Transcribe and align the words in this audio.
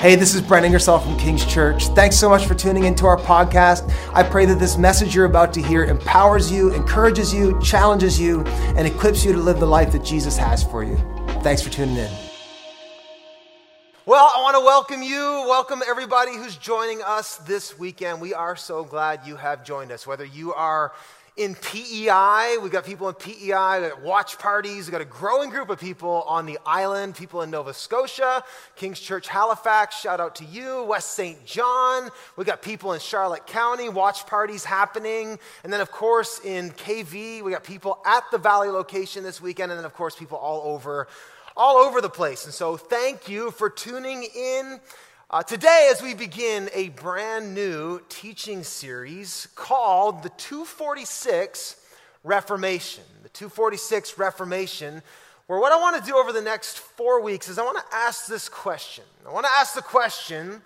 Hey, 0.00 0.14
this 0.14 0.32
is 0.32 0.40
Brent 0.40 0.64
Ingersoll 0.64 1.00
from 1.00 1.18
King's 1.18 1.44
Church. 1.44 1.88
Thanks 1.88 2.16
so 2.16 2.28
much 2.28 2.46
for 2.46 2.54
tuning 2.54 2.84
into 2.84 3.04
our 3.04 3.16
podcast. 3.16 3.92
I 4.14 4.22
pray 4.22 4.46
that 4.46 4.60
this 4.60 4.78
message 4.78 5.12
you're 5.12 5.24
about 5.24 5.52
to 5.54 5.60
hear 5.60 5.84
empowers 5.84 6.52
you, 6.52 6.72
encourages 6.72 7.34
you, 7.34 7.60
challenges 7.60 8.20
you, 8.20 8.42
and 8.76 8.86
equips 8.86 9.24
you 9.24 9.32
to 9.32 9.38
live 9.38 9.58
the 9.58 9.66
life 9.66 9.90
that 9.90 10.04
Jesus 10.04 10.36
has 10.36 10.62
for 10.62 10.84
you. 10.84 10.96
Thanks 11.42 11.62
for 11.62 11.70
tuning 11.70 11.96
in. 11.96 12.12
Well, 14.06 14.32
I 14.36 14.40
want 14.40 14.54
to 14.54 14.60
welcome 14.60 15.02
you. 15.02 15.44
Welcome 15.48 15.82
everybody 15.84 16.36
who's 16.36 16.56
joining 16.56 17.02
us 17.02 17.38
this 17.38 17.76
weekend. 17.76 18.20
We 18.20 18.32
are 18.32 18.54
so 18.54 18.84
glad 18.84 19.26
you 19.26 19.34
have 19.34 19.64
joined 19.64 19.90
us. 19.90 20.06
Whether 20.06 20.24
you 20.24 20.54
are 20.54 20.92
in 21.38 21.54
PEI. 21.54 22.58
We've 22.60 22.72
got 22.72 22.84
people 22.84 23.08
in 23.08 23.14
PEI, 23.14 23.80
we've 23.80 24.04
watch 24.04 24.38
parties. 24.38 24.86
We've 24.86 24.92
got 24.92 25.00
a 25.00 25.04
growing 25.04 25.50
group 25.50 25.70
of 25.70 25.78
people 25.78 26.24
on 26.26 26.46
the 26.46 26.58
island, 26.66 27.14
people 27.14 27.42
in 27.42 27.50
Nova 27.50 27.72
Scotia, 27.72 28.42
King's 28.74 28.98
Church 28.98 29.28
Halifax, 29.28 30.00
shout 30.00 30.18
out 30.18 30.34
to 30.36 30.44
you, 30.44 30.82
West 30.82 31.14
St. 31.14 31.44
John. 31.46 32.10
We've 32.36 32.46
got 32.46 32.60
people 32.60 32.92
in 32.92 32.98
Charlotte 32.98 33.46
County, 33.46 33.88
watch 33.88 34.26
parties 34.26 34.64
happening. 34.64 35.38
And 35.62 35.72
then, 35.72 35.80
of 35.80 35.92
course, 35.92 36.40
in 36.44 36.70
KV, 36.72 37.42
we 37.42 37.52
got 37.52 37.62
people 37.62 38.02
at 38.04 38.24
the 38.32 38.38
Valley 38.38 38.68
location 38.68 39.22
this 39.22 39.40
weekend. 39.40 39.70
And 39.70 39.78
then, 39.78 39.86
of 39.86 39.94
course, 39.94 40.16
people 40.16 40.38
all 40.38 40.62
over. 40.72 41.06
All 41.56 41.76
over 41.76 42.00
the 42.00 42.10
place. 42.10 42.44
And 42.44 42.54
so, 42.54 42.76
thank 42.76 43.28
you 43.28 43.50
for 43.50 43.68
tuning 43.68 44.22
in. 44.22 44.80
Uh, 45.30 45.42
today, 45.42 45.90
as 45.92 46.00
we 46.00 46.14
begin 46.14 46.70
a 46.72 46.88
brand 46.88 47.52
new 47.52 48.00
teaching 48.08 48.62
series 48.62 49.46
called 49.56 50.22
the 50.22 50.30
246 50.30 51.76
Reformation, 52.24 53.04
the 53.22 53.28
246 53.28 54.16
Reformation, 54.16 55.02
where 55.46 55.58
what 55.58 55.70
I 55.70 55.76
want 55.76 56.02
to 56.02 56.10
do 56.10 56.16
over 56.16 56.32
the 56.32 56.40
next 56.40 56.78
four 56.78 57.20
weeks 57.20 57.50
is 57.50 57.58
I 57.58 57.62
want 57.62 57.76
to 57.76 57.94
ask 57.94 58.26
this 58.26 58.48
question. 58.48 59.04
I 59.26 59.30
want 59.30 59.44
to 59.44 59.52
ask 59.52 59.74
the 59.74 59.82
question 59.82 60.62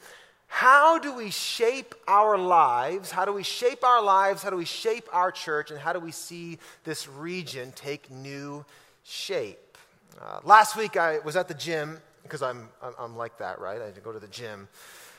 how 0.47 0.97
do 0.97 1.12
we 1.12 1.33
shape 1.33 1.97
our 2.06 2.39
lives? 2.39 3.11
How 3.11 3.25
do 3.25 3.33
we 3.33 3.42
shape 3.42 3.83
our 3.83 4.00
lives? 4.00 4.44
How 4.44 4.50
do 4.50 4.56
we 4.56 4.65
shape 4.65 5.09
our 5.12 5.33
church? 5.33 5.72
And 5.72 5.81
how 5.81 5.92
do 5.92 5.98
we 5.98 6.12
see 6.12 6.61
this 6.84 7.09
region 7.09 7.72
take 7.75 8.12
new 8.12 8.65
shape? 9.03 9.77
Uh, 10.20 10.39
last 10.44 10.77
week, 10.77 10.97
I 10.97 11.19
was 11.19 11.34
at 11.34 11.48
the 11.48 11.55
gym 11.55 11.98
because 12.23 12.42
I'm, 12.42 12.69
I'm, 12.98 13.17
like 13.17 13.39
that, 13.39 13.59
right? 13.61 13.81
I 13.81 13.91
go 14.01 14.12
to 14.12 14.19
the 14.19 14.28
gym. 14.28 14.69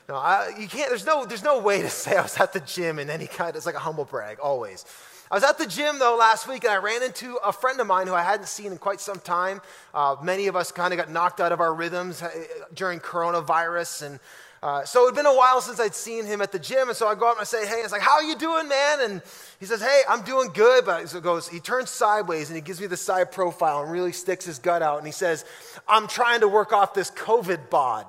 No, 0.09 0.15
I, 0.15 0.53
you 0.59 0.67
can't, 0.67 0.89
there's 0.89 1.05
no, 1.05 1.25
there's 1.25 1.43
no 1.43 1.59
way 1.59 1.81
to 1.81 1.89
say 1.89 2.15
I 2.17 2.21
was 2.21 2.37
at 2.39 2.53
the 2.53 2.59
gym 2.59 2.99
in 2.99 3.09
any 3.09 3.27
kind, 3.27 3.55
it's 3.55 3.65
like 3.65 3.75
a 3.75 3.79
humble 3.79 4.05
brag, 4.05 4.39
always. 4.39 4.85
I 5.31 5.35
was 5.35 5.43
at 5.43 5.57
the 5.57 5.65
gym 5.65 5.97
though 5.99 6.15
last 6.15 6.47
week 6.47 6.63
and 6.63 6.73
I 6.73 6.77
ran 6.77 7.01
into 7.01 7.37
a 7.37 7.51
friend 7.51 7.79
of 7.79 7.87
mine 7.87 8.05
who 8.07 8.13
I 8.13 8.21
hadn't 8.21 8.47
seen 8.47 8.71
in 8.71 8.77
quite 8.77 9.01
some 9.01 9.19
time. 9.19 9.61
Uh, 9.93 10.15
many 10.21 10.47
of 10.47 10.55
us 10.55 10.71
kind 10.71 10.93
of 10.93 10.97
got 10.97 11.09
knocked 11.09 11.39
out 11.39 11.51
of 11.51 11.59
our 11.59 11.73
rhythms 11.73 12.21
uh, 12.21 12.29
during 12.73 12.99
coronavirus 12.99 14.03
and 14.03 14.19
uh, 14.63 14.85
so 14.85 15.03
it'd 15.03 15.13
been 15.13 15.25
a 15.25 15.35
while 15.35 15.59
since 15.59 15.77
I'd 15.77 15.93
seen 15.93 16.25
him 16.25 16.41
at 16.41 16.53
the 16.53 16.57
gym, 16.57 16.87
and 16.87 16.95
so 16.95 17.05
I 17.05 17.15
go 17.15 17.27
up 17.27 17.35
and 17.35 17.41
I 17.41 17.43
say, 17.43 17.67
"Hey," 17.67 17.81
it's 17.81 17.91
like, 17.91 18.01
"How 18.01 18.13
are 18.13 18.23
you 18.23 18.37
doing, 18.37 18.69
man?" 18.69 19.01
And 19.01 19.21
he 19.59 19.65
says, 19.65 19.81
"Hey, 19.81 20.03
I'm 20.07 20.21
doing 20.21 20.51
good." 20.53 20.85
But 20.85 21.11
he 21.11 21.19
goes, 21.19 21.49
he 21.49 21.59
turns 21.59 21.89
sideways 21.89 22.47
and 22.47 22.55
he 22.55 22.61
gives 22.61 22.79
me 22.79 22.87
the 22.87 22.95
side 22.95 23.33
profile 23.33 23.81
and 23.81 23.91
really 23.91 24.13
sticks 24.13 24.45
his 24.45 24.59
gut 24.59 24.81
out, 24.81 24.99
and 24.99 25.05
he 25.05 25.11
says, 25.11 25.43
"I'm 25.85 26.07
trying 26.07 26.39
to 26.39 26.47
work 26.47 26.71
off 26.71 26.93
this 26.93 27.11
COVID 27.11 27.69
bod." 27.69 28.05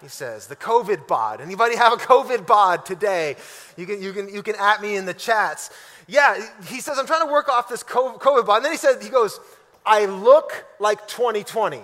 He 0.00 0.08
says, 0.08 0.46
"The 0.46 0.56
COVID 0.56 1.06
bod." 1.06 1.42
Anybody 1.42 1.76
have 1.76 1.92
a 1.92 1.96
COVID 1.96 2.46
bod 2.46 2.86
today? 2.86 3.36
You 3.76 3.84
can 3.84 4.00
you 4.00 4.14
can 4.14 4.30
you 4.30 4.42
can 4.42 4.54
at 4.54 4.80
me 4.80 4.96
in 4.96 5.04
the 5.04 5.12
chats. 5.12 5.68
Yeah, 6.06 6.42
he 6.68 6.80
says, 6.80 6.98
"I'm 6.98 7.06
trying 7.06 7.26
to 7.26 7.30
work 7.30 7.50
off 7.50 7.68
this 7.68 7.82
COVID 7.82 8.46
bod," 8.46 8.56
and 8.56 8.64
then 8.64 8.72
he 8.72 8.78
said, 8.78 9.02
he 9.02 9.10
goes, 9.10 9.40
"I 9.84 10.06
look 10.06 10.64
like 10.80 11.06
2020." 11.06 11.82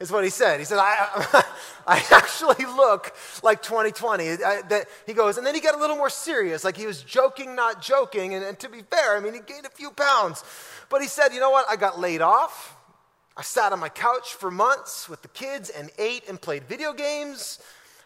Is 0.00 0.12
what 0.12 0.24
he 0.24 0.30
said. 0.30 0.60
He 0.60 0.64
said, 0.64 0.78
I, 0.78 1.44
I 1.86 2.04
actually 2.10 2.64
look 2.64 3.14
like 3.42 3.62
2020. 3.62 4.30
I, 4.30 4.62
that, 4.68 4.86
he 5.06 5.12
goes, 5.12 5.38
and 5.38 5.46
then 5.46 5.54
he 5.54 5.60
got 5.60 5.74
a 5.74 5.78
little 5.78 5.96
more 5.96 6.10
serious, 6.10 6.64
like 6.64 6.76
he 6.76 6.86
was 6.86 7.02
joking, 7.02 7.56
not 7.56 7.82
joking. 7.82 8.34
And, 8.34 8.44
and 8.44 8.58
to 8.60 8.68
be 8.68 8.82
fair, 8.82 9.16
I 9.16 9.20
mean, 9.20 9.34
he 9.34 9.40
gained 9.40 9.66
a 9.66 9.70
few 9.70 9.90
pounds. 9.90 10.44
But 10.88 11.02
he 11.02 11.08
said, 11.08 11.32
you 11.32 11.40
know 11.40 11.50
what? 11.50 11.66
I 11.68 11.76
got 11.76 11.98
laid 11.98 12.22
off. 12.22 12.76
I 13.36 13.42
sat 13.42 13.72
on 13.72 13.78
my 13.78 13.88
couch 13.88 14.34
for 14.34 14.50
months 14.50 15.08
with 15.08 15.22
the 15.22 15.28
kids 15.28 15.70
and 15.70 15.90
ate 15.98 16.28
and 16.28 16.40
played 16.40 16.64
video 16.64 16.92
games. 16.92 17.60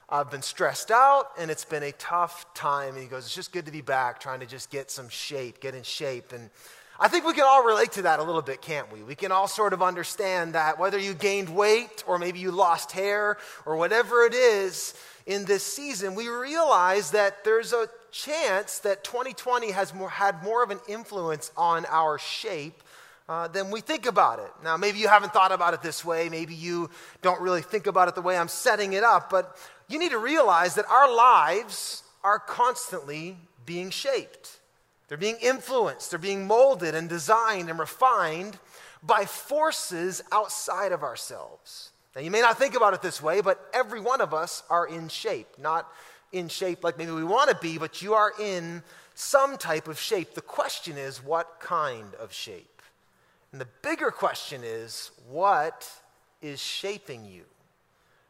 I've 0.08 0.30
been 0.30 0.42
stressed 0.42 0.90
out 0.90 1.30
and 1.38 1.50
it's 1.50 1.64
been 1.64 1.82
a 1.82 1.92
tough 1.92 2.52
time. 2.52 2.94
And 2.94 3.02
he 3.02 3.08
goes, 3.08 3.24
It's 3.24 3.34
just 3.34 3.50
good 3.50 3.64
to 3.64 3.72
be 3.72 3.80
back, 3.80 4.20
trying 4.20 4.40
to 4.40 4.46
just 4.46 4.68
get 4.68 4.90
some 4.90 5.08
shape, 5.08 5.60
get 5.60 5.74
in 5.74 5.82
shape. 5.82 6.32
And 6.32 6.50
I 7.02 7.08
think 7.08 7.26
we 7.26 7.32
can 7.32 7.42
all 7.44 7.64
relate 7.64 7.90
to 7.92 8.02
that 8.02 8.20
a 8.20 8.22
little 8.22 8.42
bit, 8.42 8.62
can't 8.62 8.90
we? 8.92 9.02
We 9.02 9.16
can 9.16 9.32
all 9.32 9.48
sort 9.48 9.72
of 9.72 9.82
understand 9.82 10.54
that 10.54 10.78
whether 10.78 11.00
you 11.00 11.14
gained 11.14 11.48
weight 11.48 12.04
or 12.06 12.16
maybe 12.16 12.38
you 12.38 12.52
lost 12.52 12.92
hair 12.92 13.38
or 13.66 13.74
whatever 13.74 14.22
it 14.22 14.34
is 14.34 14.94
in 15.26 15.44
this 15.44 15.64
season, 15.64 16.14
we 16.14 16.28
realize 16.28 17.10
that 17.10 17.42
there's 17.42 17.72
a 17.72 17.88
chance 18.12 18.78
that 18.78 19.02
2020 19.02 19.72
has 19.72 19.92
more, 19.92 20.10
had 20.10 20.44
more 20.44 20.62
of 20.62 20.70
an 20.70 20.78
influence 20.88 21.50
on 21.56 21.86
our 21.86 22.20
shape 22.20 22.80
uh, 23.28 23.48
than 23.48 23.72
we 23.72 23.80
think 23.80 24.06
about 24.06 24.38
it. 24.38 24.52
Now, 24.62 24.76
maybe 24.76 25.00
you 25.00 25.08
haven't 25.08 25.32
thought 25.32 25.50
about 25.50 25.74
it 25.74 25.82
this 25.82 26.04
way. 26.04 26.28
Maybe 26.28 26.54
you 26.54 26.88
don't 27.20 27.40
really 27.40 27.62
think 27.62 27.88
about 27.88 28.06
it 28.06 28.14
the 28.14 28.22
way 28.22 28.38
I'm 28.38 28.46
setting 28.46 28.92
it 28.92 29.02
up. 29.02 29.28
But 29.28 29.56
you 29.88 29.98
need 29.98 30.12
to 30.12 30.18
realize 30.18 30.76
that 30.76 30.86
our 30.88 31.12
lives 31.12 32.04
are 32.22 32.38
constantly 32.38 33.38
being 33.66 33.90
shaped. 33.90 34.60
They're 35.12 35.18
being 35.18 35.36
influenced, 35.42 36.08
they're 36.08 36.18
being 36.18 36.46
molded 36.46 36.94
and 36.94 37.06
designed 37.06 37.68
and 37.68 37.78
refined 37.78 38.58
by 39.02 39.26
forces 39.26 40.22
outside 40.32 40.90
of 40.90 41.02
ourselves. 41.02 41.90
Now, 42.16 42.22
you 42.22 42.30
may 42.30 42.40
not 42.40 42.56
think 42.56 42.74
about 42.74 42.94
it 42.94 43.02
this 43.02 43.20
way, 43.20 43.42
but 43.42 43.62
every 43.74 44.00
one 44.00 44.22
of 44.22 44.32
us 44.32 44.62
are 44.70 44.86
in 44.86 45.10
shape. 45.10 45.48
Not 45.58 45.86
in 46.32 46.48
shape 46.48 46.82
like 46.82 46.96
maybe 46.96 47.12
we 47.12 47.24
want 47.24 47.50
to 47.50 47.56
be, 47.60 47.76
but 47.76 48.00
you 48.00 48.14
are 48.14 48.32
in 48.40 48.82
some 49.14 49.58
type 49.58 49.86
of 49.86 50.00
shape. 50.00 50.32
The 50.32 50.40
question 50.40 50.96
is, 50.96 51.22
what 51.22 51.60
kind 51.60 52.14
of 52.14 52.32
shape? 52.32 52.80
And 53.52 53.60
the 53.60 53.68
bigger 53.82 54.10
question 54.10 54.62
is, 54.64 55.10
what 55.28 55.90
is 56.40 56.58
shaping 56.58 57.26
you? 57.26 57.44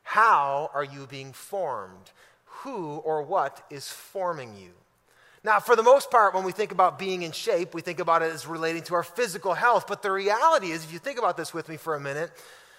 How 0.03 0.69
are 0.75 0.83
you 0.83 1.07
being 1.07 1.33
formed? 1.33 2.11
Who 2.45 2.97
or 2.97 3.23
what 3.23 3.65
is 3.71 3.89
forming 3.89 4.57
you? 4.57 4.73
Now, 5.45 5.59
for 5.59 5.75
the 5.75 5.83
most 5.83 6.11
part, 6.11 6.35
when 6.35 6.45
we 6.45 6.53
think 6.53 6.71
about 6.71 7.01
being 7.01 7.23
in 7.23 7.33
shape, 7.33 7.75
we 7.75 7.83
think 7.83 7.99
about 7.99 8.23
it 8.23 8.33
as 8.33 8.47
relating 8.47 8.83
to 8.85 8.95
our 8.95 9.03
physical 9.03 9.55
health. 9.55 9.87
But 9.89 10.01
the 10.01 10.13
reality 10.13 10.71
is, 10.71 10.85
if 10.85 10.93
you 10.93 11.01
think 11.01 11.19
about 11.19 11.37
this 11.37 11.53
with 11.53 11.69
me 11.69 11.77
for 11.77 11.97
a 11.97 12.01
minute, 12.01 12.31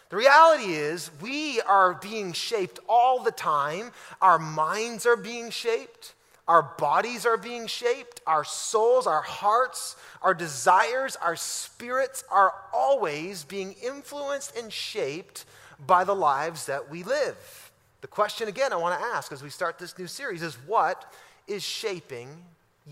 the 0.10 0.16
reality 0.16 0.74
is 0.74 1.12
we 1.22 1.60
are 1.62 1.96
being 1.96 2.32
shaped 2.32 2.80
all 2.88 3.22
the 3.22 3.32
time. 3.32 3.92
Our 4.22 4.40
minds 4.40 5.06
are 5.06 5.18
being 5.18 5.50
shaped. 5.50 6.14
Our 6.48 6.64
bodies 6.78 7.26
are 7.26 7.36
being 7.36 7.68
shaped. 7.68 8.22
Our 8.26 8.46
souls, 8.46 9.08
our 9.08 9.22
hearts, 9.22 9.98
our 10.22 10.34
desires, 10.34 11.18
our 11.18 11.36
spirits 11.36 12.24
are 12.32 12.54
always 12.74 13.44
being 13.44 13.76
influenced 13.84 14.56
and 14.56 14.72
shaped 14.72 15.44
by 15.86 16.06
the 16.06 16.16
lives 16.16 16.68
that 16.68 16.90
we 16.90 17.04
live. 17.04 17.72
The 18.00 18.08
question, 18.08 18.48
again, 18.48 18.72
I 18.72 18.78
want 18.78 18.98
to 19.00 19.06
ask 19.06 19.34
as 19.34 19.44
we 19.44 19.50
start 19.50 19.80
this 19.80 19.98
new 19.98 20.08
series 20.08 20.42
is 20.42 20.56
what 20.66 21.14
is 21.48 21.64
shaping 21.64 22.30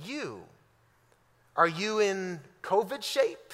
you. 0.05 0.41
Are 1.55 1.67
you 1.67 1.99
in 1.99 2.39
COVID 2.63 3.03
shape? 3.03 3.53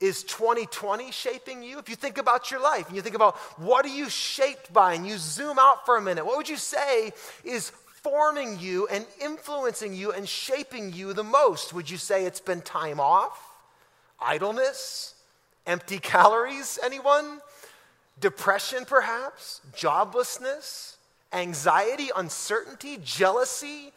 Is 0.00 0.22
2020 0.22 1.10
shaping 1.10 1.62
you? 1.62 1.80
If 1.80 1.88
you 1.88 1.96
think 1.96 2.18
about 2.18 2.52
your 2.52 2.60
life 2.60 2.86
and 2.86 2.94
you 2.94 3.02
think 3.02 3.16
about 3.16 3.36
what 3.58 3.84
are 3.84 3.88
you 3.88 4.08
shaped 4.08 4.72
by 4.72 4.94
and 4.94 5.04
you 5.04 5.18
zoom 5.18 5.58
out 5.58 5.84
for 5.84 5.96
a 5.96 6.00
minute, 6.00 6.24
what 6.24 6.36
would 6.36 6.48
you 6.48 6.56
say 6.56 7.12
is 7.44 7.70
forming 7.70 8.60
you 8.60 8.86
and 8.86 9.04
influencing 9.20 9.94
you 9.94 10.12
and 10.12 10.28
shaping 10.28 10.92
you 10.92 11.12
the 11.12 11.24
most? 11.24 11.72
Would 11.72 11.90
you 11.90 11.96
say 11.96 12.24
it's 12.24 12.40
been 12.40 12.62
time 12.62 13.00
off, 13.00 13.38
idleness, 14.20 15.14
empty 15.66 15.98
calories? 15.98 16.78
Anyone? 16.84 17.40
Depression, 18.20 18.84
perhaps? 18.84 19.60
Joblessness? 19.76 20.94
Anxiety, 21.32 22.10
uncertainty, 22.16 22.98
jealousy, 23.04 23.92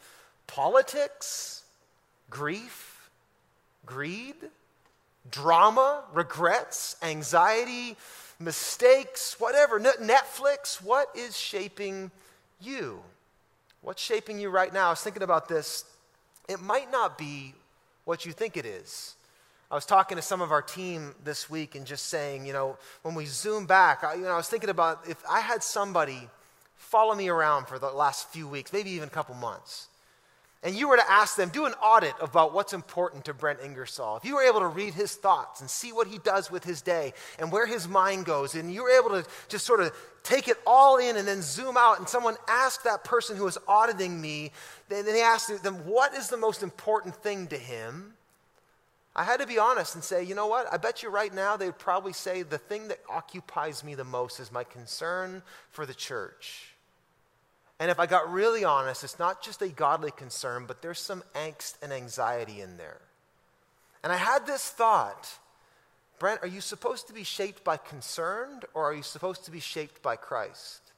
politics, 0.46 1.64
grief, 2.30 3.10
greed, 3.86 4.34
drama, 5.30 6.02
regrets, 6.12 6.96
anxiety, 7.02 7.96
mistakes, 8.38 9.36
whatever, 9.38 9.80
Netflix, 9.80 10.82
what 10.82 11.08
is 11.14 11.36
shaping 11.36 12.10
you? 12.60 13.00
What's 13.80 14.02
shaping 14.02 14.38
you 14.38 14.50
right 14.50 14.72
now? 14.72 14.88
I 14.88 14.90
was 14.90 15.00
thinking 15.00 15.22
about 15.22 15.48
this. 15.48 15.84
It 16.48 16.60
might 16.60 16.90
not 16.90 17.18
be 17.18 17.54
what 18.04 18.24
you 18.26 18.32
think 18.32 18.56
it 18.56 18.66
is. 18.66 19.14
I 19.70 19.74
was 19.74 19.86
talking 19.86 20.16
to 20.16 20.22
some 20.22 20.42
of 20.42 20.52
our 20.52 20.60
team 20.60 21.14
this 21.24 21.48
week 21.48 21.74
and 21.74 21.86
just 21.86 22.06
saying, 22.08 22.44
you 22.44 22.52
know, 22.52 22.76
when 23.02 23.14
we 23.14 23.24
zoom 23.24 23.64
back, 23.64 24.04
I, 24.04 24.14
you 24.14 24.22
know, 24.22 24.32
I 24.32 24.36
was 24.36 24.48
thinking 24.48 24.68
about 24.68 25.08
if 25.08 25.16
I 25.28 25.40
had 25.40 25.62
somebody 25.62 26.28
follow 26.76 27.14
me 27.14 27.28
around 27.28 27.66
for 27.66 27.78
the 27.78 27.90
last 27.90 28.28
few 28.28 28.46
weeks, 28.46 28.72
maybe 28.72 28.90
even 28.90 29.08
a 29.08 29.10
couple 29.10 29.34
months, 29.34 29.88
and 30.62 30.76
you 30.76 30.88
were 30.88 30.96
to 30.96 31.10
ask 31.10 31.36
them, 31.36 31.48
do 31.48 31.64
an 31.64 31.72
audit 31.74 32.14
about 32.20 32.54
what's 32.54 32.72
important 32.72 33.24
to 33.24 33.34
Brent 33.34 33.58
Ingersoll, 33.64 34.16
if 34.16 34.24
you 34.24 34.36
were 34.36 34.42
able 34.42 34.60
to 34.60 34.68
read 34.68 34.94
his 34.94 35.14
thoughts 35.14 35.60
and 35.60 35.68
see 35.68 35.92
what 35.92 36.06
he 36.06 36.18
does 36.18 36.50
with 36.50 36.62
his 36.62 36.82
day 36.82 37.14
and 37.38 37.50
where 37.50 37.66
his 37.66 37.88
mind 37.88 38.26
goes, 38.26 38.54
and 38.54 38.72
you 38.72 38.84
were 38.84 38.90
able 38.90 39.10
to 39.10 39.28
just 39.48 39.66
sort 39.66 39.80
of 39.80 39.92
take 40.22 40.46
it 40.46 40.56
all 40.66 40.98
in 40.98 41.16
and 41.16 41.26
then 41.26 41.42
zoom 41.42 41.76
out, 41.76 41.98
and 41.98 42.08
someone 42.08 42.36
asked 42.46 42.84
that 42.84 43.02
person 43.02 43.36
who 43.36 43.44
was 43.44 43.58
auditing 43.66 44.20
me, 44.20 44.52
then 44.88 45.04
they 45.04 45.22
asked 45.22 45.62
them, 45.62 45.86
what 45.86 46.14
is 46.14 46.28
the 46.28 46.36
most 46.36 46.62
important 46.62 47.16
thing 47.16 47.48
to 47.48 47.58
him? 47.58 48.14
I 49.14 49.24
had 49.24 49.40
to 49.40 49.46
be 49.46 49.58
honest 49.58 49.94
and 49.94 50.02
say, 50.02 50.24
you 50.24 50.34
know 50.34 50.46
what? 50.46 50.72
I 50.72 50.78
bet 50.78 51.02
you 51.02 51.10
right 51.10 51.34
now 51.34 51.56
they'd 51.56 51.76
probably 51.76 52.14
say 52.14 52.42
the 52.42 52.56
thing 52.56 52.88
that 52.88 53.00
occupies 53.10 53.84
me 53.84 53.94
the 53.94 54.04
most 54.04 54.40
is 54.40 54.50
my 54.50 54.64
concern 54.64 55.42
for 55.70 55.84
the 55.84 55.92
church. 55.92 56.71
And 57.82 57.90
if 57.90 57.98
I 57.98 58.06
got 58.06 58.32
really 58.32 58.62
honest, 58.62 59.02
it's 59.02 59.18
not 59.18 59.42
just 59.42 59.60
a 59.60 59.68
godly 59.68 60.12
concern, 60.12 60.66
but 60.68 60.82
there's 60.82 61.00
some 61.00 61.24
angst 61.34 61.74
and 61.82 61.92
anxiety 61.92 62.60
in 62.60 62.76
there. 62.76 63.00
And 64.04 64.12
I 64.12 64.16
had 64.16 64.46
this 64.46 64.70
thought 64.70 65.28
Brent, 66.20 66.44
are 66.44 66.46
you 66.46 66.60
supposed 66.60 67.08
to 67.08 67.12
be 67.12 67.24
shaped 67.24 67.64
by 67.64 67.76
concern 67.76 68.60
or 68.72 68.84
are 68.84 68.94
you 68.94 69.02
supposed 69.02 69.46
to 69.46 69.50
be 69.50 69.58
shaped 69.58 70.00
by 70.00 70.14
Christ? 70.14 70.92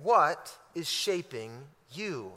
What 0.00 0.56
is 0.76 0.88
shaping 0.88 1.50
you? 1.92 2.30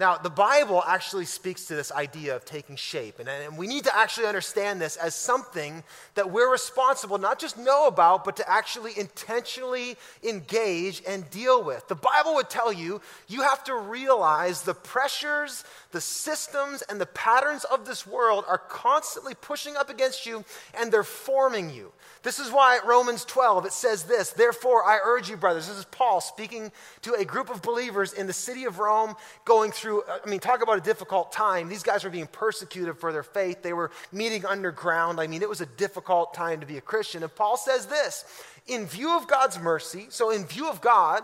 Now, 0.00 0.16
the 0.16 0.30
Bible 0.30 0.82
actually 0.84 1.24
speaks 1.24 1.66
to 1.66 1.76
this 1.76 1.92
idea 1.92 2.34
of 2.34 2.44
taking 2.44 2.74
shape, 2.74 3.20
and, 3.20 3.28
and, 3.28 3.56
we 3.56 3.68
need 3.68 3.84
to 3.84 3.96
actually 3.96 4.26
understand 4.26 4.80
this 4.80 4.96
as 4.96 5.14
something 5.14 5.84
that 6.16 6.32
we're 6.32 6.50
responsible 6.50 7.16
not 7.16 7.38
just 7.38 7.56
know 7.56 7.86
about, 7.86 8.24
but 8.24 8.34
to 8.36 8.50
actually 8.50 8.98
intentionally 8.98 9.96
engage 10.24 11.00
and 11.06 11.30
deal 11.30 11.62
with. 11.62 11.86
The 11.86 11.94
Bible 11.94 12.34
would 12.34 12.50
tell 12.50 12.72
you 12.72 13.00
you 13.28 13.42
have 13.42 13.62
to 13.64 13.76
realize 13.76 14.62
the 14.62 14.74
pressures, 14.74 15.62
the 15.92 16.00
systems, 16.00 16.82
and 16.82 17.00
the 17.00 17.06
patterns 17.06 17.62
of 17.62 17.86
this 17.86 18.04
world 18.04 18.44
are 18.48 18.58
constantly 18.58 19.34
pushing 19.34 19.76
up 19.76 19.90
against 19.90 20.26
you 20.26 20.44
and 20.76 20.90
they're 20.90 21.04
forming 21.04 21.70
you. 21.70 21.92
This 22.24 22.40
is 22.40 22.50
why 22.50 22.80
Romans 22.84 23.24
12 23.24 23.66
it 23.66 23.72
says 23.72 24.02
this 24.02 24.30
Therefore, 24.30 24.84
I 24.84 24.98
urge 25.04 25.30
you, 25.30 25.36
brothers, 25.36 25.68
this 25.68 25.78
is 25.78 25.84
Paul 25.84 26.20
speaking 26.20 26.72
to 27.02 27.14
a 27.14 27.24
group 27.24 27.48
of 27.48 27.62
believers 27.62 28.12
in 28.12 28.26
the 28.26 28.32
city 28.32 28.64
of 28.64 28.80
Rome 28.80 29.14
going 29.44 29.70
through 29.70 29.84
through, 29.84 30.02
I 30.08 30.26
mean, 30.28 30.40
talk 30.40 30.62
about 30.62 30.78
a 30.78 30.80
difficult 30.80 31.30
time. 31.30 31.68
These 31.68 31.82
guys 31.82 32.04
were 32.04 32.10
being 32.10 32.26
persecuted 32.26 32.96
for 32.96 33.12
their 33.12 33.22
faith. 33.22 33.62
They 33.62 33.74
were 33.74 33.90
meeting 34.12 34.46
underground. 34.46 35.20
I 35.20 35.26
mean, 35.26 35.42
it 35.42 35.48
was 35.48 35.60
a 35.60 35.66
difficult 35.66 36.32
time 36.32 36.60
to 36.60 36.66
be 36.66 36.78
a 36.78 36.80
Christian. 36.80 37.22
And 37.22 37.34
Paul 37.34 37.58
says 37.58 37.84
this 37.84 38.24
in 38.66 38.86
view 38.86 39.14
of 39.14 39.28
God's 39.28 39.58
mercy, 39.58 40.06
so 40.08 40.30
in 40.30 40.46
view 40.46 40.70
of 40.70 40.80
God, 40.80 41.22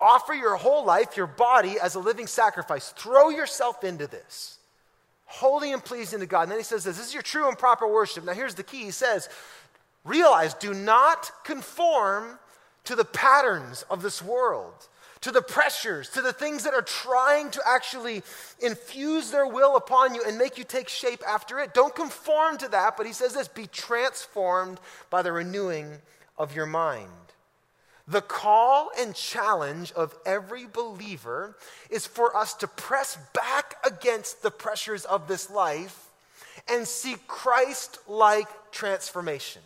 offer 0.00 0.34
your 0.34 0.54
whole 0.54 0.84
life, 0.84 1.16
your 1.16 1.26
body, 1.26 1.80
as 1.82 1.96
a 1.96 1.98
living 1.98 2.28
sacrifice. 2.28 2.90
Throw 2.90 3.28
yourself 3.28 3.82
into 3.82 4.06
this. 4.06 4.58
Holy 5.24 5.72
and 5.72 5.84
pleasing 5.84 6.20
to 6.20 6.26
God. 6.26 6.42
And 6.42 6.52
then 6.52 6.60
he 6.60 6.64
says 6.64 6.84
this 6.84 6.98
this 6.98 7.08
is 7.08 7.14
your 7.14 7.24
true 7.24 7.48
and 7.48 7.58
proper 7.58 7.88
worship. 7.88 8.24
Now, 8.24 8.34
here's 8.34 8.54
the 8.54 8.62
key. 8.62 8.84
He 8.84 8.92
says, 8.92 9.28
realize, 10.06 10.54
do 10.54 10.72
not 10.72 11.30
conform 11.44 12.38
to 12.84 12.94
the 12.94 13.04
patterns 13.04 13.84
of 13.90 14.00
this 14.02 14.22
world 14.22 14.88
to 15.26 15.32
the 15.32 15.42
pressures, 15.42 16.08
to 16.10 16.22
the 16.22 16.32
things 16.32 16.62
that 16.62 16.72
are 16.72 16.82
trying 16.82 17.50
to 17.50 17.60
actually 17.66 18.22
infuse 18.60 19.32
their 19.32 19.46
will 19.46 19.76
upon 19.76 20.14
you 20.14 20.22
and 20.24 20.38
make 20.38 20.56
you 20.56 20.62
take 20.62 20.88
shape 20.88 21.20
after 21.26 21.58
it. 21.58 21.74
Don't 21.74 21.96
conform 21.96 22.56
to 22.58 22.68
that, 22.68 22.96
but 22.96 23.06
he 23.06 23.12
says 23.12 23.34
this 23.34 23.48
be 23.48 23.66
transformed 23.66 24.78
by 25.10 25.22
the 25.22 25.32
renewing 25.32 25.90
of 26.38 26.54
your 26.54 26.66
mind. 26.66 27.10
The 28.06 28.20
call 28.20 28.90
and 28.96 29.16
challenge 29.16 29.90
of 29.92 30.14
every 30.24 30.66
believer 30.66 31.56
is 31.90 32.06
for 32.06 32.36
us 32.36 32.54
to 32.54 32.68
press 32.68 33.18
back 33.34 33.74
against 33.84 34.42
the 34.42 34.52
pressures 34.52 35.04
of 35.06 35.26
this 35.26 35.50
life 35.50 36.08
and 36.68 36.86
seek 36.86 37.26
Christ 37.26 37.98
like 38.06 38.46
transformation. 38.70 39.62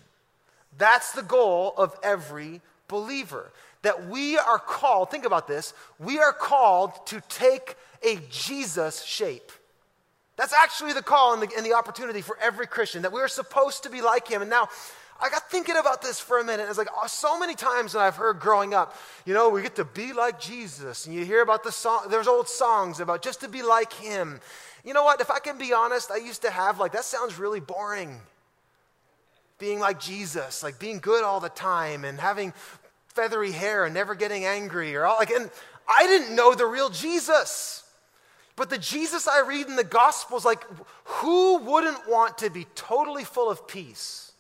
That's 0.81 1.13
the 1.13 1.23
goal 1.23 1.75
of 1.77 1.95
every 2.03 2.61
believer 2.89 3.53
that 3.83 4.09
we 4.09 4.37
are 4.37 4.59
called, 4.59 5.11
think 5.11 5.25
about 5.25 5.47
this, 5.47 5.73
we 5.99 6.19
are 6.19 6.33
called 6.33 7.07
to 7.07 7.23
take 7.29 7.77
a 8.03 8.17
Jesus 8.31 9.03
shape. 9.03 9.53
That's 10.37 10.53
actually 10.55 10.95
the 10.95 11.03
call 11.03 11.35
and 11.35 11.43
the, 11.43 11.49
and 11.57 11.65
the 11.65 11.75
opportunity 11.75 12.23
for 12.23 12.37
every 12.41 12.67
Christian, 12.67 13.03
that 13.03 13.13
we 13.13 13.21
are 13.21 13.29
supposed 13.29 13.83
to 13.85 13.91
be 13.91 14.01
like 14.01 14.27
him. 14.27 14.41
And 14.41 14.51
now, 14.51 14.69
I 15.23 15.29
got 15.29 15.51
thinking 15.51 15.77
about 15.77 16.01
this 16.01 16.19
for 16.19 16.39
a 16.39 16.45
minute. 16.45 16.67
It's 16.69 16.79
like 16.79 16.89
oh, 16.97 17.07
so 17.07 17.39
many 17.39 17.55
times 17.55 17.93
that 17.93 18.01
I've 18.01 18.17
heard 18.17 18.41
growing 18.41 18.73
up, 18.73 18.97
you 19.27 19.35
know, 19.35 19.51
we 19.51 19.61
get 19.61 19.77
to 19.77 19.85
be 19.85 20.15
like 20.15 20.41
Jesus. 20.41 21.05
And 21.05 21.15
you 21.15 21.27
hear 21.27 21.43
about 21.43 21.63
the 21.63 21.73
song, 21.73 22.07
there's 22.11 22.27
old 22.27 22.49
songs 22.49 23.01
about 23.01 23.21
just 23.21 23.41
to 23.43 23.49
be 23.49 23.63
like 23.63 23.93
him. 23.93 24.41
You 24.83 24.95
know 24.95 25.05
what? 25.05 25.21
If 25.21 25.31
I 25.31 25.39
can 25.39 25.59
be 25.59 25.75
honest, 25.75 26.11
I 26.11 26.17
used 26.17 26.41
to 26.43 26.51
have 26.51 26.81
like, 26.81 26.93
that 26.93 27.05
sounds 27.05 27.39
really 27.39 27.61
boring. 27.61 28.19
Being 29.61 29.79
like 29.79 30.01
Jesus, 30.01 30.65
like 30.65 30.81
being 30.81 30.99
good 30.99 31.23
all 31.23 31.39
the 31.39 31.49
time 31.49 32.05
and 32.05 32.21
having 32.21 32.53
feathery 33.09 33.53
hair 33.53 33.85
and 33.85 33.95
never 33.95 34.17
getting 34.17 34.45
angry 34.45 34.97
or 34.97 35.05
all 35.05 35.19
like 35.19 35.31
and 35.31 35.51
I 35.89 36.07
didn't 36.07 36.35
know 36.35 36.55
the 36.55 36.67
real 36.67 36.91
Jesus. 36.91 37.85
But 38.57 38.69
the 38.69 38.79
Jesus 38.79 39.27
I 39.27 39.41
read 39.41 39.69
in 39.69 39.77
the 39.77 39.85
Gospels, 39.85 40.45
like, 40.45 40.65
who 41.05 41.59
wouldn't 41.59 42.09
want 42.09 42.39
to 42.39 42.51
be 42.51 42.67
totally 42.75 43.25
full 43.25 43.51
of 43.51 43.67
peace 43.67 44.33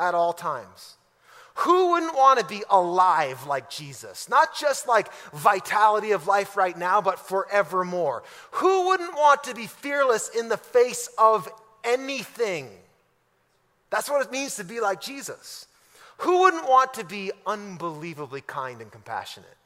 at 0.00 0.14
all 0.14 0.32
times? 0.32 0.96
Who 1.58 1.92
wouldn't 1.92 2.14
want 2.14 2.40
to 2.40 2.44
be 2.44 2.62
alive 2.70 3.46
like 3.46 3.70
Jesus? 3.70 4.28
Not 4.28 4.56
just 4.56 4.86
like 4.86 5.12
vitality 5.32 6.12
of 6.12 6.26
life 6.26 6.56
right 6.56 6.76
now, 6.76 7.00
but 7.00 7.18
forevermore. 7.18 8.22
Who 8.52 8.88
wouldn't 8.88 9.14
want 9.14 9.44
to 9.44 9.54
be 9.54 9.66
fearless 9.66 10.28
in 10.28 10.48
the 10.48 10.56
face 10.56 11.08
of 11.18 11.48
anything? 11.84 12.68
That's 13.90 14.10
what 14.10 14.24
it 14.24 14.32
means 14.32 14.56
to 14.56 14.64
be 14.64 14.80
like 14.80 15.00
Jesus. 15.00 15.66
Who 16.18 16.40
wouldn't 16.40 16.68
want 16.68 16.94
to 16.94 17.04
be 17.04 17.30
unbelievably 17.46 18.42
kind 18.42 18.80
and 18.80 18.90
compassionate? 18.90 19.56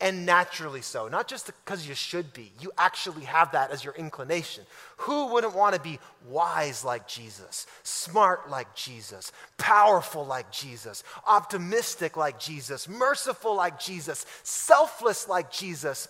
And 0.00 0.26
naturally 0.26 0.82
so, 0.82 1.06
not 1.08 1.28
just 1.28 1.46
because 1.46 1.88
you 1.88 1.94
should 1.94 2.32
be, 2.32 2.52
you 2.60 2.72
actually 2.76 3.24
have 3.24 3.52
that 3.52 3.70
as 3.70 3.84
your 3.84 3.94
inclination. 3.94 4.64
Who 4.98 5.32
wouldn't 5.32 5.54
want 5.54 5.76
to 5.76 5.80
be 5.80 6.00
wise 6.28 6.84
like 6.84 7.06
Jesus, 7.06 7.66
smart 7.84 8.50
like 8.50 8.74
Jesus, 8.74 9.30
powerful 9.56 10.26
like 10.26 10.50
Jesus, 10.50 11.04
optimistic 11.26 12.16
like 12.16 12.40
Jesus, 12.40 12.88
merciful 12.88 13.54
like 13.54 13.78
Jesus, 13.78 14.26
selfless 14.42 15.28
like 15.28 15.50
Jesus? 15.50 16.08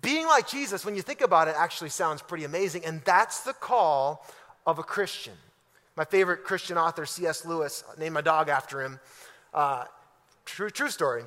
Being 0.00 0.26
like 0.26 0.48
Jesus, 0.48 0.84
when 0.84 0.96
you 0.96 1.02
think 1.02 1.20
about 1.20 1.46
it, 1.46 1.54
actually 1.56 1.90
sounds 1.90 2.22
pretty 2.22 2.44
amazing. 2.44 2.84
And 2.84 3.02
that's 3.04 3.44
the 3.44 3.52
call 3.52 4.26
of 4.66 4.80
a 4.80 4.82
Christian. 4.82 5.34
My 5.96 6.04
favorite 6.04 6.44
Christian 6.44 6.78
author, 6.78 7.04
C.S. 7.04 7.44
Lewis, 7.44 7.84
named 7.98 8.14
my 8.14 8.20
dog 8.20 8.48
after 8.48 8.82
him. 8.82 8.98
Uh, 9.52 9.84
true, 10.44 10.70
true 10.70 10.88
story. 10.88 11.24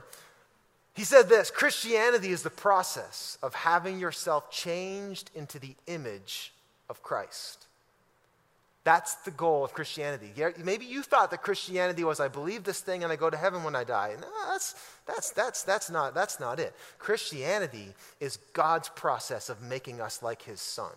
He 0.96 1.04
said 1.04 1.30
this 1.30 1.52
Christianity 1.52 2.30
is 2.30 2.42
the 2.42 2.50
process 2.50 3.38
of 3.44 3.54
having 3.54 4.00
yourself 4.00 4.50
changed 4.50 5.30
into 5.36 5.60
the 5.60 5.76
image 5.88 6.54
of 6.90 7.04
Christ. 7.04 7.66
That's 8.86 9.16
the 9.16 9.32
goal 9.32 9.66
of 9.66 9.74
Christianity. 9.74 10.32
Maybe 10.64 10.86
you 10.86 11.02
thought 11.02 11.32
that 11.32 11.42
Christianity 11.42 12.04
was 12.04 12.20
I 12.20 12.28
believe 12.28 12.64
this 12.64 12.82
thing 12.82 13.04
and 13.04 13.12
I 13.12 13.16
go 13.16 13.32
to 13.32 13.36
heaven 13.36 13.64
when 13.64 13.76
I 13.76 13.84
die. 13.84 14.14
No, 14.22 14.28
that's, 14.48 14.76
that's, 15.08 15.32
that's, 15.32 15.64
that's, 15.64 15.90
not, 15.90 16.14
that's 16.14 16.40
not 16.40 16.60
it. 16.60 16.74
Christianity 17.00 17.96
is 18.20 18.38
God's 18.54 18.90
process 18.90 19.50
of 19.50 19.62
making 19.64 20.02
us 20.02 20.22
like 20.22 20.44
his 20.44 20.62
son. 20.62 20.92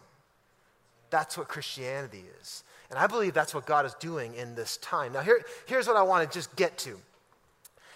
That's 1.11 1.38
what 1.38 1.49
Christianity 1.49 2.25
is. 2.41 2.65
And 2.91 2.99
I 2.99 3.07
believe 3.07 3.35
that's 3.35 3.55
what 3.55 3.67
God 3.67 3.85
is 3.85 3.95
doing 3.95 4.35
in 4.35 4.55
this 4.55 4.77
time. 4.79 5.12
Now, 5.12 5.21
here, 5.21 5.43
here's 5.67 5.87
what 5.87 5.97
I 5.97 6.03
want 6.03 6.31
to 6.31 6.38
just 6.38 6.55
get 6.57 6.79
to 6.79 6.99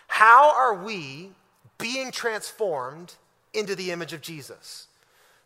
How 0.07 0.55
are 0.55 0.75
we 0.75 1.31
being 1.79 2.11
transformed 2.11 3.15
into 3.55 3.75
the 3.75 3.91
image 3.91 4.13
of 4.13 4.21
Jesus? 4.21 4.87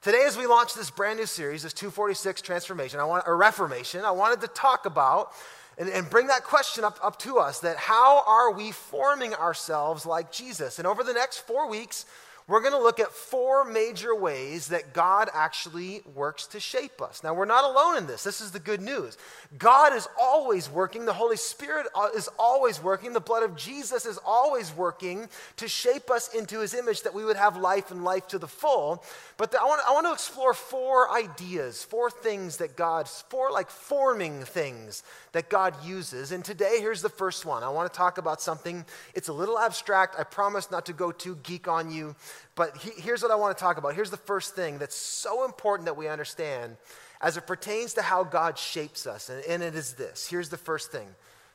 Today, 0.02 0.24
as 0.26 0.36
we 0.36 0.46
launch 0.46 0.74
this 0.74 0.90
brand 0.90 1.18
new 1.18 1.26
series, 1.26 1.64
this 1.64 1.72
246 1.72 2.40
transformation, 2.42 3.00
I 3.00 3.04
want, 3.04 3.24
or 3.26 3.36
reformation, 3.36 4.04
I 4.04 4.12
wanted 4.12 4.40
to 4.42 4.48
talk 4.48 4.86
about 4.86 5.32
and, 5.78 5.88
and 5.88 6.08
bring 6.08 6.28
that 6.28 6.44
question 6.44 6.84
up, 6.84 6.98
up 7.02 7.18
to 7.20 7.38
us 7.38 7.60
that 7.60 7.76
how 7.76 8.22
are 8.26 8.52
we 8.52 8.72
forming 8.72 9.34
ourselves 9.34 10.06
like 10.06 10.30
Jesus? 10.30 10.78
And 10.78 10.86
over 10.86 11.02
the 11.02 11.12
next 11.12 11.38
four 11.38 11.68
weeks, 11.68 12.06
we're 12.48 12.60
going 12.60 12.74
to 12.74 12.82
look 12.82 13.00
at 13.00 13.10
four 13.10 13.64
major 13.64 14.14
ways 14.14 14.68
that 14.68 14.94
God 14.94 15.28
actually 15.34 16.02
works 16.14 16.46
to 16.48 16.60
shape 16.60 17.02
us. 17.02 17.24
Now, 17.24 17.34
we're 17.34 17.44
not 17.44 17.64
alone 17.64 17.96
in 17.96 18.06
this. 18.06 18.22
This 18.22 18.40
is 18.40 18.52
the 18.52 18.60
good 18.60 18.80
news. 18.80 19.18
God 19.58 19.92
is 19.92 20.06
always 20.20 20.70
working. 20.70 21.06
The 21.06 21.12
Holy 21.12 21.36
Spirit 21.36 21.88
uh, 21.92 22.10
is 22.14 22.28
always 22.38 22.80
working. 22.80 23.12
The 23.12 23.20
blood 23.20 23.42
of 23.42 23.56
Jesus 23.56 24.06
is 24.06 24.20
always 24.24 24.72
working 24.72 25.28
to 25.56 25.66
shape 25.66 26.08
us 26.08 26.32
into 26.34 26.60
his 26.60 26.72
image 26.72 27.02
that 27.02 27.14
we 27.14 27.24
would 27.24 27.36
have 27.36 27.56
life 27.56 27.90
and 27.90 28.04
life 28.04 28.28
to 28.28 28.38
the 28.38 28.46
full. 28.46 29.02
But 29.38 29.50
the, 29.50 29.60
I, 29.60 29.64
want, 29.64 29.82
I 29.88 29.92
want 29.92 30.06
to 30.06 30.12
explore 30.12 30.54
four 30.54 31.12
ideas, 31.12 31.82
four 31.82 32.10
things 32.10 32.58
that 32.58 32.76
God, 32.76 33.08
four 33.08 33.50
like 33.50 33.70
forming 33.70 34.44
things 34.44 35.02
that 35.32 35.50
God 35.50 35.74
uses. 35.84 36.30
And 36.30 36.44
today, 36.44 36.76
here's 36.78 37.02
the 37.02 37.08
first 37.08 37.44
one. 37.44 37.64
I 37.64 37.70
want 37.70 37.92
to 37.92 37.96
talk 37.96 38.18
about 38.18 38.40
something, 38.40 38.84
it's 39.14 39.28
a 39.28 39.32
little 39.32 39.58
abstract. 39.58 40.14
I 40.16 40.22
promise 40.22 40.70
not 40.70 40.86
to 40.86 40.92
go 40.92 41.10
too 41.10 41.40
geek 41.42 41.66
on 41.66 41.90
you. 41.90 42.14
But 42.54 42.76
he, 42.78 42.90
here's 43.00 43.22
what 43.22 43.30
I 43.30 43.36
want 43.36 43.56
to 43.56 43.62
talk 43.62 43.76
about. 43.76 43.94
Here's 43.94 44.10
the 44.10 44.16
first 44.16 44.54
thing 44.54 44.78
that's 44.78 44.96
so 44.96 45.44
important 45.44 45.86
that 45.86 45.96
we 45.96 46.08
understand 46.08 46.76
as 47.20 47.36
it 47.36 47.46
pertains 47.46 47.94
to 47.94 48.02
how 48.02 48.24
God 48.24 48.58
shapes 48.58 49.06
us. 49.06 49.28
And, 49.28 49.44
and 49.44 49.62
it 49.62 49.74
is 49.74 49.94
this. 49.94 50.26
Here's 50.26 50.48
the 50.48 50.56
first 50.56 50.92
thing. 50.92 51.06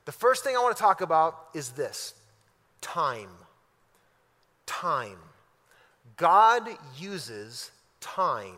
The 0.06 0.12
first 0.12 0.44
thing 0.44 0.56
I 0.56 0.60
want 0.60 0.76
to 0.76 0.82
talk 0.82 1.02
about 1.02 1.38
is 1.54 1.70
this 1.70 2.14
time. 2.82 3.30
Time. 4.66 5.18
God 6.18 6.68
uses 6.98 7.72
time, 8.00 8.58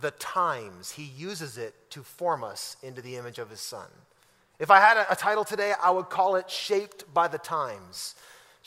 the 0.00 0.10
times, 0.12 0.92
He 0.92 1.04
uses 1.04 1.58
it 1.58 1.74
to 1.90 2.02
form 2.02 2.44
us 2.44 2.76
into 2.82 3.00
the 3.00 3.16
image 3.16 3.38
of 3.38 3.50
His 3.50 3.60
Son. 3.60 3.88
If 4.58 4.70
I 4.70 4.80
had 4.80 4.96
a, 4.96 5.12
a 5.12 5.16
title 5.16 5.44
today, 5.44 5.72
I 5.82 5.90
would 5.90 6.10
call 6.10 6.36
it 6.36 6.50
Shaped 6.50 7.12
by 7.12 7.28
the 7.28 7.38
Times 7.38 8.14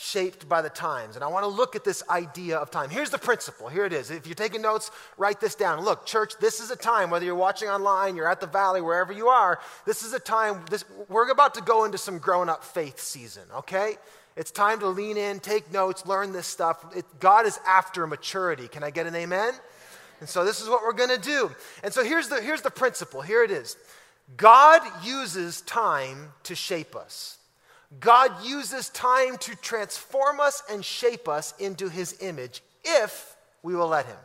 shaped 0.02 0.48
by 0.48 0.62
the 0.62 0.70
times. 0.70 1.16
And 1.16 1.26
I 1.26 1.28
want 1.28 1.44
to 1.44 1.50
look 1.50 1.76
at 1.76 1.84
this 1.84 2.02
idea 2.10 2.58
of 2.58 2.72
time. 2.72 2.90
Here's 2.90 3.10
the 3.10 3.18
principle. 3.18 3.68
Here 3.68 3.84
it 3.84 3.92
is. 3.92 4.12
If 4.12 4.28
you're 4.28 4.34
taking 4.34 4.62
notes, 4.62 4.92
write 5.18 5.42
this 5.42 5.56
down. 5.56 5.84
Look, 5.84 6.06
church, 6.06 6.36
this 6.40 6.62
is 6.62 6.72
a 6.72 6.78
time, 6.78 7.10
whether 7.10 7.26
you're 7.26 7.36
watching 7.36 7.68
online, 7.68 8.16
you're 8.16 8.32
at 8.32 8.40
the 8.40 8.48
valley, 8.48 8.80
wherever 8.80 9.12
you 9.12 9.28
are, 9.28 9.60
this 9.86 10.04
is 10.04 10.14
a 10.14 10.20
time, 10.20 10.64
this, 10.70 10.86
we're 11.10 11.30
about 11.30 11.54
to 11.56 11.62
go 11.62 11.84
into 11.84 11.98
some 11.98 12.18
grown 12.18 12.48
up 12.48 12.64
faith 12.64 12.98
season, 12.98 13.44
okay? 13.54 13.98
It's 14.38 14.52
time 14.52 14.80
to 14.80 14.88
lean 14.88 15.18
in, 15.18 15.42
take 15.42 15.70
notes, 15.70 16.06
learn 16.06 16.32
this 16.32 16.48
stuff. 16.48 16.96
It, 16.96 17.04
God 17.20 17.46
is 17.46 17.60
after 17.68 18.08
maturity. 18.08 18.70
Can 18.70 18.86
I 18.86 18.92
get 18.92 19.06
an 19.06 19.16
amen? 19.16 19.54
And 20.22 20.30
so 20.30 20.46
this 20.46 20.62
is 20.62 20.70
what 20.70 20.82
we're 20.82 20.94
going 20.94 21.10
to 21.10 21.22
do. 21.22 21.52
And 21.84 21.94
so 21.94 22.06
here's 22.06 22.30
the, 22.30 22.40
here's 22.40 22.62
the 22.62 22.72
principle. 22.72 23.22
Here 23.22 23.44
it 23.44 23.52
is 23.52 23.76
God 24.38 24.82
uses 25.04 25.60
time 25.60 26.32
to 26.44 26.56
shape 26.56 26.96
us. 26.96 27.39
God 28.00 28.46
uses 28.46 28.90
time 28.90 29.38
to 29.40 29.56
transform 29.56 30.40
us 30.40 30.62
and 30.70 30.86
shape 30.86 31.28
us 31.28 31.56
into 31.58 31.90
his 31.90 32.16
image 32.22 32.62
if 32.84 33.36
we 33.64 33.76
will 33.76 33.88
let 33.88 34.06
him. 34.06 34.18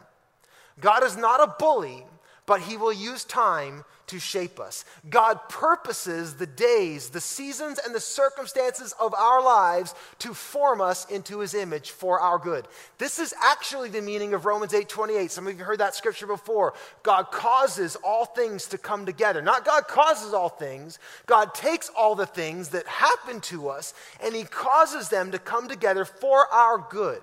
God 0.80 1.02
is 1.02 1.16
not 1.16 1.40
a 1.40 1.54
bully, 1.58 2.04
but 2.46 2.60
he 2.60 2.76
will 2.76 2.92
use 2.92 3.24
time 3.24 3.84
to 4.06 4.18
shape 4.18 4.60
us. 4.60 4.84
God 5.08 5.40
purposes 5.48 6.34
the 6.34 6.46
days, 6.46 7.08
the 7.10 7.20
seasons, 7.20 7.78
and 7.84 7.94
the 7.94 8.00
circumstances 8.00 8.94
of 9.00 9.14
our 9.14 9.42
lives 9.42 9.94
to 10.20 10.34
form 10.34 10.80
us 10.80 11.08
into 11.10 11.40
his 11.40 11.54
image 11.54 11.90
for 11.90 12.20
our 12.20 12.38
good. 12.38 12.66
This 12.98 13.18
is 13.18 13.34
actually 13.42 13.88
the 13.88 14.02
meaning 14.02 14.34
of 14.34 14.46
Romans 14.46 14.74
8 14.74 14.88
28. 14.88 15.30
Some 15.30 15.46
of 15.46 15.58
you 15.58 15.64
heard 15.64 15.80
that 15.80 15.94
scripture 15.94 16.26
before. 16.26 16.74
God 17.02 17.30
causes 17.30 17.96
all 17.96 18.24
things 18.26 18.66
to 18.68 18.78
come 18.78 19.06
together. 19.06 19.42
Not 19.42 19.64
God 19.64 19.88
causes 19.88 20.34
all 20.34 20.48
things, 20.48 20.98
God 21.26 21.54
takes 21.54 21.90
all 21.96 22.14
the 22.14 22.26
things 22.26 22.70
that 22.70 22.86
happen 22.86 23.40
to 23.42 23.68
us 23.68 23.94
and 24.22 24.34
he 24.34 24.44
causes 24.44 25.08
them 25.08 25.30
to 25.32 25.38
come 25.38 25.68
together 25.68 26.04
for 26.04 26.46
our 26.52 26.78
good. 26.90 27.22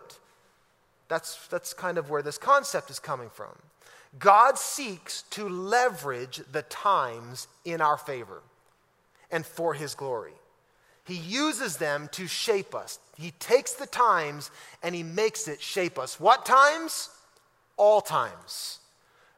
That's, 1.07 1.47
that's 1.47 1.73
kind 1.73 1.97
of 1.97 2.09
where 2.09 2.21
this 2.21 2.37
concept 2.37 2.89
is 2.89 2.99
coming 2.99 3.29
from. 3.29 3.51
God 4.19 4.57
seeks 4.57 5.23
to 5.31 5.47
leverage 5.47 6.41
the 6.51 6.63
times 6.63 7.47
in 7.63 7.81
our 7.81 7.97
favor 7.97 8.41
and 9.31 9.45
for 9.45 9.73
his 9.73 9.95
glory. 9.95 10.33
He 11.05 11.15
uses 11.15 11.77
them 11.77 12.09
to 12.13 12.27
shape 12.27 12.75
us. 12.75 12.99
He 13.17 13.31
takes 13.31 13.73
the 13.73 13.87
times 13.87 14.51
and 14.83 14.93
he 14.93 15.03
makes 15.03 15.47
it 15.47 15.61
shape 15.61 15.97
us. 15.97 16.19
What 16.19 16.45
times? 16.45 17.09
All 17.77 18.01
times. 18.01 18.79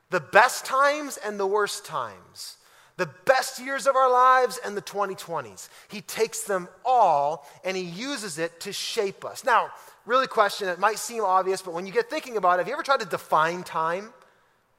The 0.10 0.20
best 0.20 0.66
times 0.66 1.18
and 1.18 1.40
the 1.40 1.48
worst 1.48 1.86
times. 1.86 2.58
The 2.98 3.10
best 3.26 3.60
years 3.60 3.88
of 3.88 3.96
our 3.96 4.12
lives 4.12 4.60
and 4.64 4.76
the 4.76 4.82
2020s. 4.82 5.70
He 5.88 6.02
takes 6.02 6.44
them 6.44 6.68
all 6.86 7.48
and 7.64 7.78
he 7.78 7.84
uses 7.84 8.38
it 8.38 8.60
to 8.62 8.74
shape 8.74 9.24
us. 9.24 9.44
Now, 9.44 9.70
really 10.06 10.28
question, 10.28 10.68
it 10.68 10.80
might 10.80 11.00
seem 11.00 11.24
obvious, 11.24 11.62
but 11.62 11.74
when 11.74 11.88
you 11.88 11.94
get 11.94 12.10
thinking 12.10 12.38
about 12.38 12.56
it, 12.56 12.58
have 12.60 12.68
you 12.68 12.74
ever 12.74 12.84
tried 12.84 13.00
to 13.00 13.08
define 13.08 13.64
time? 13.64 14.14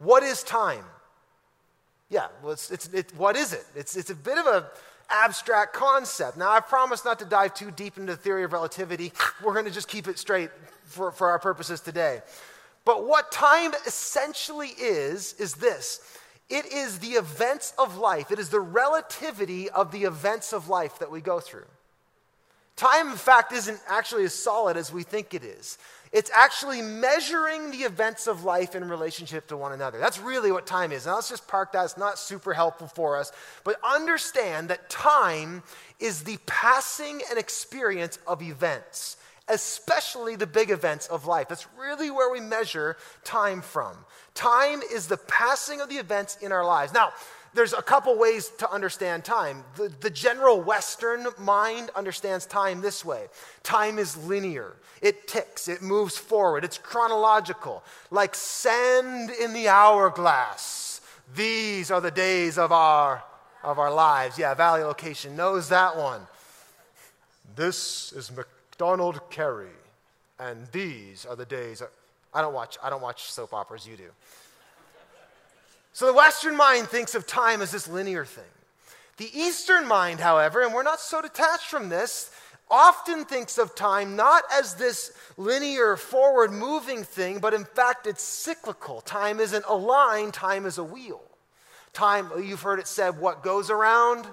What 0.04 0.22
is 0.22 0.42
time? 0.42 0.84
Yeah, 2.10 2.26
well, 2.42 2.52
it's, 2.52 2.70
it's, 2.70 2.88
it, 2.88 3.12
what 3.16 3.36
is 3.36 3.52
it? 3.52 3.64
It's, 3.74 3.96
it's 3.96 4.10
a 4.10 4.14
bit 4.14 4.38
of 4.38 4.46
an 4.46 4.64
abstract 5.08 5.72
concept. 5.72 6.36
Now, 6.36 6.50
I 6.50 6.60
promise 6.60 7.04
not 7.04 7.18
to 7.20 7.24
dive 7.24 7.54
too 7.54 7.70
deep 7.70 7.96
into 7.96 8.12
the 8.12 8.18
theory 8.18 8.44
of 8.44 8.52
relativity. 8.52 9.12
We're 9.42 9.54
going 9.54 9.64
to 9.64 9.70
just 9.70 9.88
keep 9.88 10.06
it 10.06 10.18
straight 10.18 10.50
for, 10.84 11.10
for 11.10 11.30
our 11.30 11.38
purposes 11.38 11.80
today. 11.80 12.20
But 12.84 13.06
what 13.06 13.32
time 13.32 13.72
essentially 13.86 14.68
is, 14.78 15.34
is 15.38 15.54
this 15.54 16.00
it 16.50 16.66
is 16.66 16.98
the 16.98 17.12
events 17.12 17.72
of 17.78 17.96
life, 17.96 18.30
it 18.30 18.38
is 18.38 18.50
the 18.50 18.60
relativity 18.60 19.70
of 19.70 19.90
the 19.90 20.04
events 20.04 20.52
of 20.52 20.68
life 20.68 20.98
that 20.98 21.10
we 21.10 21.22
go 21.22 21.40
through. 21.40 21.66
Time, 22.76 23.10
in 23.10 23.16
fact, 23.16 23.52
isn't 23.52 23.80
actually 23.88 24.24
as 24.24 24.34
solid 24.34 24.76
as 24.76 24.92
we 24.92 25.04
think 25.04 25.32
it 25.32 25.44
is. 25.44 25.78
It's 26.14 26.30
actually 26.32 26.80
measuring 26.80 27.72
the 27.72 27.78
events 27.78 28.28
of 28.28 28.44
life 28.44 28.76
in 28.76 28.88
relationship 28.88 29.48
to 29.48 29.56
one 29.56 29.72
another. 29.72 29.98
That's 29.98 30.20
really 30.20 30.52
what 30.52 30.64
time 30.64 30.92
is. 30.92 31.06
Now 31.06 31.16
let's 31.16 31.28
just 31.28 31.48
park 31.48 31.72
that. 31.72 31.84
It's 31.86 31.98
not 31.98 32.20
super 32.20 32.54
helpful 32.54 32.86
for 32.86 33.16
us. 33.18 33.32
But 33.64 33.80
understand 33.82 34.68
that 34.68 34.88
time 34.88 35.64
is 35.98 36.22
the 36.22 36.38
passing 36.46 37.20
and 37.28 37.36
experience 37.36 38.20
of 38.28 38.42
events, 38.42 39.16
especially 39.48 40.36
the 40.36 40.46
big 40.46 40.70
events 40.70 41.08
of 41.08 41.26
life. 41.26 41.48
That's 41.48 41.66
really 41.76 42.12
where 42.12 42.30
we 42.30 42.38
measure 42.38 42.96
time 43.24 43.60
from. 43.60 43.96
Time 44.34 44.82
is 44.92 45.08
the 45.08 45.16
passing 45.16 45.80
of 45.80 45.88
the 45.88 45.96
events 45.96 46.38
in 46.40 46.52
our 46.52 46.64
lives. 46.64 46.92
Now, 46.92 47.12
there's 47.54 47.72
a 47.72 47.82
couple 47.82 48.16
ways 48.18 48.50
to 48.58 48.70
understand 48.70 49.24
time. 49.24 49.64
The, 49.76 49.90
the, 50.00 50.10
general 50.10 50.60
Western 50.60 51.26
mind 51.38 51.90
understands 51.94 52.46
time 52.46 52.80
this 52.80 53.04
way 53.04 53.26
time 53.62 53.98
is 53.98 54.16
linear, 54.16 54.74
it 55.00 55.26
ticks, 55.26 55.68
it 55.68 55.82
moves 55.82 56.16
forward, 56.16 56.64
it's 56.64 56.78
chronological, 56.78 57.82
like 58.10 58.34
sand 58.34 59.30
in 59.30 59.52
the 59.52 59.68
hourglass. 59.68 61.00
These 61.34 61.90
are 61.90 62.00
the 62.00 62.10
days 62.10 62.58
of 62.58 62.70
our, 62.70 63.22
of 63.62 63.78
our 63.78 63.92
lives. 63.92 64.38
Yeah, 64.38 64.52
Valley 64.54 64.82
Location 64.82 65.36
knows 65.36 65.70
that 65.70 65.96
one. 65.96 66.20
This 67.56 68.12
is 68.12 68.30
Macdonald 68.30 69.20
Carey, 69.30 69.68
and 70.38 70.66
these 70.72 71.24
are 71.24 71.36
the 71.36 71.46
days. 71.46 71.80
Of, 71.80 71.88
I 72.32 72.42
don't 72.42 72.52
watch. 72.52 72.76
I 72.82 72.90
don't 72.90 73.02
watch 73.02 73.30
soap 73.30 73.54
operas. 73.54 73.86
You 73.86 73.96
do. 73.96 74.10
So 75.94 76.06
the 76.06 76.12
Western 76.12 76.56
mind 76.56 76.88
thinks 76.88 77.14
of 77.14 77.24
time 77.24 77.62
as 77.62 77.70
this 77.70 77.86
linear 77.86 78.24
thing. 78.24 78.44
The 79.16 79.30
Eastern 79.32 79.86
mind, 79.86 80.18
however, 80.18 80.62
and 80.62 80.74
we're 80.74 80.82
not 80.82 80.98
so 80.98 81.22
detached 81.22 81.66
from 81.68 81.88
this, 81.88 82.32
often 82.68 83.24
thinks 83.24 83.58
of 83.58 83.76
time 83.76 84.16
not 84.16 84.42
as 84.52 84.74
this 84.74 85.12
linear, 85.36 85.96
forward 85.96 86.50
moving 86.50 87.04
thing, 87.04 87.38
but 87.38 87.54
in 87.54 87.64
fact 87.64 88.08
it's 88.08 88.24
cyclical. 88.24 89.02
Time 89.02 89.38
isn't 89.38 89.64
a 89.68 89.76
line, 89.76 90.32
time 90.32 90.66
is 90.66 90.78
a 90.78 90.84
wheel. 90.84 91.22
Time, 91.92 92.28
you've 92.42 92.62
heard 92.62 92.80
it 92.80 92.88
said, 92.88 93.20
what 93.20 93.44
goes 93.44 93.70
around 93.70 94.26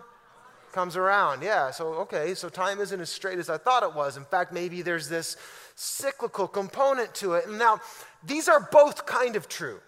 comes 0.72 0.96
around. 0.98 1.44
Yeah, 1.44 1.70
so 1.70 1.94
okay, 1.94 2.34
so 2.34 2.50
time 2.50 2.80
isn't 2.80 3.00
as 3.00 3.12
straight 3.12 3.38
as 3.38 3.52
I 3.52 3.58
thought 3.58 3.84
it 3.84 3.94
was. 3.94 4.18
In 4.18 4.26
fact, 4.26 4.52
maybe 4.52 4.82
there's 4.82 5.10
this 5.10 5.38
cyclical 5.76 6.48
component 6.48 7.14
to 7.16 7.34
it. 7.36 7.46
And 7.46 7.60
now, 7.60 7.82
these 8.24 8.50
are 8.50 8.68
both 8.72 9.06
kind 9.06 9.36
of 9.36 9.48
true, 9.48 9.80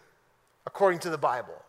according 0.68 1.00
to 1.00 1.10
the 1.10 1.18
Bible. 1.18 1.63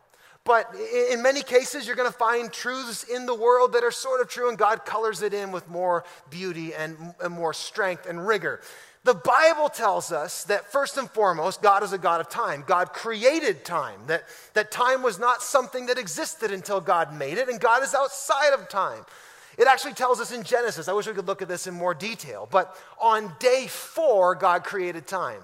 But 0.45 0.75
in 1.11 1.23
many 1.23 1.43
cases, 1.43 1.87
you're 1.87 1.97
going 1.97 2.11
to 2.11 2.17
find 2.17 2.53
truths 2.53 3.05
in 3.05 3.25
the 3.25 3.35
world 3.35 3.73
that 3.73 3.83
are 3.83 3.91
sort 3.91 4.21
of 4.21 4.29
true, 4.29 4.51
and 4.51 4.59
God 4.59 4.85
colors 4.85 5.23
it 5.23 5.33
in 5.33 5.53
with 5.53 5.69
more 5.71 6.05
beauty 6.29 6.75
and, 6.75 7.15
and, 7.23 7.33
more 7.33 7.55
strength 7.55 8.07
and 8.07 8.27
rigor. 8.27 8.61
The 9.05 9.15
Bible 9.15 9.71
tells 9.71 10.13
us 10.13 10.45
that 10.45 10.71
first 10.71 10.99
and 10.99 11.11
foremost, 11.11 11.63
God 11.63 11.83
is 11.83 11.95
a 11.95 11.99
God 11.99 12.21
of 12.21 12.29
time. 12.29 12.63
God 12.67 12.93
created 12.93 13.65
time, 13.65 14.01
that, 14.07 14.25
that 14.53 14.71
time 14.71 15.03
was 15.03 15.19
not 15.19 15.43
something 15.43 15.87
that 15.87 15.99
existed 15.99 16.51
until 16.51 16.81
God 16.81 17.15
made 17.15 17.39
it, 17.39 17.49
and 17.49 17.59
God 17.59 17.83
is 17.83 17.95
outside 17.95 18.53
of 18.53 18.69
time. 18.69 19.05
It 19.57 19.67
actually 19.67 19.95
tells 19.95 20.21
us 20.21 20.31
in 20.31 20.43
Genesis, 20.43 20.89
I 20.89 20.93
wish 20.93 21.07
we 21.07 21.15
could 21.15 21.27
look 21.27 21.41
at 21.41 21.49
this 21.49 21.67
in 21.67 21.75
more 21.75 21.95
detail, 21.95 22.49
but 22.51 22.77
on 23.01 23.33
day 23.39 23.67
four, 23.67 24.35
God 24.35 24.65
created 24.65 25.07
time. 25.07 25.41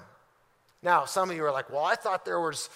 Now, 0.83 1.05
some 1.05 1.29
of 1.29 1.35
you 1.35 1.43
are 1.45 1.51
like, 1.51 1.71
well, 1.71 1.85
I 1.85 1.95
thought 1.95 2.25
there 2.25 2.39
was 2.39 2.69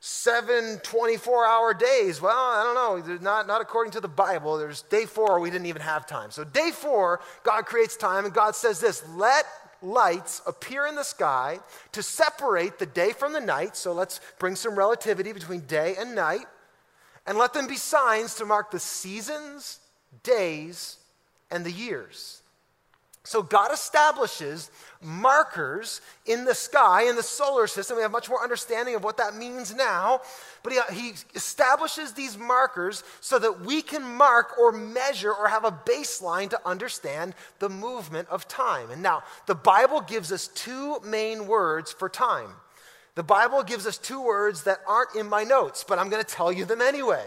seven 0.00 0.78
24 0.82 1.46
hour 1.46 1.74
days. 1.74 2.20
Well, 2.20 2.36
I 2.36 2.64
don't 2.64 3.08
know. 3.08 3.18
Not, 3.20 3.46
not 3.46 3.60
according 3.60 3.92
to 3.92 4.00
the 4.00 4.08
Bible. 4.08 4.58
There's 4.58 4.82
day 4.82 5.04
four, 5.04 5.38
we 5.40 5.50
didn't 5.50 5.66
even 5.66 5.82
have 5.82 6.06
time. 6.06 6.30
So, 6.30 6.42
day 6.42 6.70
four, 6.72 7.20
God 7.44 7.66
creates 7.66 7.96
time, 7.96 8.24
and 8.24 8.34
God 8.34 8.56
says 8.56 8.80
this 8.80 9.06
let 9.10 9.44
lights 9.82 10.42
appear 10.46 10.86
in 10.86 10.94
the 10.94 11.02
sky 11.02 11.58
to 11.92 12.02
separate 12.02 12.78
the 12.78 12.86
day 12.86 13.12
from 13.12 13.32
the 13.32 13.40
night. 13.40 13.76
So, 13.76 13.92
let's 13.92 14.20
bring 14.38 14.56
some 14.56 14.74
relativity 14.74 15.32
between 15.32 15.60
day 15.60 15.94
and 15.98 16.14
night, 16.14 16.46
and 17.26 17.36
let 17.36 17.52
them 17.52 17.66
be 17.66 17.76
signs 17.76 18.34
to 18.36 18.46
mark 18.46 18.70
the 18.70 18.80
seasons, 18.80 19.80
days, 20.22 20.96
and 21.50 21.64
the 21.64 21.72
years. 21.72 22.39
So 23.22 23.42
God 23.42 23.70
establishes 23.70 24.70
markers 25.02 26.00
in 26.24 26.46
the 26.46 26.54
sky, 26.54 27.02
in 27.02 27.16
the 27.16 27.22
solar 27.22 27.66
system. 27.66 27.96
We 27.96 28.02
have 28.02 28.10
much 28.10 28.30
more 28.30 28.42
understanding 28.42 28.94
of 28.94 29.04
what 29.04 29.18
that 29.18 29.36
means 29.36 29.74
now. 29.74 30.22
But 30.62 30.72
he, 30.72 30.78
uh, 30.78 30.82
he, 30.90 31.12
establishes 31.34 32.12
these 32.12 32.38
markers 32.38 33.04
so 33.20 33.38
that 33.38 33.60
we 33.60 33.82
can 33.82 34.02
mark 34.02 34.58
or 34.58 34.72
measure 34.72 35.32
or 35.32 35.48
have 35.48 35.64
a 35.64 35.70
baseline 35.70 36.48
to 36.50 36.60
understand 36.66 37.34
the 37.58 37.68
movement 37.68 38.28
of 38.28 38.48
time. 38.48 38.90
And 38.90 39.02
now, 39.02 39.22
the 39.46 39.54
Bible 39.54 40.00
gives 40.00 40.32
us 40.32 40.48
two 40.48 40.98
main 41.00 41.46
words 41.46 41.92
for 41.92 42.08
time. 42.08 42.50
The 43.16 43.22
Bible 43.22 43.62
gives 43.62 43.86
us 43.86 43.98
two 43.98 44.22
words 44.22 44.62
that 44.64 44.78
aren't 44.86 45.14
in 45.14 45.28
my 45.28 45.44
notes, 45.44 45.84
but 45.86 45.98
I'm 45.98 46.08
going 46.08 46.24
to 46.24 46.34
tell 46.34 46.50
you 46.50 46.64
them 46.64 46.80
anyway. 46.80 47.24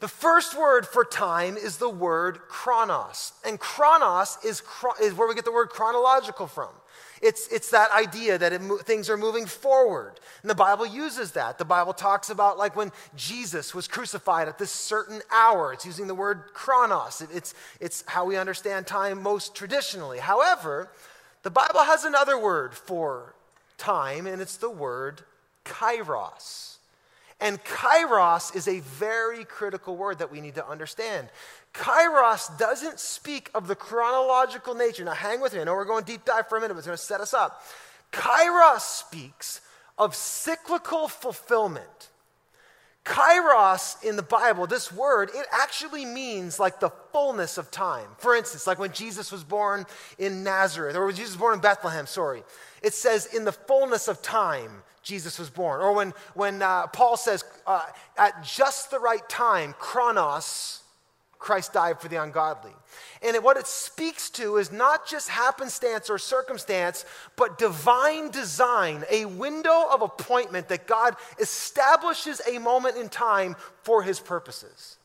The 0.00 0.08
first 0.08 0.58
word 0.58 0.86
for 0.86 1.04
time 1.04 1.56
is 1.56 1.78
the 1.78 1.88
word 1.88 2.40
chronos. 2.48 3.32
And 3.46 3.58
chronos 3.58 4.36
is, 4.44 4.62
is 5.00 5.14
where 5.14 5.26
we 5.26 5.34
get 5.34 5.46
the 5.46 5.52
word 5.52 5.70
chronological 5.70 6.46
from. 6.46 6.68
It's, 7.22 7.48
it's 7.48 7.70
that 7.70 7.90
idea 7.92 8.36
that 8.36 8.52
it, 8.52 8.60
things 8.82 9.08
are 9.08 9.16
moving 9.16 9.46
forward. 9.46 10.20
And 10.42 10.50
the 10.50 10.54
Bible 10.54 10.84
uses 10.84 11.32
that. 11.32 11.56
The 11.56 11.64
Bible 11.64 11.94
talks 11.94 12.28
about 12.28 12.58
like 12.58 12.76
when 12.76 12.92
Jesus 13.16 13.74
was 13.74 13.88
crucified 13.88 14.48
at 14.48 14.58
this 14.58 14.70
certain 14.70 15.22
hour. 15.32 15.72
It's 15.72 15.86
using 15.86 16.08
the 16.08 16.14
word 16.14 16.42
chronos. 16.52 17.22
It, 17.22 17.30
it's, 17.32 17.54
it's 17.80 18.04
how 18.06 18.26
we 18.26 18.36
understand 18.36 18.86
time 18.86 19.22
most 19.22 19.54
traditionally. 19.54 20.18
However, 20.18 20.90
the 21.42 21.50
Bible 21.50 21.80
has 21.80 22.04
another 22.04 22.38
word 22.38 22.74
for 22.74 23.34
time, 23.78 24.26
and 24.26 24.42
it's 24.42 24.58
the 24.58 24.70
word 24.70 25.22
kairos. 25.64 26.75
And 27.40 27.62
kairos 27.64 28.56
is 28.56 28.66
a 28.66 28.80
very 28.80 29.44
critical 29.44 29.96
word 29.96 30.18
that 30.18 30.32
we 30.32 30.40
need 30.40 30.54
to 30.54 30.66
understand. 30.66 31.28
Kairos 31.74 32.56
doesn't 32.58 32.98
speak 32.98 33.50
of 33.54 33.68
the 33.68 33.74
chronological 33.74 34.74
nature. 34.74 35.04
Now, 35.04 35.12
hang 35.12 35.40
with 35.40 35.52
me. 35.52 35.60
I 35.60 35.64
know 35.64 35.74
we're 35.74 35.84
going 35.84 36.04
deep 36.04 36.24
dive 36.24 36.48
for 36.48 36.56
a 36.56 36.60
minute, 36.60 36.74
but 36.74 36.78
it's 36.78 36.86
going 36.86 36.96
to 36.96 37.02
set 37.02 37.20
us 37.20 37.34
up. 37.34 37.62
Kairos 38.10 38.80
speaks 38.80 39.60
of 39.98 40.14
cyclical 40.14 41.08
fulfillment. 41.08 42.10
Kairos 43.04 44.02
in 44.02 44.16
the 44.16 44.22
Bible, 44.22 44.66
this 44.66 44.90
word, 44.90 45.30
it 45.32 45.46
actually 45.52 46.04
means 46.04 46.58
like 46.58 46.80
the 46.80 46.90
fullness 47.12 47.56
of 47.56 47.70
time. 47.70 48.08
For 48.18 48.34
instance, 48.34 48.66
like 48.66 48.80
when 48.80 48.92
Jesus 48.92 49.30
was 49.30 49.44
born 49.44 49.86
in 50.18 50.42
Nazareth, 50.42 50.96
or 50.96 51.06
when 51.06 51.14
Jesus 51.14 51.34
was 51.34 51.40
born 51.40 51.54
in 51.54 51.60
Bethlehem, 51.60 52.06
sorry. 52.06 52.42
It 52.82 52.94
says, 52.94 53.26
in 53.26 53.44
the 53.44 53.52
fullness 53.52 54.08
of 54.08 54.22
time, 54.22 54.82
Jesus 55.06 55.38
was 55.38 55.48
born. 55.48 55.80
Or 55.80 55.92
when, 55.92 56.12
when 56.34 56.60
uh, 56.60 56.88
Paul 56.88 57.16
says, 57.16 57.44
uh, 57.64 57.84
at 58.18 58.42
just 58.42 58.90
the 58.90 58.98
right 58.98 59.26
time, 59.28 59.72
chronos, 59.78 60.80
Christ 61.38 61.74
died 61.74 62.00
for 62.00 62.08
the 62.08 62.20
ungodly. 62.20 62.72
And 63.22 63.36
what 63.44 63.56
it 63.56 63.68
speaks 63.68 64.30
to 64.30 64.56
is 64.56 64.72
not 64.72 65.06
just 65.06 65.28
happenstance 65.28 66.10
or 66.10 66.18
circumstance, 66.18 67.04
but 67.36 67.56
divine 67.56 68.32
design, 68.32 69.04
a 69.08 69.26
window 69.26 69.84
of 69.92 70.02
appointment 70.02 70.66
that 70.70 70.88
God 70.88 71.14
establishes 71.38 72.42
a 72.50 72.58
moment 72.58 72.96
in 72.96 73.08
time 73.08 73.54
for 73.84 74.02
his 74.02 74.18
purposes. 74.18 74.96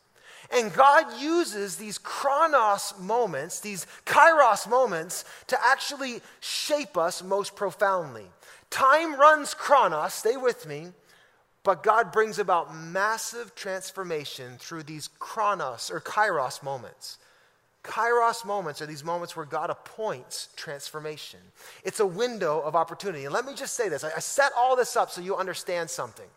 And 0.52 0.74
God 0.74 1.20
uses 1.20 1.76
these 1.76 1.96
chronos 1.96 2.92
moments, 2.98 3.60
these 3.60 3.86
kairos 4.04 4.68
moments, 4.68 5.24
to 5.46 5.56
actually 5.64 6.22
shape 6.40 6.98
us 6.98 7.22
most 7.22 7.54
profoundly. 7.54 8.26
Time 8.72 9.20
runs 9.20 9.52
chronos, 9.52 10.14
stay 10.14 10.38
with 10.38 10.66
me, 10.66 10.88
but 11.62 11.82
God 11.82 12.10
brings 12.10 12.38
about 12.38 12.74
massive 12.74 13.54
transformation 13.54 14.56
through 14.58 14.84
these 14.84 15.10
chronos 15.18 15.90
or 15.90 16.00
kairos 16.00 16.62
moments. 16.62 17.18
Kairos 17.84 18.46
moments 18.46 18.80
are 18.80 18.86
these 18.86 19.04
moments 19.04 19.36
where 19.36 19.44
God 19.44 19.68
appoints 19.68 20.48
transformation. 20.56 21.40
It's 21.84 22.00
a 22.00 22.06
window 22.06 22.60
of 22.60 22.74
opportunity. 22.74 23.26
And 23.26 23.34
let 23.34 23.44
me 23.44 23.54
just 23.54 23.74
say 23.74 23.90
this 23.90 24.04
I 24.04 24.18
set 24.20 24.52
all 24.56 24.74
this 24.74 24.96
up 24.96 25.10
so 25.10 25.20
you 25.20 25.36
understand 25.36 25.90
something. 25.90 26.28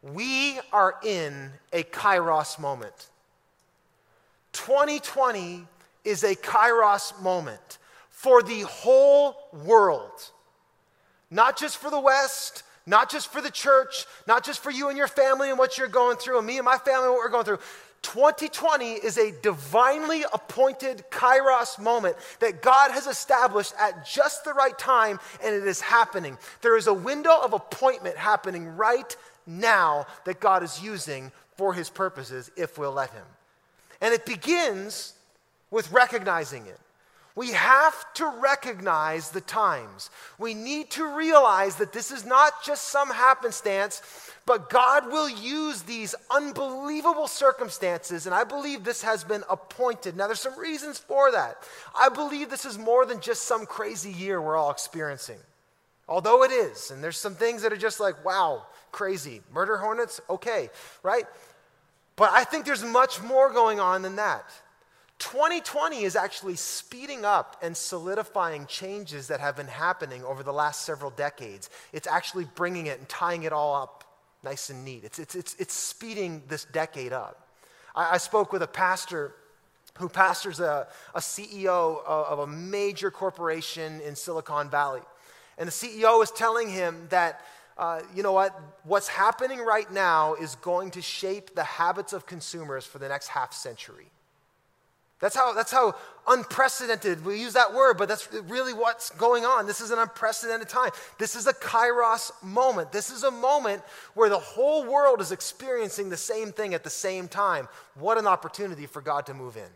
We 0.00 0.58
are 0.72 0.94
in 1.04 1.50
a 1.74 1.82
kairos 1.82 2.58
moment. 2.58 3.08
2020 4.52 5.66
is 6.06 6.24
a 6.24 6.34
kairos 6.34 7.20
moment 7.20 7.76
for 8.08 8.42
the 8.42 8.62
whole 8.62 9.36
world. 9.52 10.30
Not 11.30 11.58
just 11.58 11.76
for 11.76 11.90
the 11.90 12.00
West, 12.00 12.62
not 12.86 13.10
just 13.10 13.30
for 13.30 13.42
the 13.42 13.50
church, 13.50 14.06
not 14.26 14.44
just 14.44 14.62
for 14.62 14.70
you 14.70 14.88
and 14.88 14.96
your 14.96 15.08
family 15.08 15.50
and 15.50 15.58
what 15.58 15.76
you're 15.76 15.88
going 15.88 16.16
through, 16.16 16.38
and 16.38 16.46
me 16.46 16.56
and 16.56 16.64
my 16.64 16.78
family 16.78 17.08
what 17.08 17.18
we're 17.18 17.28
going 17.28 17.44
through. 17.44 17.58
2020 18.02 18.92
is 18.92 19.18
a 19.18 19.32
divinely 19.42 20.24
appointed 20.32 21.04
kairos 21.10 21.78
moment 21.78 22.16
that 22.40 22.62
God 22.62 22.92
has 22.92 23.06
established 23.06 23.74
at 23.78 24.06
just 24.06 24.44
the 24.44 24.54
right 24.54 24.78
time, 24.78 25.18
and 25.44 25.54
it 25.54 25.66
is 25.66 25.80
happening. 25.80 26.38
There 26.62 26.76
is 26.76 26.86
a 26.86 26.94
window 26.94 27.36
of 27.42 27.52
appointment 27.52 28.16
happening 28.16 28.76
right 28.76 29.16
now 29.46 30.06
that 30.24 30.40
God 30.40 30.62
is 30.62 30.82
using 30.82 31.32
for 31.56 31.74
his 31.74 31.90
purposes 31.90 32.50
if 32.56 32.78
we'll 32.78 32.92
let 32.92 33.10
him. 33.10 33.24
And 34.00 34.14
it 34.14 34.24
begins 34.24 35.14
with 35.70 35.90
recognizing 35.90 36.66
it. 36.66 36.78
We 37.38 37.52
have 37.52 38.12
to 38.14 38.26
recognize 38.40 39.30
the 39.30 39.40
times. 39.40 40.10
We 40.40 40.54
need 40.54 40.90
to 40.90 41.06
realize 41.06 41.76
that 41.76 41.92
this 41.92 42.10
is 42.10 42.26
not 42.26 42.64
just 42.64 42.88
some 42.88 43.10
happenstance, 43.10 44.02
but 44.44 44.68
God 44.68 45.06
will 45.12 45.28
use 45.28 45.82
these 45.82 46.16
unbelievable 46.32 47.28
circumstances, 47.28 48.26
and 48.26 48.34
I 48.34 48.42
believe 48.42 48.82
this 48.82 49.02
has 49.02 49.22
been 49.22 49.44
appointed. 49.48 50.16
Now, 50.16 50.26
there's 50.26 50.40
some 50.40 50.58
reasons 50.58 50.98
for 50.98 51.30
that. 51.30 51.58
I 51.96 52.08
believe 52.08 52.50
this 52.50 52.64
is 52.64 52.76
more 52.76 53.06
than 53.06 53.20
just 53.20 53.44
some 53.44 53.66
crazy 53.66 54.10
year 54.10 54.42
we're 54.42 54.56
all 54.56 54.72
experiencing, 54.72 55.38
although 56.08 56.42
it 56.42 56.50
is. 56.50 56.90
And 56.90 57.04
there's 57.04 57.18
some 57.18 57.36
things 57.36 57.62
that 57.62 57.72
are 57.72 57.76
just 57.76 58.00
like, 58.00 58.24
wow, 58.24 58.66
crazy. 58.90 59.42
Murder 59.52 59.76
hornets, 59.76 60.20
okay, 60.28 60.70
right? 61.04 61.26
But 62.16 62.32
I 62.32 62.42
think 62.42 62.64
there's 62.64 62.82
much 62.82 63.22
more 63.22 63.52
going 63.52 63.78
on 63.78 64.02
than 64.02 64.16
that. 64.16 64.44
2020 65.18 66.02
is 66.02 66.14
actually 66.14 66.54
speeding 66.54 67.24
up 67.24 67.56
and 67.60 67.76
solidifying 67.76 68.66
changes 68.66 69.28
that 69.28 69.40
have 69.40 69.56
been 69.56 69.66
happening 69.66 70.24
over 70.24 70.42
the 70.42 70.52
last 70.52 70.84
several 70.84 71.10
decades. 71.10 71.70
It's 71.92 72.06
actually 72.06 72.46
bringing 72.54 72.86
it 72.86 72.98
and 72.98 73.08
tying 73.08 73.42
it 73.42 73.52
all 73.52 73.74
up 73.74 74.04
nice 74.44 74.70
and 74.70 74.84
neat. 74.84 75.02
It's, 75.04 75.18
it's, 75.18 75.34
it's, 75.34 75.56
it's 75.58 75.74
speeding 75.74 76.42
this 76.48 76.64
decade 76.66 77.12
up. 77.12 77.48
I, 77.94 78.14
I 78.14 78.16
spoke 78.18 78.52
with 78.52 78.62
a 78.62 78.68
pastor 78.68 79.34
who 79.98 80.08
pastors 80.08 80.60
a, 80.60 80.86
a 81.14 81.18
CEO 81.18 82.04
of, 82.06 82.38
a 82.38 82.46
major 82.46 83.10
corporation 83.10 84.00
in 84.02 84.14
Silicon 84.14 84.70
Valley. 84.70 85.02
And 85.56 85.66
the 85.66 85.72
CEO 85.72 86.22
is 86.22 86.30
telling 86.30 86.70
him 86.70 87.08
that, 87.10 87.40
uh, 87.76 88.02
you 88.14 88.22
know 88.22 88.32
what, 88.32 88.58
what's 88.84 89.08
happening 89.08 89.58
right 89.58 89.90
now 89.92 90.34
is 90.34 90.54
going 90.56 90.92
to 90.92 91.02
shape 91.02 91.56
the 91.56 91.64
habits 91.64 92.12
of 92.12 92.26
consumers 92.26 92.86
for 92.86 93.00
the 93.00 93.08
next 93.08 93.26
half 93.26 93.52
century. 93.52 94.06
That's 95.20 95.34
how, 95.34 95.52
that's 95.52 95.72
how 95.72 95.96
unprecedented, 96.28 97.24
we 97.24 97.40
use 97.40 97.54
that 97.54 97.74
word, 97.74 97.98
but 97.98 98.08
that's 98.08 98.32
really 98.32 98.72
what's 98.72 99.10
going 99.10 99.44
on. 99.44 99.66
This 99.66 99.80
is 99.80 99.90
an 99.90 99.98
unprecedented 99.98 100.68
time. 100.68 100.90
This 101.18 101.34
is 101.34 101.48
a 101.48 101.52
kairos 101.52 102.30
moment. 102.42 102.92
This 102.92 103.10
is 103.10 103.24
a 103.24 103.30
moment 103.30 103.82
where 104.14 104.28
the 104.28 104.38
whole 104.38 104.84
world 104.84 105.20
is 105.20 105.32
experiencing 105.32 106.08
the 106.08 106.16
same 106.16 106.52
thing 106.52 106.72
at 106.72 106.84
the 106.84 106.90
same 106.90 107.26
time. 107.26 107.66
What 107.96 108.16
an 108.16 108.28
opportunity 108.28 108.86
for 108.86 109.02
God 109.02 109.26
to 109.26 109.34
move 109.34 109.56
in. 109.56 109.70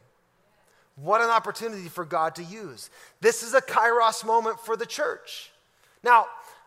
What 0.94 1.20
an 1.20 1.30
opportunity 1.30 1.88
for 1.88 2.04
God 2.04 2.36
to 2.36 2.44
use. 2.44 2.90
This 3.20 3.42
is 3.42 3.54
a 3.54 3.60
kairos 3.60 4.24
moment 4.24 4.60
for 4.60 4.76
the 4.76 4.86
church. 4.86 5.50
Now, 6.04 6.26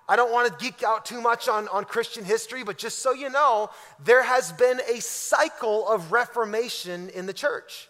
I 0.10 0.18
don't 0.18 0.34
want 0.34 0.52
to 0.52 0.64
geek 0.64 0.84
out 0.84 1.06
too 1.06 1.22
much 1.22 1.48
on, 1.48 1.70
on 1.70 1.86
Christian 1.86 2.26
history, 2.26 2.64
but 2.64 2.78
just 2.78 3.00
so 3.00 3.14
you 3.14 3.30
know, 3.30 3.70
there 4.04 4.24
has 4.24 4.52
been 4.52 4.82
a 4.92 5.00
cycle 5.00 5.88
of 5.88 6.12
reformation 6.12 7.10
in 7.10 7.26
the 7.26 7.34
church 7.34 7.88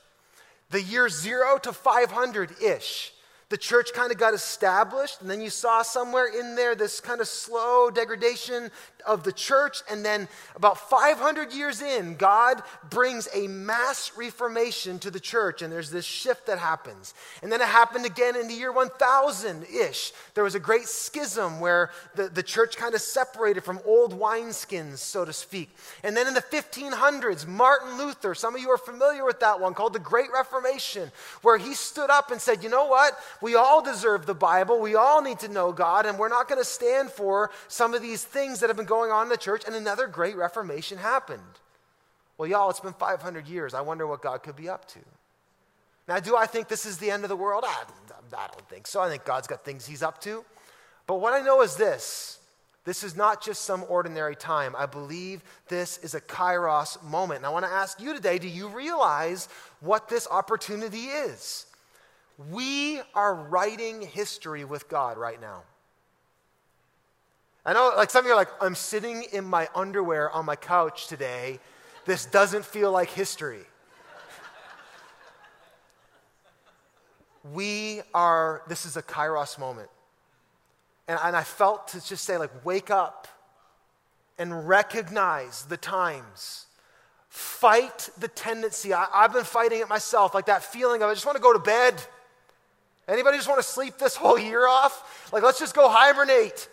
the 0.75 0.81
year 0.81 1.07
zero 1.07 1.57
to 1.57 1.71
500 1.71 2.61
ish 2.61 3.13
the 3.47 3.57
church 3.57 3.93
kind 3.93 4.11
of 4.11 4.17
got 4.17 4.33
established, 4.33 5.21
and 5.21 5.29
then 5.29 5.39
you 5.39 5.49
saw 5.49 5.83
somewhere 5.83 6.25
in 6.25 6.55
there 6.55 6.75
this 6.75 6.99
kind 6.99 7.21
of 7.21 7.27
slow 7.27 7.89
degradation 7.89 8.71
of 9.05 9.23
the 9.23 9.31
church. 9.31 9.81
And 9.89 10.03
then, 10.03 10.27
about 10.55 10.89
500 10.89 11.53
years 11.53 11.81
in, 11.81 12.15
God 12.15 12.61
brings 12.89 13.27
a 13.33 13.47
mass 13.47 14.11
reformation 14.15 14.99
to 14.99 15.11
the 15.11 15.19
church, 15.19 15.61
and 15.61 15.71
there's 15.71 15.91
this 15.91 16.05
shift 16.05 16.47
that 16.47 16.59
happens. 16.59 17.13
And 17.41 17.51
then 17.51 17.61
it 17.61 17.67
happened 17.67 18.05
again 18.05 18.35
in 18.35 18.47
the 18.47 18.53
year 18.53 18.71
1000 18.71 19.65
ish. 19.65 20.13
There 20.33 20.43
was 20.43 20.55
a 20.55 20.59
great 20.59 20.87
schism 20.87 21.59
where 21.59 21.91
the, 22.15 22.27
the 22.27 22.43
church 22.43 22.77
kind 22.77 22.95
of 22.95 23.01
separated 23.01 23.63
from 23.63 23.79
old 23.85 24.19
wineskins, 24.19 24.97
so 24.97 25.25
to 25.25 25.33
speak. 25.33 25.69
And 26.03 26.15
then 26.15 26.27
in 26.27 26.33
the 26.33 26.41
1500s, 26.41 27.47
Martin 27.47 27.97
Luther, 27.97 28.35
some 28.35 28.55
of 28.55 28.61
you 28.61 28.69
are 28.69 28.77
familiar 28.77 29.25
with 29.25 29.39
that 29.39 29.59
one, 29.59 29.73
called 29.73 29.93
the 29.93 29.99
Great 29.99 30.31
Reformation, 30.33 31.11
where 31.41 31.57
he 31.57 31.73
stood 31.73 32.09
up 32.09 32.31
and 32.31 32.41
said, 32.41 32.63
You 32.63 32.69
know 32.69 32.85
what? 32.85 33.13
We 33.41 33.55
all 33.55 33.81
deserve 33.83 34.25
the 34.25 34.33
Bible. 34.33 34.79
We 34.79 34.95
all 34.95 35.21
need 35.21 35.39
to 35.39 35.47
know 35.47 35.71
God, 35.71 36.05
and 36.05 36.17
we're 36.17 36.29
not 36.29 36.47
going 36.47 36.61
to 36.61 36.65
stand 36.65 37.11
for 37.11 37.51
some 37.67 37.93
of 37.93 38.01
these 38.01 38.23
things 38.23 38.59
that 38.59 38.69
have 38.69 38.77
been 38.77 38.85
going 38.85 38.94
on 39.03 39.23
in 39.23 39.29
the 39.29 39.37
church. 39.37 39.63
And 39.65 39.75
another 39.75 40.07
great 40.07 40.35
reformation 40.35 40.97
happened. 40.97 41.41
Well, 42.37 42.49
y'all, 42.49 42.69
it's 42.69 42.79
been 42.79 42.93
500 42.93 43.47
years. 43.47 43.73
I 43.73 43.81
wonder 43.81 44.05
what 44.05 44.21
God 44.21 44.43
could 44.43 44.55
be 44.55 44.67
up 44.67 44.87
to. 44.89 44.99
Now, 46.07 46.19
do 46.19 46.35
I 46.35 46.45
think 46.45 46.67
this 46.67 46.85
is 46.85 46.97
the 46.97 47.09
end 47.09 47.23
of 47.23 47.29
the 47.29 47.35
world? 47.35 47.63
I, 47.65 47.83
I 48.37 48.47
don't 48.47 48.69
think 48.69 48.87
so. 48.87 49.01
I 49.01 49.09
think 49.09 49.25
God's 49.25 49.47
got 49.47 49.63
things 49.65 49.85
He's 49.85 50.03
up 50.03 50.21
to. 50.21 50.43
But 51.07 51.19
what 51.19 51.33
I 51.33 51.41
know 51.41 51.61
is 51.61 51.75
this 51.75 52.39
this 52.85 53.03
is 53.03 53.15
not 53.15 53.43
just 53.43 53.63
some 53.63 53.83
ordinary 53.89 54.35
time. 54.35 54.75
I 54.77 54.85
believe 54.85 55.43
this 55.67 55.97
is 55.97 56.13
a 56.13 56.21
kairos 56.21 57.01
moment. 57.03 57.37
And 57.37 57.45
I 57.45 57.49
want 57.49 57.65
to 57.65 57.71
ask 57.71 57.99
you 57.99 58.13
today 58.13 58.37
do 58.37 58.47
you 58.47 58.67
realize 58.67 59.49
what 59.79 60.07
this 60.07 60.27
opportunity 60.29 61.05
is? 61.05 61.65
We 62.51 63.01
are 63.15 63.33
writing 63.33 64.01
history 64.01 64.65
with 64.65 64.87
God 64.87 65.17
right 65.17 65.41
now. 65.41 65.63
I 67.65 67.73
know, 67.73 67.93
like 67.97 68.11
some 68.11 68.19
of 68.19 68.27
you 68.27 68.33
are 68.33 68.35
like, 68.35 68.51
I'm 68.61 68.75
sitting 68.75 69.23
in 69.33 69.43
my 69.43 69.67
underwear 69.73 70.29
on 70.29 70.45
my 70.45 70.55
couch 70.55 71.07
today. 71.07 71.59
This 72.05 72.25
doesn't 72.25 72.63
feel 72.63 72.91
like 72.91 73.09
history. 73.09 73.63
we 77.53 78.01
are, 78.13 78.61
this 78.67 78.85
is 78.85 78.97
a 78.97 79.01
kairos 79.01 79.57
moment. 79.57 79.89
And, 81.07 81.19
and 81.23 81.35
I 81.35 81.41
felt 81.41 81.87
to 81.89 82.05
just 82.05 82.23
say, 82.23 82.37
like, 82.37 82.51
wake 82.63 82.91
up 82.91 83.27
and 84.37 84.67
recognize 84.67 85.63
the 85.65 85.77
times. 85.77 86.67
Fight 87.29 88.09
the 88.19 88.27
tendency. 88.27 88.93
I, 88.93 89.07
I've 89.11 89.33
been 89.33 89.43
fighting 89.43 89.81
it 89.81 89.89
myself, 89.89 90.35
like 90.35 90.45
that 90.45 90.63
feeling 90.63 91.01
of 91.01 91.09
I 91.09 91.13
just 91.15 91.25
want 91.25 91.35
to 91.35 91.41
go 91.41 91.51
to 91.51 91.59
bed. 91.59 91.99
Anybody 93.07 93.37
just 93.37 93.49
want 93.49 93.59
to 93.59 93.67
sleep 93.67 93.97
this 93.97 94.15
whole 94.15 94.37
year 94.37 94.67
off? 94.67 95.31
Like, 95.33 95.41
let's 95.41 95.59
just 95.59 95.73
go 95.73 95.89
hibernate. 95.89 96.69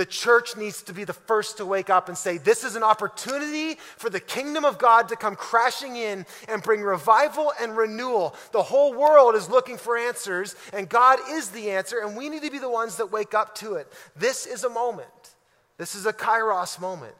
The 0.00 0.06
church 0.06 0.56
needs 0.56 0.80
to 0.84 0.94
be 0.94 1.04
the 1.04 1.12
first 1.12 1.58
to 1.58 1.66
wake 1.66 1.90
up 1.90 2.08
and 2.08 2.16
say, 2.16 2.38
This 2.38 2.64
is 2.64 2.74
an 2.74 2.82
opportunity 2.82 3.74
for 3.98 4.08
the 4.08 4.18
kingdom 4.18 4.64
of 4.64 4.78
God 4.78 5.10
to 5.10 5.14
come 5.14 5.36
crashing 5.36 5.94
in 5.94 6.24
and 6.48 6.62
bring 6.62 6.80
revival 6.80 7.52
and 7.60 7.76
renewal. 7.76 8.34
The 8.52 8.62
whole 8.62 8.94
world 8.94 9.34
is 9.34 9.50
looking 9.50 9.76
for 9.76 9.98
answers, 9.98 10.56
and 10.72 10.88
God 10.88 11.18
is 11.28 11.50
the 11.50 11.72
answer, 11.72 11.98
and 12.00 12.16
we 12.16 12.30
need 12.30 12.44
to 12.44 12.50
be 12.50 12.58
the 12.58 12.70
ones 12.70 12.96
that 12.96 13.12
wake 13.12 13.34
up 13.34 13.54
to 13.56 13.74
it. 13.74 13.92
This 14.16 14.46
is 14.46 14.64
a 14.64 14.70
moment. 14.70 15.34
This 15.76 15.94
is 15.94 16.06
a 16.06 16.14
kairos 16.14 16.80
moment. 16.80 17.14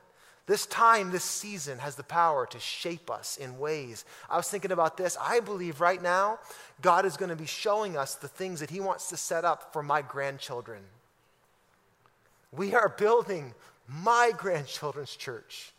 This 0.47 0.65
time, 0.65 1.11
this 1.11 1.23
season 1.23 1.81
has 1.81 1.97
the 1.97 2.03
power 2.03 2.47
to 2.47 2.59
shape 2.59 3.11
us 3.11 3.37
in 3.37 3.59
ways. 3.59 4.07
I 4.31 4.39
was 4.39 4.49
thinking 4.49 4.73
about 4.73 4.97
this. 4.97 5.19
I 5.21 5.41
believe 5.41 5.83
right 5.83 6.03
now, 6.03 6.39
God 6.81 7.05
is 7.05 7.19
going 7.19 7.29
to 7.29 7.37
be 7.37 7.45
showing 7.45 7.99
us 7.99 8.15
the 8.15 8.27
things 8.27 8.61
that 8.61 8.71
He 8.71 8.81
wants 8.81 9.11
to 9.11 9.19
set 9.19 9.45
up 9.45 9.75
for 9.75 9.83
my 9.83 10.01
grandchildren. 10.01 10.81
We 12.53 12.75
are 12.75 12.89
building 12.89 13.55
my 13.89 14.33
grandchildren's 14.37 15.15
church. 15.15 15.73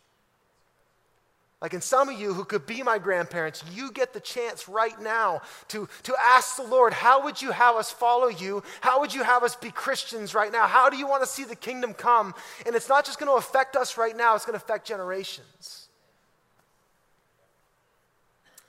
Like 1.62 1.74
in 1.74 1.80
some 1.80 2.08
of 2.08 2.18
you 2.18 2.34
who 2.34 2.44
could 2.44 2.66
be 2.66 2.82
my 2.82 2.98
grandparents, 2.98 3.62
you 3.72 3.92
get 3.92 4.12
the 4.12 4.20
chance 4.20 4.68
right 4.68 5.00
now 5.00 5.42
to, 5.68 5.88
to 6.02 6.14
ask 6.20 6.56
the 6.56 6.64
Lord, 6.64 6.92
how 6.92 7.22
would 7.22 7.40
you 7.40 7.52
have 7.52 7.76
us 7.76 7.88
follow 7.88 8.26
you? 8.26 8.64
How 8.80 8.98
would 8.98 9.14
you 9.14 9.22
have 9.22 9.44
us 9.44 9.54
be 9.54 9.70
Christians 9.70 10.34
right 10.34 10.50
now? 10.50 10.66
How 10.66 10.90
do 10.90 10.96
you 10.96 11.06
want 11.06 11.22
to 11.22 11.28
see 11.28 11.44
the 11.44 11.54
kingdom 11.54 11.94
come? 11.94 12.34
And 12.66 12.74
it's 12.74 12.88
not 12.88 13.04
just 13.04 13.20
going 13.20 13.30
to 13.30 13.36
affect 13.36 13.76
us 13.76 13.96
right 13.96 14.16
now, 14.16 14.34
it's 14.34 14.44
going 14.44 14.58
to 14.58 14.64
affect 14.64 14.88
generations. 14.88 15.86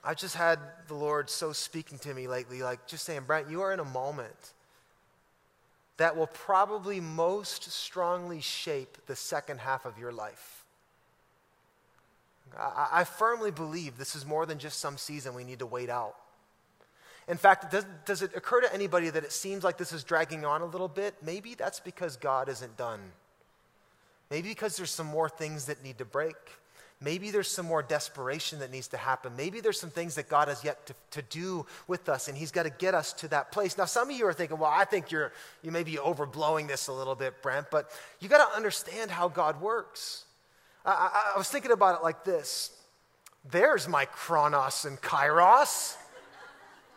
I've 0.04 0.16
just 0.16 0.36
had 0.36 0.60
the 0.86 0.94
Lord 0.94 1.30
so 1.30 1.52
speaking 1.52 1.98
to 1.98 2.14
me 2.14 2.28
lately, 2.28 2.62
like 2.62 2.86
just 2.86 3.04
saying, 3.04 3.22
Brent, 3.26 3.50
you 3.50 3.62
are 3.62 3.72
in 3.72 3.80
a 3.80 3.84
moment 3.84 4.52
that 5.96 6.16
will 6.16 6.26
probably 6.26 7.00
most 7.00 7.70
strongly 7.70 8.40
shape 8.40 8.98
the 9.06 9.16
second 9.16 9.60
half 9.60 9.84
of 9.84 9.98
your 9.98 10.12
life. 10.12 10.64
I, 12.58 12.88
I, 12.92 13.04
firmly 13.04 13.50
believe 13.50 13.96
this 13.96 14.14
is 14.14 14.26
more 14.26 14.46
than 14.46 14.58
just 14.58 14.78
some 14.78 14.96
season 14.96 15.34
we 15.34 15.44
need 15.44 15.58
to 15.60 15.66
wait 15.66 15.90
out. 15.90 16.14
In 17.26 17.36
fact, 17.36 17.70
does, 17.70 17.86
does 18.04 18.22
it 18.22 18.32
occur 18.36 18.60
to 18.60 18.72
anybody 18.72 19.10
that 19.10 19.24
it 19.24 19.32
seems 19.32 19.64
like 19.64 19.78
this 19.78 19.92
is 19.92 20.04
dragging 20.04 20.44
on 20.44 20.60
a 20.60 20.66
little 20.66 20.88
bit? 20.88 21.14
Maybe 21.22 21.54
that's 21.54 21.80
because 21.80 22.16
God 22.16 22.48
isn't 22.48 22.76
done. 22.76 23.00
Maybe 24.30 24.50
because 24.50 24.76
there's 24.76 24.90
some 24.90 25.06
more 25.06 25.28
things 25.28 25.66
that 25.66 25.82
need 25.82 25.98
to 25.98 26.04
break. 26.04 26.36
Maybe 27.00 27.30
there's 27.30 27.48
some 27.48 27.66
more 27.66 27.82
desperation 27.82 28.60
that 28.60 28.70
needs 28.70 28.88
to 28.88 28.96
happen. 28.96 29.36
Maybe 29.36 29.60
there's 29.60 29.78
some 29.78 29.90
things 29.90 30.14
that 30.14 30.28
God 30.28 30.48
has 30.48 30.64
yet 30.64 30.86
to, 30.86 30.94
to 31.10 31.22
do 31.22 31.66
with 31.86 32.08
us, 32.08 32.28
and 32.28 32.38
He's 32.38 32.50
got 32.50 32.62
to 32.62 32.70
get 32.70 32.94
us 32.94 33.12
to 33.14 33.28
that 33.28 33.52
place. 33.52 33.76
Now, 33.76 33.84
some 33.84 34.10
of 34.10 34.16
you 34.16 34.26
are 34.26 34.32
thinking, 34.32 34.58
well, 34.58 34.72
I 34.72 34.84
think 34.84 35.10
you're, 35.10 35.32
you 35.62 35.70
may 35.70 35.82
be 35.82 35.96
overblowing 35.96 36.68
this 36.68 36.88
a 36.88 36.92
little 36.92 37.14
bit, 37.14 37.42
Brent, 37.42 37.66
but 37.70 37.90
you 38.20 38.28
got 38.28 38.48
to 38.48 38.56
understand 38.56 39.10
how 39.10 39.28
God 39.28 39.60
works. 39.60 40.24
I, 40.84 40.90
I, 40.90 41.32
I 41.34 41.38
was 41.38 41.48
thinking 41.48 41.72
about 41.72 42.00
it 42.00 42.02
like 42.02 42.24
this 42.24 42.70
there's 43.50 43.88
my 43.88 44.06
chronos 44.06 44.86
and 44.86 45.00
kairos. 45.00 45.96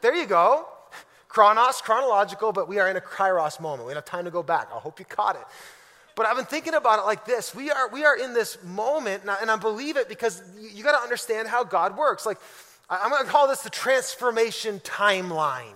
There 0.02 0.16
you 0.16 0.26
go. 0.26 0.68
Chronos, 1.28 1.82
chronological, 1.82 2.54
but 2.54 2.70
we 2.70 2.80
are 2.80 2.90
in 2.90 2.96
a 2.96 3.02
kairos 3.02 3.60
moment. 3.60 3.86
We 3.86 3.94
don't 3.94 3.98
have 3.98 4.06
time 4.06 4.26
to 4.26 4.32
go 4.32 4.44
back. 4.44 4.70
I 4.74 4.78
hope 4.78 5.00
you 5.00 5.06
caught 5.06 5.36
it. 5.36 5.44
But 6.18 6.26
I've 6.26 6.36
been 6.36 6.46
thinking 6.46 6.74
about 6.74 6.98
it 6.98 7.04
like 7.04 7.26
this. 7.26 7.54
We 7.54 7.70
are, 7.70 7.90
we 7.90 8.04
are 8.04 8.18
in 8.18 8.34
this 8.34 8.58
moment, 8.64 9.22
and 9.22 9.30
I, 9.30 9.38
and 9.40 9.52
I 9.52 9.56
believe 9.56 9.98
it 9.98 10.10
because 10.10 10.42
you, 10.60 10.68
you 10.74 10.84
got 10.84 10.98
to 10.98 11.04
understand 11.04 11.48
how 11.48 11.64
God 11.64 11.96
works. 11.96 12.26
Like, 12.26 12.40
I, 12.90 13.02
I'm 13.04 13.12
going 13.12 13.24
to 13.24 13.30
call 13.30 13.48
this 13.48 13.62
the 13.62 13.70
transformation 13.70 14.80
timeline. 14.80 15.76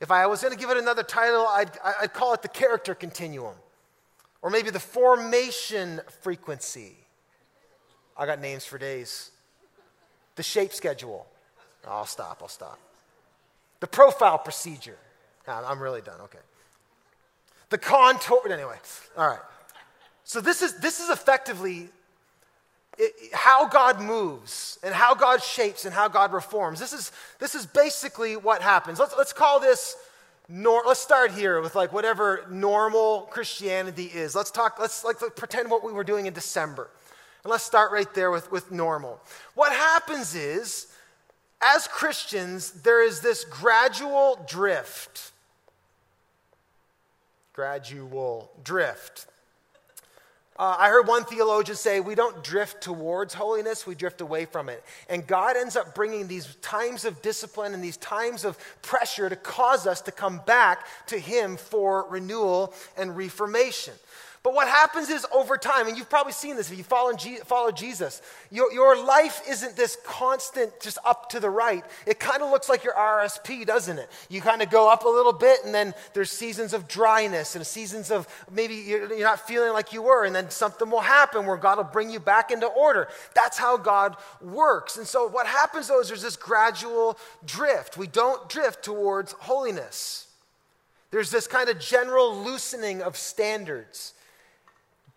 If 0.00 0.10
I 0.10 0.26
was 0.26 0.42
going 0.42 0.52
to 0.52 0.58
give 0.58 0.70
it 0.70 0.76
another 0.76 1.04
title, 1.04 1.46
I'd, 1.46 1.70
I'd 2.02 2.12
call 2.12 2.34
it 2.34 2.42
the 2.42 2.48
character 2.48 2.96
continuum, 2.96 3.54
or 4.42 4.50
maybe 4.50 4.70
the 4.70 4.80
formation 4.80 6.00
frequency. 6.20 6.96
I 8.18 8.26
got 8.26 8.40
names 8.40 8.64
for 8.64 8.78
days. 8.78 9.30
The 10.34 10.42
shape 10.42 10.72
schedule. 10.72 11.28
Oh, 11.86 11.90
I'll 11.90 12.06
stop, 12.06 12.38
I'll 12.42 12.48
stop. 12.48 12.80
The 13.78 13.86
profile 13.86 14.38
procedure. 14.38 14.98
I'm 15.46 15.80
really 15.80 16.00
done, 16.00 16.20
okay. 16.22 16.40
The 17.70 17.78
contour, 17.78 18.40
anyway, 18.50 18.78
all 19.16 19.28
right. 19.28 19.38
So 20.26 20.40
this 20.40 20.60
is, 20.60 20.74
this 20.80 20.98
is 20.98 21.08
effectively 21.08 21.88
it, 22.98 23.12
how 23.32 23.68
God 23.68 24.00
moves 24.00 24.76
and 24.82 24.92
how 24.92 25.14
God 25.14 25.40
shapes 25.40 25.84
and 25.84 25.94
how 25.94 26.08
God 26.08 26.32
reforms. 26.32 26.80
This 26.80 26.92
is, 26.92 27.12
this 27.38 27.54
is 27.54 27.64
basically 27.64 28.36
what 28.36 28.60
happens. 28.60 28.98
Let's, 28.98 29.14
let's 29.16 29.32
call 29.32 29.60
this, 29.60 29.96
nor, 30.48 30.82
let's 30.84 30.98
start 30.98 31.30
here 31.30 31.60
with 31.60 31.76
like 31.76 31.92
whatever 31.92 32.44
normal 32.50 33.28
Christianity 33.30 34.06
is. 34.06 34.34
Let's 34.34 34.50
talk, 34.50 34.80
let's 34.80 35.04
like 35.04 35.18
pretend 35.36 35.70
what 35.70 35.84
we 35.84 35.92
were 35.92 36.04
doing 36.04 36.26
in 36.26 36.32
December. 36.32 36.90
And 37.44 37.50
let's 37.52 37.64
start 37.64 37.92
right 37.92 38.12
there 38.12 38.32
with, 38.32 38.50
with 38.50 38.72
normal. 38.72 39.20
What 39.54 39.70
happens 39.70 40.34
is, 40.34 40.88
as 41.62 41.86
Christians, 41.86 42.72
there 42.82 43.06
is 43.06 43.20
this 43.20 43.44
gradual 43.44 44.44
drift. 44.48 45.30
Gradual 47.52 48.50
drift. 48.64 49.26
Uh, 50.58 50.76
I 50.78 50.88
heard 50.88 51.06
one 51.06 51.24
theologian 51.24 51.76
say, 51.76 52.00
we 52.00 52.14
don't 52.14 52.42
drift 52.42 52.82
towards 52.82 53.34
holiness, 53.34 53.86
we 53.86 53.94
drift 53.94 54.22
away 54.22 54.46
from 54.46 54.68
it. 54.68 54.82
And 55.08 55.26
God 55.26 55.56
ends 55.56 55.76
up 55.76 55.94
bringing 55.94 56.28
these 56.28 56.54
times 56.56 57.04
of 57.04 57.20
discipline 57.20 57.74
and 57.74 57.84
these 57.84 57.98
times 57.98 58.44
of 58.44 58.58
pressure 58.80 59.28
to 59.28 59.36
cause 59.36 59.86
us 59.86 60.00
to 60.02 60.12
come 60.12 60.40
back 60.46 60.86
to 61.08 61.18
Him 61.18 61.58
for 61.58 62.06
renewal 62.08 62.72
and 62.96 63.16
reformation. 63.16 63.94
But 64.46 64.54
what 64.54 64.68
happens 64.68 65.08
is 65.08 65.26
over 65.34 65.58
time, 65.58 65.88
and 65.88 65.98
you've 65.98 66.08
probably 66.08 66.32
seen 66.32 66.54
this 66.54 66.70
if 66.70 66.78
you 66.78 66.84
follow, 66.84 67.16
follow 67.46 67.72
Jesus, 67.72 68.22
your, 68.52 68.72
your 68.72 68.96
life 68.96 69.42
isn't 69.48 69.74
this 69.74 69.98
constant 70.04 70.78
just 70.78 70.98
up 71.04 71.30
to 71.30 71.40
the 71.40 71.50
right. 71.50 71.84
It 72.06 72.20
kind 72.20 72.44
of 72.44 72.52
looks 72.52 72.68
like 72.68 72.84
your 72.84 72.94
RSP, 72.94 73.66
doesn't 73.66 73.98
it? 73.98 74.08
You 74.28 74.40
kind 74.40 74.62
of 74.62 74.70
go 74.70 74.88
up 74.88 75.04
a 75.04 75.08
little 75.08 75.32
bit, 75.32 75.64
and 75.64 75.74
then 75.74 75.94
there's 76.14 76.30
seasons 76.30 76.74
of 76.74 76.86
dryness 76.86 77.56
and 77.56 77.66
seasons 77.66 78.12
of 78.12 78.28
maybe 78.48 78.76
you're, 78.76 79.12
you're 79.14 79.26
not 79.26 79.48
feeling 79.48 79.72
like 79.72 79.92
you 79.92 80.00
were, 80.02 80.24
and 80.24 80.32
then 80.32 80.48
something 80.48 80.90
will 80.90 81.00
happen 81.00 81.44
where 81.44 81.56
God 81.56 81.78
will 81.78 81.82
bring 81.82 82.08
you 82.08 82.20
back 82.20 82.52
into 82.52 82.68
order. 82.68 83.08
That's 83.34 83.58
how 83.58 83.76
God 83.76 84.14
works. 84.40 84.96
And 84.96 85.08
so 85.08 85.26
what 85.26 85.48
happens 85.48 85.88
though 85.88 86.00
is 86.00 86.06
there's 86.06 86.22
this 86.22 86.36
gradual 86.36 87.18
drift. 87.44 87.98
We 87.98 88.06
don't 88.06 88.48
drift 88.48 88.84
towards 88.84 89.32
holiness. 89.32 90.28
There's 91.10 91.32
this 91.32 91.48
kind 91.48 91.68
of 91.68 91.80
general 91.80 92.44
loosening 92.44 93.02
of 93.02 93.16
standards. 93.16 94.12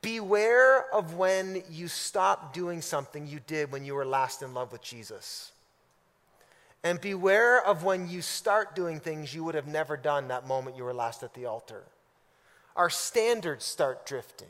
Beware 0.02 0.94
of 0.94 1.16
when 1.16 1.64
you 1.70 1.88
stop 1.88 2.54
doing 2.54 2.82
something 2.82 3.28
you 3.28 3.40
did 3.46 3.72
when 3.72 3.84
you 3.84 3.96
were 3.96 4.06
last 4.06 4.42
in 4.42 4.54
love 4.54 4.72
with 4.72 4.82
Jesus. 4.82 5.52
And 6.84 7.02
beware 7.02 7.64
of 7.66 7.84
when 7.84 8.10
you 8.10 8.22
start 8.22 8.76
doing 8.76 9.00
things 9.00 9.34
you 9.34 9.44
would 9.44 9.56
have 9.56 9.68
never 9.68 9.98
done 9.98 10.30
that 10.30 10.48
moment 10.48 10.78
you 10.78 10.86
were 10.86 10.94
last 10.94 11.24
at 11.24 11.34
the 11.34 11.46
altar. 11.46 11.84
Our 12.76 12.90
standards 12.90 13.66
start 13.66 14.06
drifting. 14.06 14.48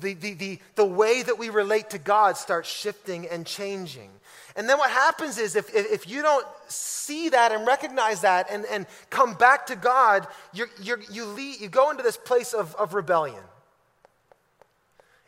The, 0.00 0.14
the, 0.14 0.34
the, 0.34 0.58
the 0.74 0.84
way 0.84 1.22
that 1.22 1.38
we 1.38 1.50
relate 1.50 1.90
to 1.90 1.98
God 1.98 2.36
starts 2.36 2.68
shifting 2.68 3.26
and 3.28 3.46
changing. 3.46 4.10
And 4.56 4.68
then 4.68 4.76
what 4.76 4.90
happens 4.90 5.38
is 5.38 5.54
if, 5.54 5.72
if, 5.74 6.08
you 6.08 6.20
don't 6.20 6.44
see 6.66 7.28
that 7.28 7.52
and 7.52 7.64
recognize 7.64 8.22
that 8.22 8.48
and, 8.50 8.66
and 8.66 8.86
come 9.08 9.34
back 9.34 9.66
to 9.68 9.76
God, 9.76 10.26
you're, 10.52 10.68
you, 10.82 11.24
lead, 11.24 11.60
you 11.60 11.68
go 11.68 11.90
into 11.90 12.02
this 12.02 12.16
place 12.16 12.52
of, 12.52 12.74
of 12.74 12.92
rebellion. 12.92 13.42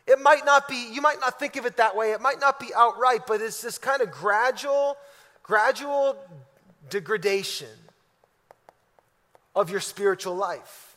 It 0.07 0.19
might 0.19 0.45
not 0.45 0.67
be, 0.67 0.89
you 0.91 1.01
might 1.01 1.19
not 1.19 1.39
think 1.39 1.55
of 1.55 1.65
it 1.65 1.77
that 1.77 1.95
way. 1.95 2.11
It 2.11 2.21
might 2.21 2.39
not 2.39 2.59
be 2.59 2.73
outright, 2.75 3.27
but 3.27 3.41
it's 3.41 3.61
this 3.61 3.77
kind 3.77 4.01
of 4.01 4.11
gradual, 4.11 4.97
gradual 5.43 6.17
degradation 6.89 7.69
of 9.55 9.69
your 9.69 9.79
spiritual 9.79 10.35
life. 10.35 10.95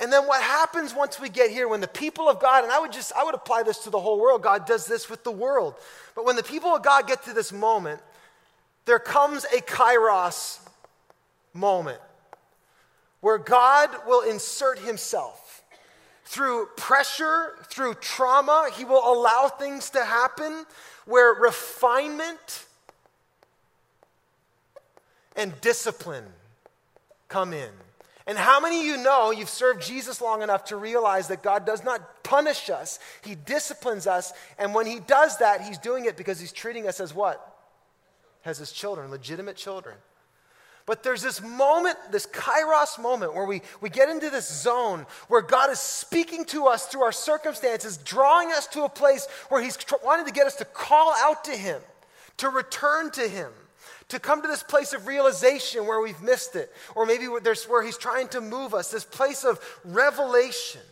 And 0.00 0.12
then 0.12 0.26
what 0.26 0.42
happens 0.42 0.92
once 0.92 1.20
we 1.20 1.28
get 1.28 1.50
here 1.50 1.68
when 1.68 1.80
the 1.80 1.88
people 1.88 2.28
of 2.28 2.40
God, 2.40 2.64
and 2.64 2.72
I 2.72 2.80
would 2.80 2.92
just, 2.92 3.12
I 3.16 3.24
would 3.24 3.34
apply 3.34 3.62
this 3.62 3.78
to 3.80 3.90
the 3.90 4.00
whole 4.00 4.20
world. 4.20 4.42
God 4.42 4.66
does 4.66 4.86
this 4.86 5.08
with 5.08 5.22
the 5.22 5.30
world. 5.30 5.74
But 6.14 6.24
when 6.24 6.36
the 6.36 6.42
people 6.42 6.74
of 6.74 6.82
God 6.82 7.06
get 7.06 7.24
to 7.24 7.32
this 7.32 7.52
moment, 7.52 8.00
there 8.86 8.98
comes 8.98 9.44
a 9.44 9.60
kairos 9.60 10.58
moment 11.52 12.00
where 13.20 13.38
God 13.38 13.90
will 14.06 14.28
insert 14.28 14.78
himself 14.80 15.43
through 16.24 16.66
pressure, 16.76 17.54
through 17.68 17.94
trauma. 17.94 18.70
He 18.76 18.84
will 18.84 19.02
allow 19.04 19.48
things 19.48 19.90
to 19.90 20.04
happen 20.04 20.64
where 21.04 21.34
refinement 21.34 22.64
and 25.36 25.60
discipline 25.60 26.24
come 27.28 27.52
in. 27.52 27.70
And 28.26 28.38
how 28.38 28.58
many 28.58 28.78
of 28.80 28.86
you 28.86 28.96
know 28.96 29.32
you've 29.32 29.50
served 29.50 29.82
Jesus 29.82 30.22
long 30.22 30.40
enough 30.40 30.66
to 30.66 30.76
realize 30.76 31.28
that 31.28 31.42
God 31.42 31.66
does 31.66 31.84
not 31.84 32.22
punish 32.22 32.70
us, 32.70 32.98
He 33.22 33.34
disciplines 33.34 34.06
us. 34.06 34.32
And 34.58 34.74
when 34.74 34.86
He 34.86 34.98
does 34.98 35.38
that, 35.38 35.60
He's 35.60 35.78
doing 35.78 36.06
it 36.06 36.16
because 36.16 36.40
He's 36.40 36.52
treating 36.52 36.88
us 36.88 37.00
as 37.00 37.14
what? 37.14 37.54
As 38.46 38.58
His 38.58 38.72
children, 38.72 39.10
legitimate 39.10 39.56
children. 39.56 39.96
But 40.86 41.02
there's 41.02 41.22
this 41.22 41.40
moment, 41.40 41.96
this 42.10 42.26
kairos 42.26 43.00
moment, 43.00 43.34
where 43.34 43.46
we, 43.46 43.62
we 43.80 43.88
get 43.88 44.10
into 44.10 44.28
this 44.28 44.62
zone 44.62 45.06
where 45.28 45.40
God 45.40 45.70
is 45.70 45.80
speaking 45.80 46.44
to 46.46 46.66
us 46.66 46.86
through 46.86 47.02
our 47.02 47.12
circumstances, 47.12 47.96
drawing 47.96 48.52
us 48.52 48.66
to 48.68 48.84
a 48.84 48.88
place 48.88 49.26
where 49.48 49.62
He's 49.62 49.76
tr- 49.76 49.94
wanting 50.04 50.26
to 50.26 50.32
get 50.32 50.46
us 50.46 50.56
to 50.56 50.64
call 50.66 51.14
out 51.16 51.44
to 51.44 51.52
Him, 51.52 51.80
to 52.38 52.50
return 52.50 53.10
to 53.12 53.26
Him 53.26 53.50
to 54.08 54.18
come 54.18 54.42
to 54.42 54.48
this 54.48 54.62
place 54.62 54.92
of 54.92 55.06
realization 55.06 55.86
where 55.86 56.00
we've 56.00 56.20
missed 56.22 56.56
it, 56.56 56.70
or 56.94 57.06
maybe 57.06 57.26
there's 57.42 57.64
where 57.64 57.82
He's 57.82 57.96
trying 57.96 58.28
to 58.28 58.40
move 58.40 58.74
us, 58.74 58.90
this 58.90 59.04
place 59.04 59.44
of 59.44 59.58
revelation. 59.84 60.82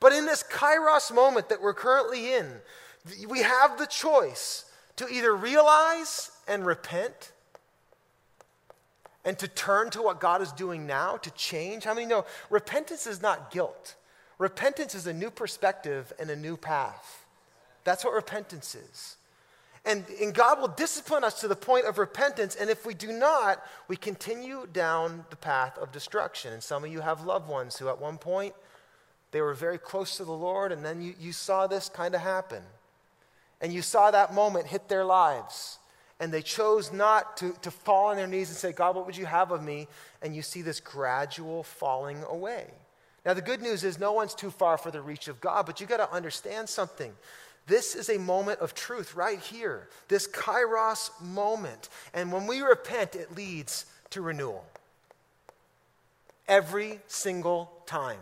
But 0.00 0.12
in 0.12 0.26
this 0.26 0.42
kairos 0.42 1.14
moment 1.14 1.48
that 1.48 1.60
we're 1.60 1.74
currently 1.74 2.32
in, 2.34 2.46
we 3.28 3.40
have 3.40 3.78
the 3.78 3.86
choice 3.86 4.64
to 4.96 5.08
either 5.08 5.34
realize 5.34 6.30
and 6.48 6.64
repent 6.64 7.32
and 9.26 9.36
to 9.40 9.48
turn 9.48 9.90
to 9.90 10.00
what 10.00 10.20
God 10.20 10.40
is 10.40 10.52
doing 10.52 10.86
now, 10.86 11.16
to 11.18 11.30
change. 11.32 11.84
How 11.84 11.92
many 11.92 12.06
know 12.06 12.24
repentance 12.48 13.06
is 13.06 13.20
not 13.20 13.50
guilt? 13.50 13.96
Repentance 14.38 14.94
is 14.94 15.06
a 15.06 15.12
new 15.12 15.30
perspective 15.30 16.12
and 16.18 16.30
a 16.30 16.36
new 16.36 16.56
path. 16.56 17.26
That's 17.84 18.04
what 18.04 18.14
repentance 18.14 18.74
is. 18.76 19.16
And, 19.84 20.04
and 20.20 20.32
God 20.32 20.60
will 20.60 20.68
discipline 20.68 21.24
us 21.24 21.40
to 21.40 21.48
the 21.48 21.56
point 21.56 21.86
of 21.86 21.98
repentance. 21.98 22.56
And 22.56 22.70
if 22.70 22.86
we 22.86 22.94
do 22.94 23.12
not, 23.12 23.64
we 23.88 23.96
continue 23.96 24.66
down 24.72 25.24
the 25.30 25.36
path 25.36 25.76
of 25.78 25.92
destruction. 25.92 26.52
And 26.52 26.62
some 26.62 26.84
of 26.84 26.92
you 26.92 27.00
have 27.00 27.24
loved 27.24 27.48
ones 27.48 27.76
who, 27.76 27.88
at 27.88 28.00
one 28.00 28.18
point, 28.18 28.54
they 29.32 29.40
were 29.40 29.54
very 29.54 29.78
close 29.78 30.16
to 30.16 30.24
the 30.24 30.32
Lord, 30.32 30.72
and 30.72 30.84
then 30.84 31.02
you, 31.02 31.14
you 31.18 31.32
saw 31.32 31.66
this 31.66 31.88
kind 31.88 32.14
of 32.14 32.20
happen. 32.20 32.62
And 33.60 33.72
you 33.72 33.82
saw 33.82 34.10
that 34.10 34.34
moment 34.34 34.66
hit 34.66 34.88
their 34.88 35.04
lives. 35.04 35.78
And 36.18 36.32
they 36.32 36.42
chose 36.42 36.92
not 36.92 37.36
to, 37.38 37.52
to 37.62 37.70
fall 37.70 38.06
on 38.06 38.16
their 38.16 38.26
knees 38.26 38.48
and 38.48 38.56
say, 38.56 38.72
God, 38.72 38.96
what 38.96 39.04
would 39.06 39.16
you 39.16 39.26
have 39.26 39.50
of 39.50 39.62
me? 39.62 39.86
And 40.22 40.34
you 40.34 40.42
see 40.42 40.62
this 40.62 40.80
gradual 40.80 41.62
falling 41.62 42.22
away. 42.28 42.66
Now, 43.26 43.34
the 43.34 43.42
good 43.42 43.60
news 43.60 43.84
is 43.84 43.98
no 43.98 44.12
one's 44.12 44.34
too 44.34 44.50
far 44.50 44.78
for 44.78 44.90
the 44.90 45.02
reach 45.02 45.28
of 45.28 45.40
God, 45.40 45.66
but 45.66 45.80
you 45.80 45.86
got 45.86 45.96
to 45.96 46.10
understand 46.12 46.68
something. 46.68 47.12
This 47.66 47.96
is 47.96 48.08
a 48.08 48.18
moment 48.18 48.60
of 48.60 48.74
truth 48.74 49.16
right 49.16 49.40
here, 49.40 49.88
this 50.08 50.28
kairos 50.28 51.10
moment. 51.20 51.88
And 52.14 52.32
when 52.32 52.46
we 52.46 52.60
repent, 52.60 53.16
it 53.16 53.34
leads 53.36 53.86
to 54.10 54.22
renewal. 54.22 54.64
Every 56.46 57.00
single 57.08 57.72
time. 57.86 58.20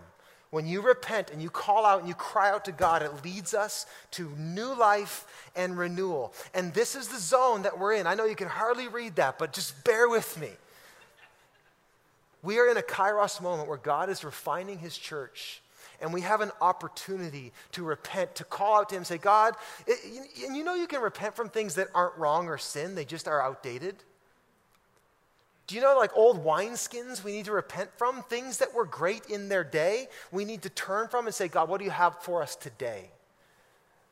When 0.55 0.69
you 0.69 0.83
repent 0.83 1.33
and 1.33 1.43
you 1.43 1.51
call 1.51 1.85
out 1.85 1.99
and 1.99 2.09
you 2.09 2.15
cry 2.15 2.53
out 2.53 2.67
to 2.67 2.71
God, 2.71 3.03
it 3.03 3.25
leads 3.25 3.55
us 3.55 3.87
to 4.13 4.31
new 4.39 4.73
life 4.73 5.27
and 5.57 5.77
renewal. 5.77 6.33
And 6.55 6.73
this 6.73 6.95
is 6.95 7.09
the 7.09 7.19
zone 7.19 7.63
that 7.63 7.77
we're 7.77 7.95
in. 7.95 8.07
I 8.07 8.15
know 8.15 8.25
you 8.25 8.37
can 8.37 8.47
hardly 8.47 8.87
read 8.87 9.17
that, 9.17 9.37
but 9.37 9.53
just 9.53 9.83
bear 9.83 10.09
with 10.09 10.39
me. 10.39 10.51
We 12.45 12.61
are 12.61 12.71
in 12.71 12.77
a 12.77 12.83
kairos 12.83 13.43
moment 13.43 13.69
where 13.69 13.79
God 13.79 14.09
is 14.09 14.23
refining 14.23 14.79
his 14.79 14.97
church 14.97 15.61
and 16.01 16.15
we 16.15 16.21
have 16.21 16.41
an 16.41 16.53
opportunity 16.61 17.53
to 17.73 17.83
repent, 17.83 18.37
to 18.37 18.45
call 18.45 18.79
out 18.79 18.91
to 18.91 18.95
Him, 18.95 19.01
and 19.01 19.07
say, 19.09 19.19
God, 19.19 19.55
and 19.89 20.57
you 20.57 20.63
know 20.63 20.75
you 20.75 20.87
can 20.87 21.01
repent 21.01 21.35
from 21.35 21.49
things 21.49 21.75
that 21.75 21.89
aren't 21.95 22.17
wrong 22.17 22.47
or 22.47 22.59
sin, 22.59 22.95
they 22.95 23.05
just 23.05 23.27
are 23.27 23.43
outdated. 23.43 23.97
Do 25.67 25.75
you 25.75 25.81
know, 25.81 25.97
like 25.97 26.15
old 26.15 26.45
wineskins, 26.45 27.25
we 27.25 27.33
need 27.33 27.47
to 27.47 27.53
repent 27.53 27.91
from? 27.97 28.23
Things 28.23 28.59
that 28.59 28.75
were 28.75 28.85
great 28.85 29.27
in 29.27 29.49
their 29.49 29.65
day, 29.65 30.09
we 30.31 30.45
need 30.45 30.63
to 30.63 30.69
turn 30.69 31.09
from 31.09 31.27
and 31.27 31.35
say, 31.35 31.49
God, 31.49 31.69
what 31.69 31.79
do 31.79 31.85
you 31.85 31.91
have 31.91 32.23
for 32.23 32.43
us 32.43 32.55
today? 32.55 33.11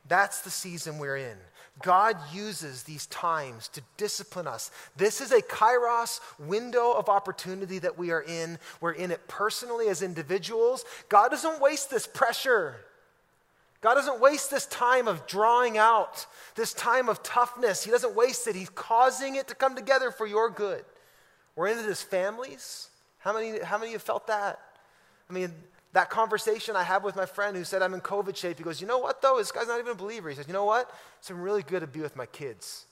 That's 0.07 0.41
the 0.41 0.49
season 0.49 0.97
we're 0.97 1.17
in. 1.17 1.37
God 1.81 2.17
uses 2.31 2.83
these 2.83 3.07
times 3.07 3.67
to 3.69 3.81
discipline 3.97 4.47
us. 4.47 4.69
This 4.95 5.21
is 5.21 5.31
a 5.31 5.41
kairos 5.41 6.19
window 6.37 6.91
of 6.91 7.09
opportunity 7.09 7.79
that 7.79 7.97
we 7.97 8.11
are 8.11 8.21
in. 8.21 8.59
We're 8.79 8.91
in 8.91 9.11
it 9.11 9.27
personally 9.27 9.87
as 9.87 10.01
individuals. 10.01 10.85
God 11.09 11.29
doesn't 11.29 11.61
waste 11.61 11.89
this 11.89 12.05
pressure. 12.05 12.75
God 13.81 13.95
doesn't 13.95 14.21
waste 14.21 14.51
this 14.51 14.65
time 14.67 15.07
of 15.07 15.25
drawing 15.25 15.77
out, 15.77 16.25
this 16.55 16.73
time 16.73 17.09
of 17.09 17.23
toughness. 17.23 17.83
He 17.83 17.91
doesn't 17.91 18.15
waste 18.15 18.47
it. 18.47 18.55
He's 18.55 18.69
causing 18.69 19.35
it 19.35 19.47
to 19.47 19.55
come 19.55 19.75
together 19.75 20.11
for 20.11 20.27
your 20.27 20.49
good. 20.49 20.85
We're 21.55 21.67
in 21.67 21.79
it 21.79 21.85
as 21.85 22.01
families. 22.01 22.89
How 23.19 23.33
many, 23.33 23.59
how 23.59 23.77
many 23.77 23.89
of 23.89 23.93
you 23.93 23.99
felt 23.99 24.27
that? 24.27 24.59
I 25.29 25.33
mean, 25.33 25.51
that 25.93 26.09
conversation 26.09 26.75
I 26.75 26.83
had 26.83 27.03
with 27.03 27.15
my 27.15 27.25
friend 27.25 27.55
who 27.55 27.63
said 27.63 27.81
I'm 27.81 27.93
in 27.93 28.01
COVID 28.01 28.35
shape, 28.35 28.57
he 28.57 28.63
goes, 28.63 28.81
You 28.81 28.87
know 28.87 28.97
what, 28.97 29.21
though? 29.21 29.37
This 29.37 29.51
guy's 29.51 29.67
not 29.67 29.79
even 29.79 29.91
a 29.91 29.95
believer. 29.95 30.29
He 30.29 30.35
says, 30.35 30.47
You 30.47 30.53
know 30.53 30.65
what? 30.65 30.91
It's 31.19 31.29
been 31.29 31.39
really 31.39 31.63
good 31.63 31.81
to 31.81 31.87
be 31.87 32.01
with 32.01 32.15
my 32.15 32.25
kids. 32.25 32.85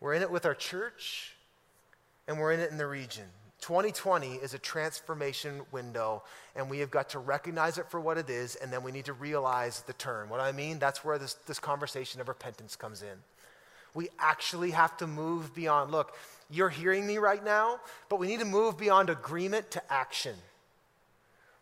We're 0.00 0.14
in 0.14 0.22
it 0.22 0.30
with 0.30 0.46
our 0.46 0.54
church, 0.54 1.34
and 2.28 2.38
we're 2.38 2.52
in 2.52 2.60
it 2.60 2.70
in 2.70 2.78
the 2.78 2.86
region. 2.86 3.24
2020 3.60 4.34
is 4.34 4.54
a 4.54 4.58
transformation 4.58 5.62
window, 5.72 6.22
and 6.54 6.70
we 6.70 6.78
have 6.78 6.90
got 6.90 7.08
to 7.10 7.18
recognize 7.18 7.78
it 7.78 7.90
for 7.90 7.98
what 7.98 8.18
it 8.18 8.30
is, 8.30 8.54
and 8.54 8.72
then 8.72 8.82
we 8.82 8.92
need 8.92 9.06
to 9.06 9.12
realize 9.12 9.80
the 9.82 9.94
turn. 9.94 10.28
What 10.28 10.40
I 10.40 10.52
mean, 10.52 10.78
that's 10.78 11.04
where 11.04 11.18
this, 11.18 11.34
this 11.46 11.58
conversation 11.58 12.20
of 12.20 12.28
repentance 12.28 12.76
comes 12.76 13.02
in. 13.02 13.18
We 13.94 14.10
actually 14.18 14.72
have 14.72 14.96
to 14.98 15.06
move 15.06 15.54
beyond, 15.54 15.90
look, 15.90 16.14
you're 16.50 16.68
hearing 16.68 17.06
me 17.06 17.18
right 17.18 17.44
now, 17.44 17.80
but 18.08 18.18
we 18.18 18.26
need 18.26 18.40
to 18.40 18.46
move 18.46 18.78
beyond 18.78 19.10
agreement 19.10 19.70
to 19.72 19.92
action. 19.92 20.34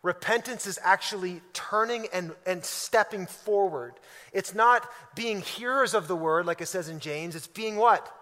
Repentance 0.03 0.67
is 0.67 0.77
actually 0.83 1.41
turning 1.53 2.05
and, 2.13 2.31
and 2.45 2.63
stepping 2.63 3.25
forward. 3.25 3.93
It's 4.33 4.53
not 4.53 4.87
being 5.15 5.41
hearers 5.41 5.95
of 5.95 6.07
the 6.07 6.15
word, 6.15 6.45
like 6.45 6.61
it 6.61 6.67
says 6.67 6.89
in 6.89 6.99
James. 6.99 7.35
It's 7.35 7.47
being 7.47 7.75
what? 7.75 8.15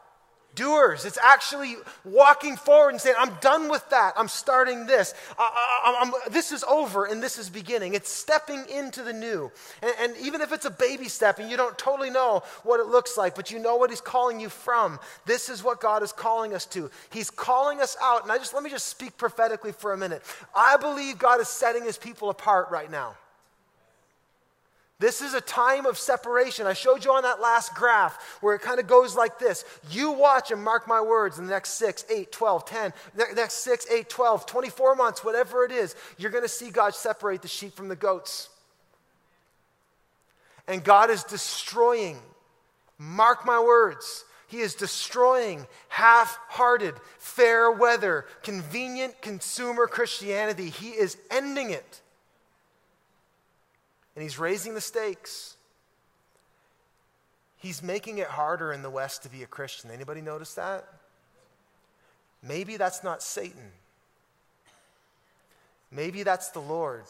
Doers. 0.56 1.06
It's 1.06 1.18
actually 1.18 1.76
walking 2.04 2.56
forward 2.56 2.92
and 2.92 3.02
saying, 3.02 3.16
I'm 3.18 3.34
done 3.42 3.70
with 3.70 3.88
that. 3.89 4.13
I'm 4.18 4.28
starting 4.28 4.86
this. 4.86 5.13
I, 5.38 6.12
I, 6.26 6.30
this 6.30 6.52
is 6.52 6.63
over 6.63 7.06
and 7.06 7.22
this 7.22 7.38
is 7.38 7.50
beginning. 7.50 7.94
It's 7.94 8.12
stepping 8.12 8.66
into 8.70 9.04
the 9.04 9.13
new. 9.13 9.52
And, 9.82 9.94
and, 10.00 10.13
even 10.24 10.42
if 10.42 10.54
it's 10.54 10.66
a 10.66 10.72
baby 10.72 11.10
step 11.10 11.39
and 11.39 11.50
you 11.50 11.58
don't 11.58 11.78
totally 11.78 12.10
know 12.10 12.44
what 12.63 12.80
it 12.80 12.88
looks 12.88 13.18
like, 13.18 13.36
but 13.36 13.52
you 13.52 13.60
know 13.60 13.76
what 13.76 13.89
He's 13.89 14.02
calling 14.02 14.39
you 14.39 14.50
from, 14.50 15.00
this 15.26 15.50
is 15.50 15.63
what 15.63 15.82
God 15.82 16.04
is 16.04 16.12
calling 16.12 16.54
us 16.54 16.66
to. 16.68 16.89
He's 17.12 17.30
calling 17.30 17.82
us 17.82 17.98
out. 18.02 18.24
And 18.24 18.32
I 18.32 18.38
just 18.38 18.54
let 18.54 18.63
me 18.63 18.70
just 18.70 18.88
speak 18.88 19.18
prophetically 19.18 19.72
for 19.72 19.94
a 19.94 19.98
minute. 19.98 20.22
I 20.56 20.78
believe 20.78 21.18
God 21.18 21.42
is 21.42 21.48
setting 21.48 21.84
His 21.84 21.98
people 21.98 22.30
apart 22.30 22.70
right 22.70 22.89
now. 22.89 23.16
This 25.04 25.22
is 25.22 25.34
a 25.34 25.42
time 25.42 25.86
of 25.86 25.98
separation. 25.98 26.66
I 26.66 26.72
showed 26.72 27.04
you 27.04 27.12
on 27.12 27.24
that 27.24 27.42
last 27.42 27.76
graph 27.76 28.38
where 28.39 28.56
it 28.56 28.62
kind 28.62 28.80
of 28.80 28.88
goes 28.88 29.18
like 29.18 29.38
this. 29.38 29.66
You 29.92 30.12
watch 30.12 30.50
and 30.50 30.63
mark 30.63 30.88
my 30.88 31.02
words 31.02 31.38
in 31.38 31.46
the 31.46 31.52
next 31.52 31.72
6, 31.72 32.06
8, 32.10 32.32
12, 32.32 32.66
10, 32.66 32.94
next 33.36 33.56
6, 33.66 33.92
8, 33.92 34.08
12, 34.08 34.46
24 34.46 34.96
months, 34.96 35.22
whatever 35.22 35.66
it 35.66 35.74
is, 35.74 35.98
you're 36.18 36.32
going 36.32 36.46
to 36.46 36.48
see 36.48 36.70
God 36.70 36.96
separate 36.96 37.42
the 37.42 37.50
sheep 37.50 37.74
from 37.74 37.89
the 37.89 37.98
goats. 37.98 38.48
And 40.70 40.82
God 40.82 41.10
is 41.10 41.26
destroying, 41.26 42.18
mark 42.98 43.46
my 43.46 43.60
words, 43.60 44.24
He 44.48 44.60
is 44.60 44.74
destroying 44.74 45.68
half 45.89 46.39
hearted, 46.48 46.96
fair 47.18 47.70
weather, 47.70 48.26
convenient 48.42 49.22
consumer 49.22 49.86
Christianity. 49.86 50.70
He 50.70 50.92
is 50.92 51.18
ending 51.30 51.72
it 51.72 52.00
and 54.15 54.23
he's 54.23 54.38
raising 54.38 54.73
the 54.73 54.82
stakes. 54.82 55.56
He's 57.58 57.82
making 57.82 58.17
it 58.17 58.28
harder 58.28 58.73
in 58.73 58.82
the 58.82 58.89
West 58.89 59.23
to 59.23 59.30
be 59.30 59.43
a 59.43 59.47
Christian. 59.47 59.89
Anybody 59.91 60.21
notice 60.21 60.54
that? 60.56 60.86
Maybe 62.41 62.78
that's 62.78 63.04
not 63.04 63.23
Satan. 63.23 63.71
Maybe 65.91 66.23
that's 66.23 66.49
the 66.49 66.60
Lord. 66.60 67.04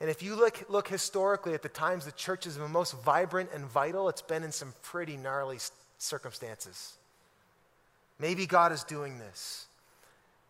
And 0.00 0.10
if 0.10 0.22
you 0.22 0.36
look, 0.36 0.68
look 0.68 0.88
historically 0.88 1.54
at 1.54 1.62
the 1.62 1.68
times 1.68 2.04
the 2.04 2.12
church 2.12 2.44
has 2.44 2.58
been 2.58 2.70
most 2.70 2.92
vibrant 3.02 3.50
and 3.54 3.64
vital, 3.64 4.08
it's 4.08 4.22
been 4.22 4.44
in 4.44 4.52
some 4.52 4.74
pretty 4.82 5.16
gnarly 5.16 5.58
circumstances. 5.98 6.94
Maybe 8.18 8.46
God 8.46 8.72
is 8.72 8.84
doing 8.84 9.18
this. 9.18 9.66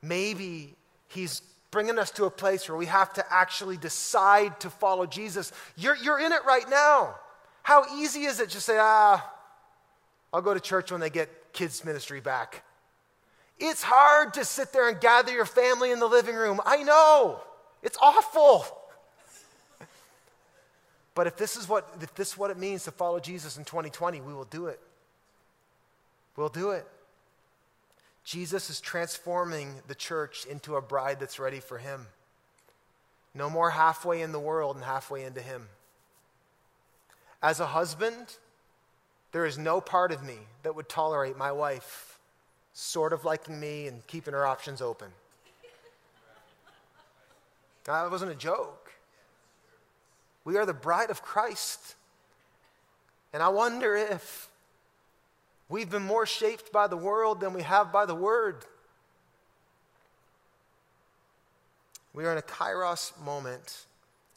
Maybe 0.02 0.74
He's 1.08 1.40
bringing 1.74 1.98
us 1.98 2.12
to 2.12 2.24
a 2.24 2.30
place 2.30 2.68
where 2.68 2.78
we 2.78 2.86
have 2.86 3.12
to 3.12 3.24
actually 3.32 3.76
decide 3.76 4.60
to 4.60 4.70
follow 4.70 5.06
Jesus. 5.06 5.50
You're, 5.76 5.96
you're 5.96 6.20
in 6.20 6.30
it 6.30 6.44
right 6.46 6.70
now. 6.70 7.16
How 7.64 7.84
easy 7.96 8.26
is 8.26 8.38
it 8.38 8.50
to 8.50 8.60
say, 8.60 8.76
ah, 8.78 9.28
I'll 10.32 10.40
go 10.40 10.54
to 10.54 10.60
church 10.60 10.92
when 10.92 11.00
they 11.00 11.10
get 11.10 11.52
kids' 11.52 11.84
ministry 11.84 12.20
back? 12.20 12.62
It's 13.58 13.82
hard 13.82 14.34
to 14.34 14.44
sit 14.44 14.72
there 14.72 14.88
and 14.88 15.00
gather 15.00 15.32
your 15.32 15.46
family 15.46 15.90
in 15.90 15.98
the 15.98 16.06
living 16.06 16.36
room. 16.36 16.60
I 16.64 16.84
know. 16.84 17.40
It's 17.82 17.98
awful. 18.00 18.64
But 21.16 21.28
if 21.28 21.36
this 21.36 21.56
is 21.56 21.68
what 21.68 21.88
if 22.00 22.12
this 22.16 22.32
is 22.32 22.38
what 22.38 22.50
it 22.50 22.58
means 22.58 22.84
to 22.84 22.90
follow 22.90 23.20
Jesus 23.20 23.56
in 23.56 23.64
2020, 23.64 24.20
we 24.20 24.34
will 24.34 24.46
do 24.46 24.66
it. 24.66 24.80
We'll 26.36 26.48
do 26.48 26.70
it. 26.70 26.84
Jesus 28.24 28.70
is 28.70 28.80
transforming 28.80 29.74
the 29.86 29.94
church 29.94 30.46
into 30.46 30.76
a 30.76 30.82
bride 30.82 31.20
that's 31.20 31.38
ready 31.38 31.60
for 31.60 31.78
him. 31.78 32.06
No 33.34 33.50
more 33.50 33.70
halfway 33.70 34.22
in 34.22 34.32
the 34.32 34.40
world 34.40 34.76
and 34.76 34.84
halfway 34.84 35.24
into 35.24 35.42
him. 35.42 35.68
As 37.42 37.60
a 37.60 37.66
husband, 37.66 38.38
there 39.32 39.44
is 39.44 39.58
no 39.58 39.80
part 39.80 40.10
of 40.10 40.22
me 40.22 40.38
that 40.62 40.74
would 40.74 40.88
tolerate 40.88 41.36
my 41.36 41.52
wife 41.52 42.18
sort 42.72 43.12
of 43.12 43.24
liking 43.24 43.60
me 43.60 43.86
and 43.86 44.06
keeping 44.06 44.32
her 44.32 44.46
options 44.46 44.80
open. 44.80 45.08
That 47.84 48.10
wasn't 48.10 48.30
a 48.30 48.36
joke. 48.36 48.92
We 50.44 50.56
are 50.56 50.64
the 50.64 50.72
bride 50.72 51.10
of 51.10 51.22
Christ. 51.22 51.96
And 53.32 53.42
I 53.42 53.48
wonder 53.48 53.94
if 53.94 54.48
we've 55.68 55.90
been 55.90 56.02
more 56.02 56.26
shaped 56.26 56.72
by 56.72 56.86
the 56.86 56.96
world 56.96 57.40
than 57.40 57.52
we 57.52 57.62
have 57.62 57.92
by 57.92 58.06
the 58.06 58.14
word. 58.14 58.64
We 62.12 62.24
are 62.24 62.32
in 62.32 62.38
a 62.38 62.42
kairos 62.42 63.12
moment, 63.24 63.86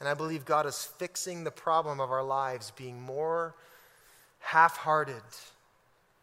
and 0.00 0.08
I 0.08 0.14
believe 0.14 0.44
God 0.44 0.66
is 0.66 0.84
fixing 0.98 1.44
the 1.44 1.50
problem 1.50 2.00
of 2.00 2.10
our 2.10 2.24
lives 2.24 2.72
being 2.72 3.00
more 3.00 3.54
half 4.40 4.78
hearted. 4.78 5.22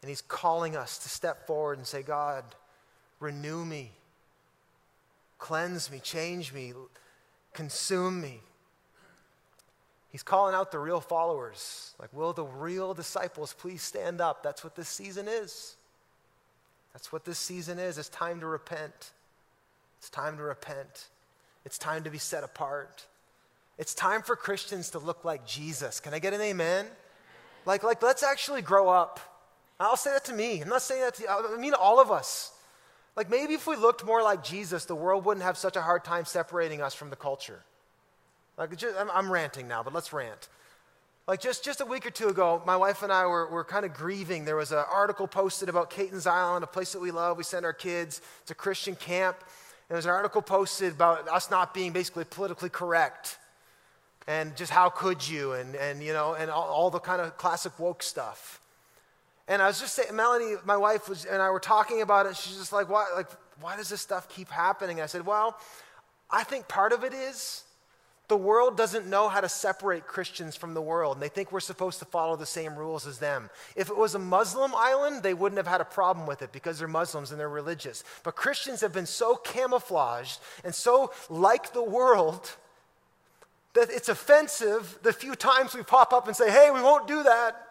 And 0.02 0.08
He's 0.10 0.20
calling 0.20 0.76
us 0.76 0.98
to 0.98 1.08
step 1.08 1.46
forward 1.46 1.78
and 1.78 1.86
say, 1.86 2.02
God, 2.02 2.44
renew 3.20 3.64
me, 3.64 3.92
cleanse 5.38 5.90
me, 5.90 5.98
change 5.98 6.52
me, 6.52 6.74
consume 7.54 8.20
me. 8.20 8.40
He's 10.16 10.22
calling 10.22 10.54
out 10.54 10.72
the 10.72 10.78
real 10.78 11.02
followers. 11.02 11.94
Like, 12.00 12.10
will 12.14 12.32
the 12.32 12.46
real 12.46 12.94
disciples 12.94 13.52
please 13.52 13.82
stand 13.82 14.18
up? 14.18 14.42
That's 14.42 14.64
what 14.64 14.74
this 14.74 14.88
season 14.88 15.28
is. 15.28 15.76
That's 16.94 17.12
what 17.12 17.26
this 17.26 17.38
season 17.38 17.78
is. 17.78 17.98
It's 17.98 18.08
time 18.08 18.40
to 18.40 18.46
repent. 18.46 19.10
It's 19.98 20.08
time 20.08 20.38
to 20.38 20.42
repent. 20.42 21.08
It's 21.66 21.76
time 21.76 22.02
to 22.04 22.08
be 22.08 22.16
set 22.16 22.44
apart. 22.44 23.04
It's 23.76 23.92
time 23.92 24.22
for 24.22 24.36
Christians 24.36 24.88
to 24.92 24.98
look 24.98 25.22
like 25.22 25.46
Jesus. 25.46 26.00
Can 26.00 26.14
I 26.14 26.18
get 26.18 26.32
an 26.32 26.40
amen? 26.40 26.86
Like, 27.66 27.82
like 27.82 28.02
let's 28.02 28.22
actually 28.22 28.62
grow 28.62 28.88
up. 28.88 29.20
I'll 29.78 29.98
say 29.98 30.12
that 30.12 30.24
to 30.24 30.32
me. 30.32 30.62
I'm 30.62 30.70
not 30.70 30.80
saying 30.80 31.02
that 31.02 31.16
to 31.16 31.22
you. 31.24 31.28
I 31.28 31.58
mean 31.58 31.74
all 31.74 32.00
of 32.00 32.10
us. 32.10 32.54
Like 33.16 33.28
maybe 33.28 33.52
if 33.52 33.66
we 33.66 33.76
looked 33.76 34.02
more 34.02 34.22
like 34.22 34.42
Jesus, 34.42 34.86
the 34.86 34.96
world 34.96 35.26
wouldn't 35.26 35.44
have 35.44 35.58
such 35.58 35.76
a 35.76 35.82
hard 35.82 36.04
time 36.04 36.24
separating 36.24 36.80
us 36.80 36.94
from 36.94 37.10
the 37.10 37.16
culture. 37.16 37.62
Like, 38.58 38.76
just, 38.76 38.96
I'm, 38.98 39.10
I'm, 39.10 39.30
ranting 39.30 39.68
now, 39.68 39.82
but 39.82 39.92
let's 39.92 40.12
rant. 40.12 40.48
Like, 41.28 41.40
just, 41.40 41.64
just 41.64 41.80
a 41.80 41.84
week 41.84 42.06
or 42.06 42.10
two 42.10 42.28
ago, 42.28 42.62
my 42.64 42.76
wife 42.76 43.02
and 43.02 43.12
I 43.12 43.26
were, 43.26 43.48
were 43.48 43.64
kind 43.64 43.84
of 43.84 43.92
grieving. 43.92 44.44
There 44.44 44.56
was 44.56 44.72
an 44.72 44.84
article 44.90 45.26
posted 45.26 45.68
about 45.68 45.90
Caton's 45.90 46.26
Island, 46.26 46.64
a 46.64 46.66
place 46.66 46.92
that 46.92 47.00
we 47.00 47.10
love. 47.10 47.36
We 47.36 47.44
send 47.44 47.66
our 47.66 47.72
kids. 47.72 48.22
to 48.46 48.54
Christian 48.54 48.96
camp. 48.96 49.36
And 49.38 49.90
there 49.90 49.96
was 49.96 50.06
an 50.06 50.12
article 50.12 50.40
posted 50.40 50.92
about 50.92 51.28
us 51.28 51.50
not 51.50 51.74
being 51.74 51.92
basically 51.92 52.24
politically 52.24 52.70
correct. 52.70 53.38
And 54.26 54.56
just 54.56 54.72
how 54.72 54.88
could 54.88 55.26
you? 55.26 55.52
And, 55.52 55.74
and 55.74 56.02
you 56.02 56.12
know, 56.12 56.34
and 56.34 56.50
all, 56.50 56.68
all 56.68 56.90
the 56.90 56.98
kind 56.98 57.20
of 57.20 57.36
classic 57.36 57.78
woke 57.78 58.02
stuff. 58.02 58.60
And 59.48 59.62
I 59.62 59.66
was 59.66 59.78
just 59.78 59.94
saying, 59.94 60.14
Melanie, 60.14 60.56
my 60.64 60.76
wife, 60.76 61.08
was, 61.08 61.24
and 61.24 61.40
I 61.40 61.50
were 61.50 61.60
talking 61.60 62.02
about 62.02 62.26
it. 62.26 62.36
She's 62.36 62.56
just 62.56 62.72
like, 62.72 62.88
why, 62.88 63.06
like, 63.14 63.28
why 63.60 63.76
does 63.76 63.88
this 63.88 64.00
stuff 64.00 64.28
keep 64.28 64.48
happening? 64.48 65.00
I 65.00 65.06
said, 65.06 65.24
well, 65.24 65.56
I 66.30 66.42
think 66.42 66.66
part 66.66 66.92
of 66.92 67.04
it 67.04 67.14
is 67.14 67.62
the 68.28 68.36
world 68.36 68.76
doesn't 68.76 69.06
know 69.06 69.28
how 69.28 69.40
to 69.40 69.48
separate 69.48 70.06
Christians 70.06 70.56
from 70.56 70.74
the 70.74 70.82
world, 70.82 71.16
and 71.16 71.22
they 71.22 71.28
think 71.28 71.52
we're 71.52 71.60
supposed 71.60 72.00
to 72.00 72.04
follow 72.04 72.34
the 72.34 72.46
same 72.46 72.74
rules 72.74 73.06
as 73.06 73.18
them. 73.18 73.50
If 73.76 73.88
it 73.88 73.96
was 73.96 74.16
a 74.16 74.18
Muslim 74.18 74.72
island, 74.74 75.22
they 75.22 75.34
wouldn't 75.34 75.58
have 75.58 75.66
had 75.66 75.80
a 75.80 75.84
problem 75.84 76.26
with 76.26 76.42
it 76.42 76.50
because 76.50 76.78
they're 76.78 76.88
Muslims 76.88 77.30
and 77.30 77.38
they're 77.38 77.48
religious. 77.48 78.02
But 78.24 78.34
Christians 78.34 78.80
have 78.80 78.92
been 78.92 79.06
so 79.06 79.36
camouflaged 79.36 80.40
and 80.64 80.74
so 80.74 81.12
like 81.30 81.72
the 81.72 81.84
world 81.84 82.50
that 83.74 83.90
it's 83.90 84.08
offensive 84.08 84.98
the 85.02 85.12
few 85.12 85.36
times 85.36 85.74
we 85.74 85.82
pop 85.82 86.12
up 86.12 86.26
and 86.26 86.34
say, 86.34 86.50
hey, 86.50 86.70
we 86.72 86.80
won't 86.80 87.06
do 87.06 87.22
that. 87.22 87.68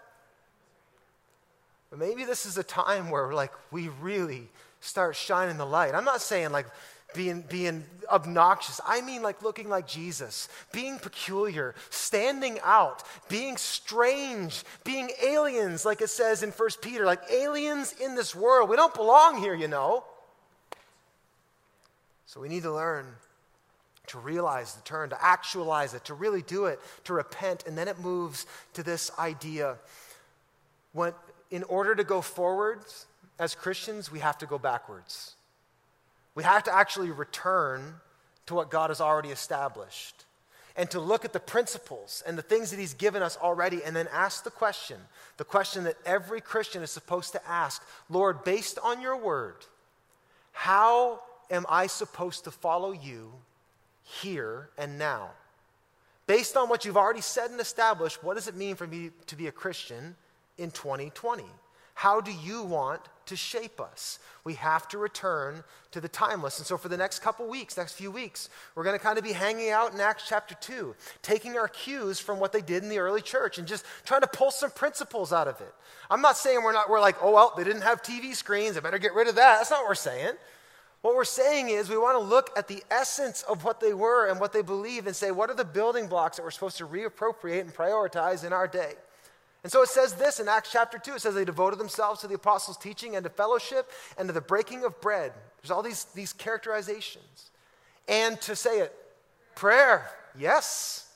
But 1.89 1.99
maybe 1.99 2.23
this 2.23 2.45
is 2.45 2.57
a 2.57 2.63
time 2.63 3.09
where 3.09 3.33
like 3.33 3.51
we 3.71 3.89
really 4.01 4.47
start 4.79 5.15
shining 5.15 5.57
the 5.57 5.65
light. 5.65 5.95
I'm 5.95 6.05
not 6.05 6.21
saying 6.21 6.51
like 6.51 6.67
being, 7.15 7.43
being 7.49 7.85
obnoxious. 8.11 8.79
I 8.85 9.01
mean, 9.01 9.21
like 9.21 9.41
looking 9.41 9.69
like 9.69 9.87
Jesus, 9.87 10.49
being 10.71 10.99
peculiar, 10.99 11.75
standing 11.89 12.59
out, 12.63 13.03
being 13.29 13.57
strange, 13.57 14.63
being 14.83 15.09
aliens, 15.23 15.85
like 15.85 16.01
it 16.01 16.09
says 16.09 16.43
in 16.43 16.51
1 16.51 16.69
Peter, 16.81 17.05
like 17.05 17.21
aliens 17.31 17.93
in 17.93 18.15
this 18.15 18.35
world. 18.35 18.69
We 18.69 18.75
don't 18.75 18.93
belong 18.93 19.39
here, 19.39 19.55
you 19.55 19.67
know. 19.67 20.03
So 22.25 22.41
we 22.41 22.49
need 22.49 22.63
to 22.63 22.73
learn 22.73 23.05
to 24.07 24.19
realize 24.19 24.75
the 24.75 24.81
turn, 24.81 25.09
to 25.09 25.23
actualize 25.23 25.93
it, 25.93 26.05
to 26.05 26.13
really 26.13 26.41
do 26.41 26.65
it, 26.65 26.79
to 27.05 27.13
repent. 27.13 27.63
And 27.65 27.77
then 27.77 27.87
it 27.87 27.99
moves 27.99 28.45
to 28.73 28.83
this 28.83 29.11
idea. 29.17 29.77
When, 30.93 31.13
in 31.49 31.63
order 31.63 31.95
to 31.95 32.03
go 32.03 32.21
forwards 32.21 33.07
as 33.39 33.55
Christians, 33.55 34.11
we 34.11 34.19
have 34.19 34.37
to 34.39 34.45
go 34.45 34.57
backwards. 34.57 35.35
We 36.35 36.43
have 36.43 36.63
to 36.65 36.75
actually 36.75 37.11
return 37.11 37.95
to 38.45 38.53
what 38.53 38.69
God 38.69 38.89
has 38.89 39.01
already 39.01 39.29
established 39.29 40.25
and 40.75 40.91
to 40.91 40.99
look 40.99 41.23
at 41.23 41.33
the 41.33 41.39
principles 41.39 42.21
and 42.27 42.37
the 42.37 42.41
things 42.41 42.71
that 42.71 42.79
He's 42.79 42.93
given 42.93 43.23
us 43.23 43.37
already 43.41 43.81
and 43.83 43.95
then 43.95 44.07
ask 44.11 44.43
the 44.43 44.51
question 44.51 44.99
the 45.37 45.45
question 45.45 45.85
that 45.85 45.95
every 46.05 46.41
Christian 46.41 46.83
is 46.83 46.91
supposed 46.91 47.31
to 47.31 47.47
ask 47.47 47.81
Lord, 48.09 48.43
based 48.43 48.77
on 48.83 49.01
your 49.01 49.17
word, 49.17 49.55
how 50.51 51.21
am 51.49 51.65
I 51.69 51.87
supposed 51.87 52.43
to 52.43 52.51
follow 52.51 52.91
you 52.91 53.31
here 54.03 54.69
and 54.77 54.99
now? 54.99 55.31
Based 56.27 56.57
on 56.57 56.69
what 56.69 56.85
you've 56.85 56.97
already 56.97 57.21
said 57.21 57.51
and 57.51 57.59
established, 57.59 58.23
what 58.23 58.35
does 58.35 58.47
it 58.47 58.55
mean 58.55 58.75
for 58.75 58.87
me 58.87 59.11
to 59.27 59.35
be 59.35 59.47
a 59.47 59.51
Christian 59.51 60.15
in 60.57 60.71
2020? 60.71 61.43
How 61.95 62.19
do 62.19 62.31
you 62.31 62.61
want 62.61 63.01
to 63.27 63.37
shape 63.37 63.79
us? 63.79 64.19
We 64.43 64.55
have 64.55 64.87
to 64.89 64.97
return 64.97 65.63
to 65.91 66.01
the 66.01 66.09
timeless. 66.09 66.59
And 66.59 66.67
so, 66.67 66.77
for 66.77 66.89
the 66.89 66.97
next 66.97 67.19
couple 67.19 67.47
weeks, 67.47 67.77
next 67.77 67.93
few 67.93 68.11
weeks, 68.11 68.49
we're 68.75 68.83
going 68.83 68.97
to 68.97 69.03
kind 69.03 69.17
of 69.17 69.23
be 69.23 69.31
hanging 69.31 69.69
out 69.69 69.93
in 69.93 70.01
Acts 70.01 70.25
chapter 70.27 70.55
2, 70.59 70.93
taking 71.21 71.57
our 71.57 71.69
cues 71.69 72.19
from 72.19 72.37
what 72.37 72.51
they 72.51 72.59
did 72.59 72.83
in 72.83 72.89
the 72.89 72.99
early 72.99 73.21
church 73.21 73.57
and 73.57 73.67
just 73.67 73.85
trying 74.03 74.21
to 74.21 74.27
pull 74.27 74.51
some 74.51 74.71
principles 74.71 75.31
out 75.31 75.47
of 75.47 75.59
it. 75.61 75.73
I'm 76.11 76.21
not 76.21 76.35
saying 76.35 76.61
we're 76.63 76.73
not, 76.73 76.89
we're 76.89 76.99
like, 76.99 77.15
oh, 77.21 77.31
well, 77.31 77.53
they 77.55 77.63
didn't 77.63 77.83
have 77.83 78.03
TV 78.03 78.35
screens, 78.35 78.75
I 78.75 78.81
better 78.81 78.99
get 78.99 79.15
rid 79.15 79.29
of 79.29 79.35
that. 79.35 79.57
That's 79.57 79.71
not 79.71 79.79
what 79.79 79.87
we're 79.87 79.95
saying. 79.95 80.33
What 81.01 81.15
we're 81.15 81.23
saying 81.23 81.69
is 81.69 81.89
we 81.89 81.97
want 81.97 82.19
to 82.19 82.23
look 82.27 82.49
at 82.57 82.67
the 82.67 82.83
essence 82.91 83.43
of 83.43 83.63
what 83.63 83.79
they 83.79 83.93
were 83.93 84.27
and 84.27 84.39
what 84.39 84.51
they 84.51 84.63
believe 84.63 85.07
and 85.07 85.15
say, 85.15 85.31
what 85.31 85.49
are 85.49 85.55
the 85.55 85.63
building 85.63 86.07
blocks 86.07 86.35
that 86.35 86.43
we're 86.43 86.51
supposed 86.51 86.77
to 86.79 86.87
reappropriate 86.87 87.61
and 87.61 87.73
prioritize 87.73 88.43
in 88.43 88.51
our 88.51 88.67
day? 88.67 88.95
And 89.65 89.71
so 89.71 89.81
it 89.81 89.89
says 89.89 90.13
this 90.13 90.39
in 90.39 90.47
Acts 90.47 90.71
chapter 90.71 90.99
2. 90.99 91.15
It 91.15 91.21
says 91.21 91.33
they 91.33 91.43
devoted 91.43 91.79
themselves 91.79 92.21
to 92.21 92.27
the 92.27 92.35
apostles' 92.35 92.77
teaching 92.77 93.15
and 93.15 93.23
to 93.23 93.31
fellowship 93.31 93.89
and 94.15 94.29
to 94.29 94.31
the 94.31 94.39
breaking 94.39 94.83
of 94.83 95.01
bread. 95.01 95.31
There's 95.59 95.71
all 95.71 95.81
these, 95.81 96.03
these 96.13 96.33
characterizations. 96.33 97.49
And 98.07 98.39
to 98.41 98.55
say 98.55 98.81
it, 98.81 98.93
prayer, 99.55 100.07
yes. 100.37 101.11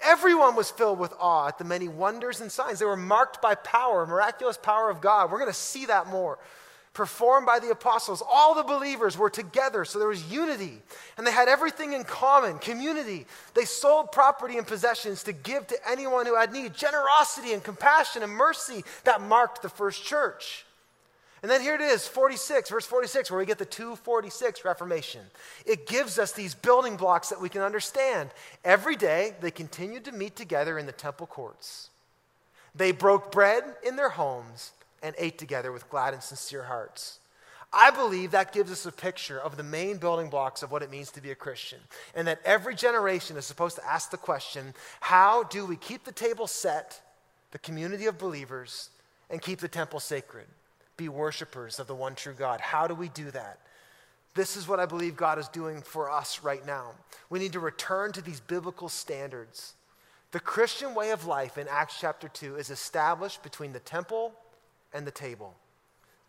Everyone 0.00 0.56
was 0.56 0.70
filled 0.70 1.00
with 1.00 1.12
awe 1.20 1.48
at 1.48 1.58
the 1.58 1.64
many 1.64 1.86
wonders 1.86 2.40
and 2.40 2.50
signs. 2.50 2.78
They 2.78 2.86
were 2.86 2.96
marked 2.96 3.42
by 3.42 3.56
power, 3.56 4.06
miraculous 4.06 4.56
power 4.56 4.88
of 4.88 5.02
God. 5.02 5.30
We're 5.30 5.40
going 5.40 5.50
to 5.50 5.54
see 5.54 5.84
that 5.84 6.06
more 6.06 6.38
performed 6.94 7.46
by 7.46 7.58
the 7.58 7.70
apostles. 7.70 8.22
All 8.30 8.54
the 8.54 8.62
believers 8.62 9.16
were 9.16 9.30
together, 9.30 9.84
so 9.84 9.98
there 9.98 10.08
was 10.08 10.30
unity. 10.30 10.80
And 11.16 11.26
they 11.26 11.32
had 11.32 11.48
everything 11.48 11.94
in 11.94 12.04
common 12.04 12.58
community. 12.58 13.26
They 13.54 13.64
sold 13.64 14.12
property 14.12 14.58
and 14.58 14.66
possessions 14.66 15.22
to 15.24 15.32
give 15.32 15.66
to 15.68 15.78
anyone 15.88 16.26
who 16.26 16.36
had 16.36 16.52
need. 16.52 16.74
Generosity 16.74 17.52
and 17.52 17.64
compassion 17.64 18.22
and 18.22 18.32
mercy 18.32 18.84
that 19.04 19.22
marked 19.22 19.62
the 19.62 19.68
first 19.68 20.04
church. 20.04 20.66
And 21.42 21.50
then 21.50 21.60
here 21.60 21.74
it 21.74 21.80
is, 21.80 22.06
46, 22.06 22.70
verse 22.70 22.86
46, 22.86 23.30
where 23.30 23.40
we 23.40 23.46
get 23.46 23.58
the 23.58 23.64
246 23.64 24.64
Reformation. 24.64 25.22
It 25.66 25.88
gives 25.88 26.18
us 26.18 26.30
these 26.30 26.54
building 26.54 26.96
blocks 26.96 27.30
that 27.30 27.40
we 27.40 27.48
can 27.48 27.62
understand. 27.62 28.30
Every 28.64 28.94
day, 28.94 29.34
they 29.40 29.50
continued 29.50 30.04
to 30.04 30.12
meet 30.12 30.36
together 30.36 30.78
in 30.78 30.86
the 30.86 30.92
temple 30.92 31.26
courts. 31.26 31.90
They 32.76 32.92
broke 32.92 33.32
bread 33.32 33.64
in 33.82 33.96
their 33.96 34.10
homes 34.10 34.72
and 35.02 35.14
ate 35.18 35.38
together 35.38 35.72
with 35.72 35.88
glad 35.90 36.14
and 36.14 36.22
sincere 36.22 36.64
hearts. 36.64 37.18
I 37.72 37.90
believe 37.90 38.32
that 38.32 38.52
gives 38.52 38.70
us 38.70 38.84
a 38.84 38.92
picture 38.92 39.40
of 39.40 39.56
the 39.56 39.62
main 39.62 39.96
building 39.96 40.28
blocks 40.28 40.62
of 40.62 40.70
what 40.70 40.82
it 40.82 40.90
means 40.90 41.10
to 41.12 41.22
be 41.22 41.30
a 41.30 41.34
Christian. 41.34 41.78
And 42.14 42.28
that 42.28 42.40
every 42.44 42.74
generation 42.74 43.36
is 43.36 43.46
supposed 43.46 43.76
to 43.76 43.88
ask 43.88 44.10
the 44.10 44.18
question 44.18 44.74
how 45.00 45.44
do 45.44 45.64
we 45.64 45.76
keep 45.76 46.04
the 46.04 46.12
table 46.12 46.46
set, 46.46 47.00
the 47.50 47.58
community 47.58 48.06
of 48.06 48.18
believers, 48.18 48.90
and 49.30 49.40
keep 49.40 49.60
the 49.60 49.68
temple 49.68 50.00
sacred? 50.00 50.46
Be 50.98 51.08
worshipers 51.08 51.78
of 51.78 51.86
the 51.86 51.94
one 51.94 52.14
true 52.14 52.34
God. 52.34 52.60
How 52.60 52.86
do 52.86 52.94
we 52.94 53.08
do 53.08 53.30
that? 53.30 53.58
This 54.34 54.56
is 54.56 54.68
what 54.68 54.80
I 54.80 54.86
believe 54.86 55.16
God 55.16 55.38
is 55.38 55.48
doing 55.48 55.80
for 55.80 56.10
us 56.10 56.42
right 56.42 56.64
now. 56.66 56.92
We 57.30 57.38
need 57.38 57.52
to 57.52 57.60
return 57.60 58.12
to 58.12 58.22
these 58.22 58.40
biblical 58.40 58.90
standards. 58.90 59.74
The 60.32 60.40
Christian 60.40 60.94
way 60.94 61.10
of 61.10 61.26
life 61.26 61.56
in 61.58 61.68
Acts 61.68 61.96
chapter 62.00 62.28
2 62.28 62.56
is 62.56 62.70
established 62.70 63.42
between 63.42 63.72
the 63.72 63.80
temple 63.80 64.32
and 64.92 65.06
the 65.06 65.10
table 65.10 65.56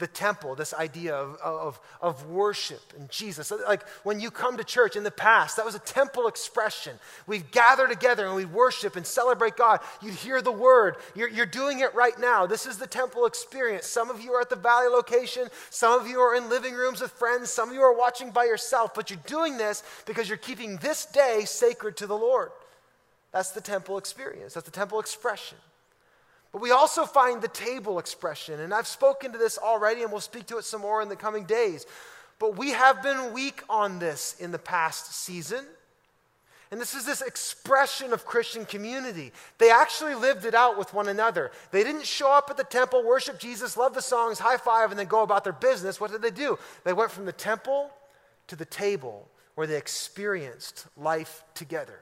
the 0.03 0.07
temple, 0.07 0.53
this 0.53 0.73
idea 0.73 1.15
of, 1.15 1.37
of, 1.37 1.79
of 2.01 2.27
worship 2.27 2.81
and 2.97 3.09
Jesus. 3.09 3.51
Like 3.51 3.87
when 4.03 4.19
you 4.19 4.31
come 4.31 4.57
to 4.57 4.63
church 4.63 4.97
in 4.97 5.03
the 5.03 5.11
past, 5.11 5.55
that 5.55 5.65
was 5.65 5.75
a 5.75 5.79
temple 5.79 6.27
expression. 6.27 6.97
We'd 7.25 7.51
gather 7.51 7.87
together 7.87 8.25
and 8.25 8.35
we'd 8.35 8.51
worship 8.51 8.97
and 8.97 9.07
celebrate 9.07 9.55
God. 9.55 9.79
You'd 10.01 10.15
hear 10.15 10.41
the 10.41 10.51
word. 10.51 10.97
You're, 11.15 11.29
you're 11.29 11.45
doing 11.45 11.79
it 11.79 11.95
right 11.95 12.19
now. 12.19 12.45
This 12.45 12.65
is 12.65 12.77
the 12.77 12.85
temple 12.85 13.25
experience. 13.25 13.85
Some 13.85 14.09
of 14.09 14.19
you 14.19 14.33
are 14.33 14.41
at 14.41 14.49
the 14.49 14.57
Valley 14.57 14.89
location, 14.89 15.47
some 15.69 16.01
of 16.01 16.07
you 16.07 16.19
are 16.19 16.35
in 16.35 16.49
living 16.49 16.73
rooms 16.73 16.99
with 16.99 17.11
friends, 17.11 17.49
some 17.49 17.69
of 17.69 17.75
you 17.75 17.81
are 17.81 17.97
watching 17.97 18.31
by 18.31 18.43
yourself, 18.43 18.93
but 18.93 19.09
you're 19.09 19.19
doing 19.25 19.57
this 19.57 19.83
because 20.05 20.27
you're 20.27 20.37
keeping 20.37 20.77
this 20.77 21.05
day 21.05 21.43
sacred 21.45 21.95
to 21.97 22.07
the 22.07 22.17
Lord. 22.17 22.51
That's 23.31 23.51
the 23.51 23.61
temple 23.61 23.97
experience, 23.97 24.55
that's 24.55 24.65
the 24.65 24.71
temple 24.71 24.99
expression. 24.99 25.57
But 26.53 26.61
we 26.61 26.71
also 26.71 27.05
find 27.05 27.41
the 27.41 27.47
table 27.49 27.99
expression, 27.99 28.59
and 28.59 28.73
I've 28.73 28.87
spoken 28.87 29.33
to 29.33 29.37
this 29.39 29.57
already, 29.57 30.03
and 30.03 30.11
we'll 30.11 30.21
speak 30.21 30.45
to 30.47 30.59
it 30.59 30.63
some 30.63 30.81
more 30.81 31.01
in 31.01 31.09
the 31.09 31.15
coming 31.15 31.43
days. 31.45 31.85
But 32.39 32.55
we 32.57 32.71
have 32.71 33.01
been 33.01 33.33
weak 33.33 33.63
on 33.69 33.99
this 33.99 34.35
in 34.39 34.51
the 34.51 34.59
past 34.59 35.13
season. 35.15 35.65
And 36.69 36.81
this 36.81 36.95
is 36.95 37.05
this 37.05 37.21
expression 37.21 38.13
of 38.13 38.25
Christian 38.25 38.65
community. 38.65 39.31
They 39.59 39.69
actually 39.71 40.15
lived 40.15 40.45
it 40.45 40.55
out 40.55 40.77
with 40.77 40.93
one 40.93 41.07
another. 41.07 41.51
They 41.71 41.83
didn't 41.83 42.05
show 42.05 42.31
up 42.31 42.49
at 42.49 42.57
the 42.57 42.63
temple, 42.63 43.03
worship 43.03 43.39
Jesus, 43.39 43.77
love 43.77 43.93
the 43.93 44.01
songs, 44.01 44.39
high 44.39 44.57
five, 44.57 44.89
and 44.89 44.99
then 44.99 45.07
go 45.07 45.21
about 45.21 45.43
their 45.43 45.53
business. 45.53 45.99
What 45.99 46.11
did 46.11 46.21
they 46.21 46.31
do? 46.31 46.57
They 46.83 46.93
went 46.93 47.11
from 47.11 47.25
the 47.25 47.31
temple 47.31 47.91
to 48.47 48.55
the 48.55 48.65
table 48.65 49.27
where 49.55 49.67
they 49.67 49.77
experienced 49.77 50.87
life 50.97 51.43
together. 51.53 51.99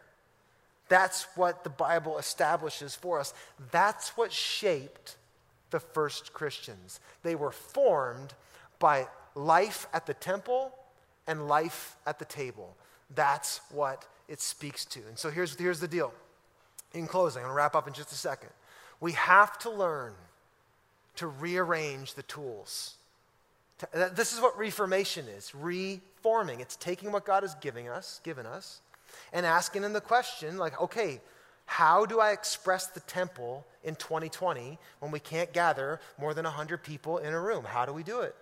That's 0.92 1.26
what 1.36 1.64
the 1.64 1.70
Bible 1.70 2.18
establishes 2.18 2.96
for 2.96 3.18
us. 3.18 3.34
That's 3.72 4.10
what 4.18 4.30
shaped 4.30 5.16
the 5.70 5.80
first 5.80 6.34
Christians. 6.34 7.00
They 7.24 7.34
were 7.34 7.54
formed 7.54 8.34
by 8.78 9.08
life 9.34 9.88
at 9.94 10.06
the 10.06 10.14
temple 10.14 10.74
and 11.28 11.48
life 11.48 11.96
at 12.06 12.20
the 12.20 12.26
table. 12.26 12.76
That's 13.16 13.62
what 13.72 14.06
it 14.28 14.42
speaks 14.42 14.84
to. 14.88 15.00
And 15.08 15.18
so 15.18 15.30
here's, 15.30 15.58
here's 15.58 15.80
the 15.80 15.88
deal. 15.88 16.14
In 16.94 17.08
closing, 17.08 17.40
I'm 17.40 17.46
going 17.46 17.54
to 17.54 17.58
wrap 17.58 17.74
up 17.74 17.88
in 17.88 17.94
just 17.94 18.12
a 18.12 18.16
second. 18.16 18.50
We 19.00 19.14
have 19.14 19.58
to 19.60 19.70
learn 19.70 20.12
to 21.16 21.28
rearrange 21.28 22.16
the 22.16 22.24
tools. 22.24 22.96
This 23.94 24.34
is 24.34 24.42
what 24.42 24.58
reformation 24.58 25.26
is 25.38 25.56
reforming. 25.56 26.60
It's 26.60 26.76
taking 26.76 27.14
what 27.14 27.24
God 27.24 27.46
is 27.46 27.56
giving 27.62 27.88
us, 27.88 28.20
given 28.26 28.46
us, 28.46 28.82
and 29.34 29.46
asking 29.46 29.82
them 29.82 29.94
the 29.94 30.02
question 30.02 30.58
like, 30.58 30.80
okay, 30.82 31.22
how 31.66 32.06
do 32.06 32.20
I 32.20 32.32
express 32.32 32.88
the 32.88 33.00
temple 33.02 33.66
in 33.84 33.96
2020 33.96 34.78
when 35.00 35.12
we 35.12 35.20
can't 35.20 35.54
gather 35.54 36.00
more 36.20 36.34
than 36.34 36.44
100 36.44 36.84
people 36.84 37.18
in 37.18 37.34
a 37.34 37.40
room? 37.40 37.64
How 37.64 37.86
do 37.86 37.94
we 37.94 38.04
do 38.04 38.22
it? 38.22 38.36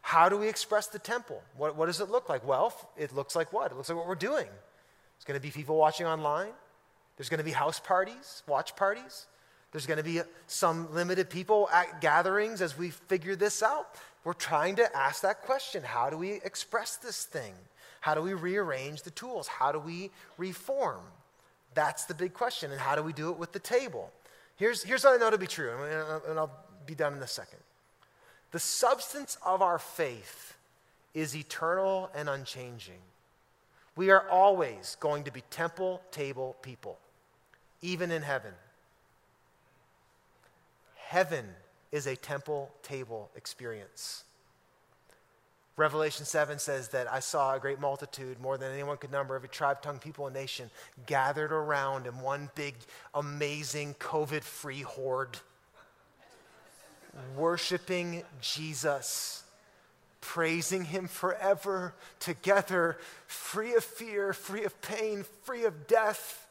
How 0.00 0.28
do 0.28 0.36
we 0.36 0.48
express 0.48 0.86
the 0.86 0.98
temple? 0.98 1.42
What, 1.56 1.76
what 1.76 1.86
does 1.86 2.00
it 2.00 2.10
look 2.10 2.28
like? 2.28 2.46
Well, 2.46 2.74
it 2.96 3.14
looks 3.14 3.36
like 3.36 3.52
what? 3.52 3.70
It 3.70 3.76
looks 3.76 3.88
like 3.88 3.98
what 3.98 4.06
we're 4.06 4.14
doing. 4.14 4.46
There's 4.46 5.24
going 5.26 5.38
to 5.38 5.42
be 5.42 5.50
people 5.50 5.76
watching 5.76 6.06
online. 6.06 6.50
There's 7.16 7.28
going 7.28 7.38
to 7.38 7.44
be 7.44 7.50
house 7.50 7.80
parties, 7.80 8.42
watch 8.46 8.76
parties. 8.76 9.26
There's 9.72 9.86
going 9.86 9.98
to 9.98 10.04
be 10.04 10.20
some 10.46 10.92
limited 10.94 11.28
people 11.28 11.68
at 11.72 12.00
gatherings 12.00 12.62
as 12.62 12.78
we 12.78 12.90
figure 12.90 13.36
this 13.36 13.62
out. 13.62 13.96
We're 14.24 14.32
trying 14.32 14.76
to 14.76 14.96
ask 14.96 15.22
that 15.22 15.42
question 15.42 15.82
how 15.82 16.10
do 16.10 16.16
we 16.16 16.32
express 16.44 16.96
this 16.96 17.24
thing? 17.24 17.54
How 18.00 18.14
do 18.14 18.22
we 18.22 18.34
rearrange 18.34 19.02
the 19.02 19.10
tools? 19.10 19.48
How 19.48 19.72
do 19.72 19.78
we 19.78 20.10
reform? 20.36 21.00
That's 21.74 22.04
the 22.04 22.14
big 22.14 22.34
question. 22.34 22.70
And 22.70 22.80
how 22.80 22.94
do 22.94 23.02
we 23.02 23.12
do 23.12 23.30
it 23.30 23.38
with 23.38 23.52
the 23.52 23.58
table? 23.58 24.10
Here's, 24.56 24.82
here's 24.82 25.04
what 25.04 25.14
I 25.14 25.16
know 25.16 25.30
to 25.30 25.38
be 25.38 25.46
true, 25.46 25.72
and 26.28 26.38
I'll 26.38 26.50
be 26.86 26.94
done 26.94 27.14
in 27.14 27.22
a 27.22 27.26
second. 27.28 27.60
The 28.50 28.58
substance 28.58 29.36
of 29.44 29.62
our 29.62 29.78
faith 29.78 30.56
is 31.14 31.36
eternal 31.36 32.10
and 32.14 32.28
unchanging. 32.28 33.00
We 33.94 34.10
are 34.10 34.28
always 34.28 34.96
going 35.00 35.24
to 35.24 35.32
be 35.32 35.42
temple 35.50 36.00
table 36.10 36.56
people, 36.62 36.98
even 37.82 38.10
in 38.10 38.22
heaven. 38.22 38.52
Heaven 40.96 41.46
is 41.92 42.06
a 42.06 42.16
temple 42.16 42.70
table 42.82 43.30
experience. 43.36 44.24
Revelation 45.78 46.24
7 46.24 46.58
says 46.58 46.88
that 46.88 47.10
I 47.10 47.20
saw 47.20 47.54
a 47.54 47.60
great 47.60 47.78
multitude, 47.78 48.40
more 48.40 48.58
than 48.58 48.72
anyone 48.72 48.96
could 48.96 49.12
number, 49.12 49.36
every 49.36 49.48
tribe, 49.48 49.80
tongue, 49.80 50.00
people, 50.00 50.26
and 50.26 50.34
nation, 50.34 50.70
gathered 51.06 51.52
around 51.52 52.08
in 52.08 52.18
one 52.20 52.50
big, 52.56 52.74
amazing, 53.14 53.94
COVID 54.00 54.42
free 54.42 54.82
horde, 54.82 55.38
worshiping 57.36 58.24
Jesus, 58.40 59.44
praising 60.20 60.84
Him 60.84 61.06
forever, 61.06 61.94
together, 62.18 62.98
free 63.28 63.76
of 63.76 63.84
fear, 63.84 64.32
free 64.32 64.64
of 64.64 64.82
pain, 64.82 65.24
free 65.44 65.64
of 65.64 65.86
death. 65.86 66.47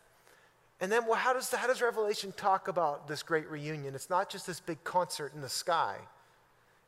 And 0.80 0.92
then, 0.92 1.06
well, 1.08 1.16
how 1.16 1.34
does, 1.34 1.50
how 1.52 1.68
does 1.68 1.82
Revelation 1.82 2.34
talk 2.38 2.68
about 2.68 3.08
this 3.08 3.24
great 3.24 3.50
reunion? 3.50 3.96
It's 3.96 4.10
not 4.10 4.30
just 4.30 4.46
this 4.46 4.60
big 4.60 4.84
concert 4.84 5.34
in 5.34 5.42
the 5.42 5.50
sky. 5.50 5.98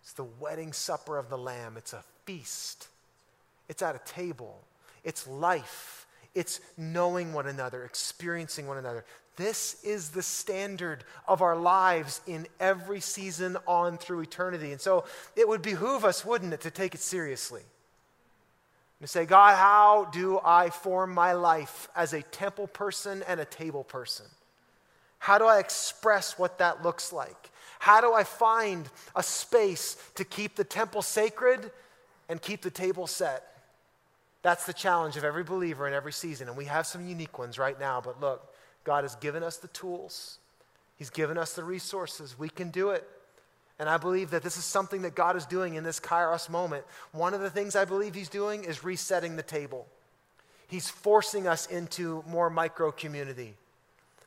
It's 0.02 0.14
the 0.14 0.28
wedding 0.40 0.74
supper 0.74 1.18
of 1.18 1.30
the 1.30 1.38
Lamb. 1.38 1.76
It's 1.78 1.94
a 1.94 2.04
feast, 2.26 2.88
it's 3.68 3.82
at 3.82 3.96
a 3.96 4.02
table, 4.06 4.62
it's 5.04 5.28
life, 5.28 6.06
it's 6.36 6.62
knowing 6.78 7.34
one 7.34 7.48
another, 7.48 7.84
experiencing 7.84 8.68
one 8.68 8.78
another. 8.78 9.04
This 9.36 9.84
is 9.84 10.10
the 10.10 10.22
standard 10.22 11.06
of 11.28 11.42
our 11.42 11.56
lives 11.56 12.22
in 12.28 12.46
every 12.60 13.00
season 13.00 13.58
on 13.68 13.98
through 13.98 14.22
eternity. 14.22 14.72
And 14.72 14.82
so 14.82 15.06
it 15.36 15.48
would 15.48 15.62
behoove 15.62 16.04
us, 16.06 16.26
wouldn't 16.26 16.54
it, 16.54 16.62
to 16.62 16.72
take 16.72 16.94
it 16.94 17.00
seriously? 17.00 17.62
And 19.00 19.08
to 19.08 19.12
say, 19.12 19.26
God, 19.26 19.56
how 19.56 20.10
do 20.12 20.40
I 20.44 20.70
form 20.70 21.14
my 21.14 21.34
life 21.34 21.88
as 21.96 22.14
a 22.14 22.22
temple 22.22 22.68
person 22.68 23.24
and 23.28 23.40
a 23.40 23.46
table 23.46 23.84
person? 23.84 24.26
How 25.20 25.38
do 25.38 25.46
I 25.46 25.60
express 25.60 26.38
what 26.38 26.58
that 26.60 26.84
looks 26.84 27.14
like? 27.14 27.50
How 27.80 28.02
do 28.02 28.14
I 28.14 28.24
find 28.24 28.90
a 29.16 29.24
space 29.24 29.96
to 30.16 30.26
keep 30.26 30.56
the 30.56 30.64
temple 30.66 31.02
sacred 31.02 31.72
and 32.28 32.42
keep 32.42 32.62
the 32.62 32.70
table 32.70 33.08
set? 33.08 33.44
That's 34.42 34.66
the 34.66 34.74
challenge 34.74 35.18
of 35.18 35.24
every 35.24 35.44
believer 35.44 35.88
in 35.88 35.94
every 35.94 36.14
season. 36.14 36.48
And 36.48 36.58
we 36.58 36.66
have 36.66 36.86
some 36.86 37.08
unique 37.08 37.38
ones 37.40 37.58
right 37.58 37.80
now. 37.80 38.02
But 38.02 38.20
look, 38.20 38.54
God 38.84 39.04
has 39.04 39.16
given 39.16 39.44
us 39.44 39.58
the 39.58 39.68
tools, 39.70 40.40
He's 40.98 41.10
given 41.10 41.38
us 41.38 41.54
the 41.54 41.64
resources. 41.64 42.38
We 42.38 42.50
can 42.50 42.70
do 42.70 42.90
it. 42.90 43.08
And 43.80 43.88
I 43.88 43.98
believe 43.98 44.32
that 44.32 44.44
this 44.44 44.58
is 44.58 44.66
something 44.66 45.04
that 45.04 45.16
God 45.16 45.38
is 45.38 45.46
doing 45.46 45.76
in 45.76 45.86
this 45.86 46.00
Kairos 46.02 46.50
moment. 46.50 46.84
One 47.14 47.34
of 47.34 47.40
the 47.40 47.50
things 47.50 47.76
I 47.76 47.86
believe 47.86 48.14
He's 48.14 48.30
doing 48.30 48.66
is 48.66 48.84
resetting 48.84 49.38
the 49.38 49.44
table. 49.44 49.88
He's 50.68 50.90
forcing 50.90 51.48
us 51.48 51.66
into 51.66 52.24
more 52.28 52.50
micro 52.50 52.92
community. 52.92 53.56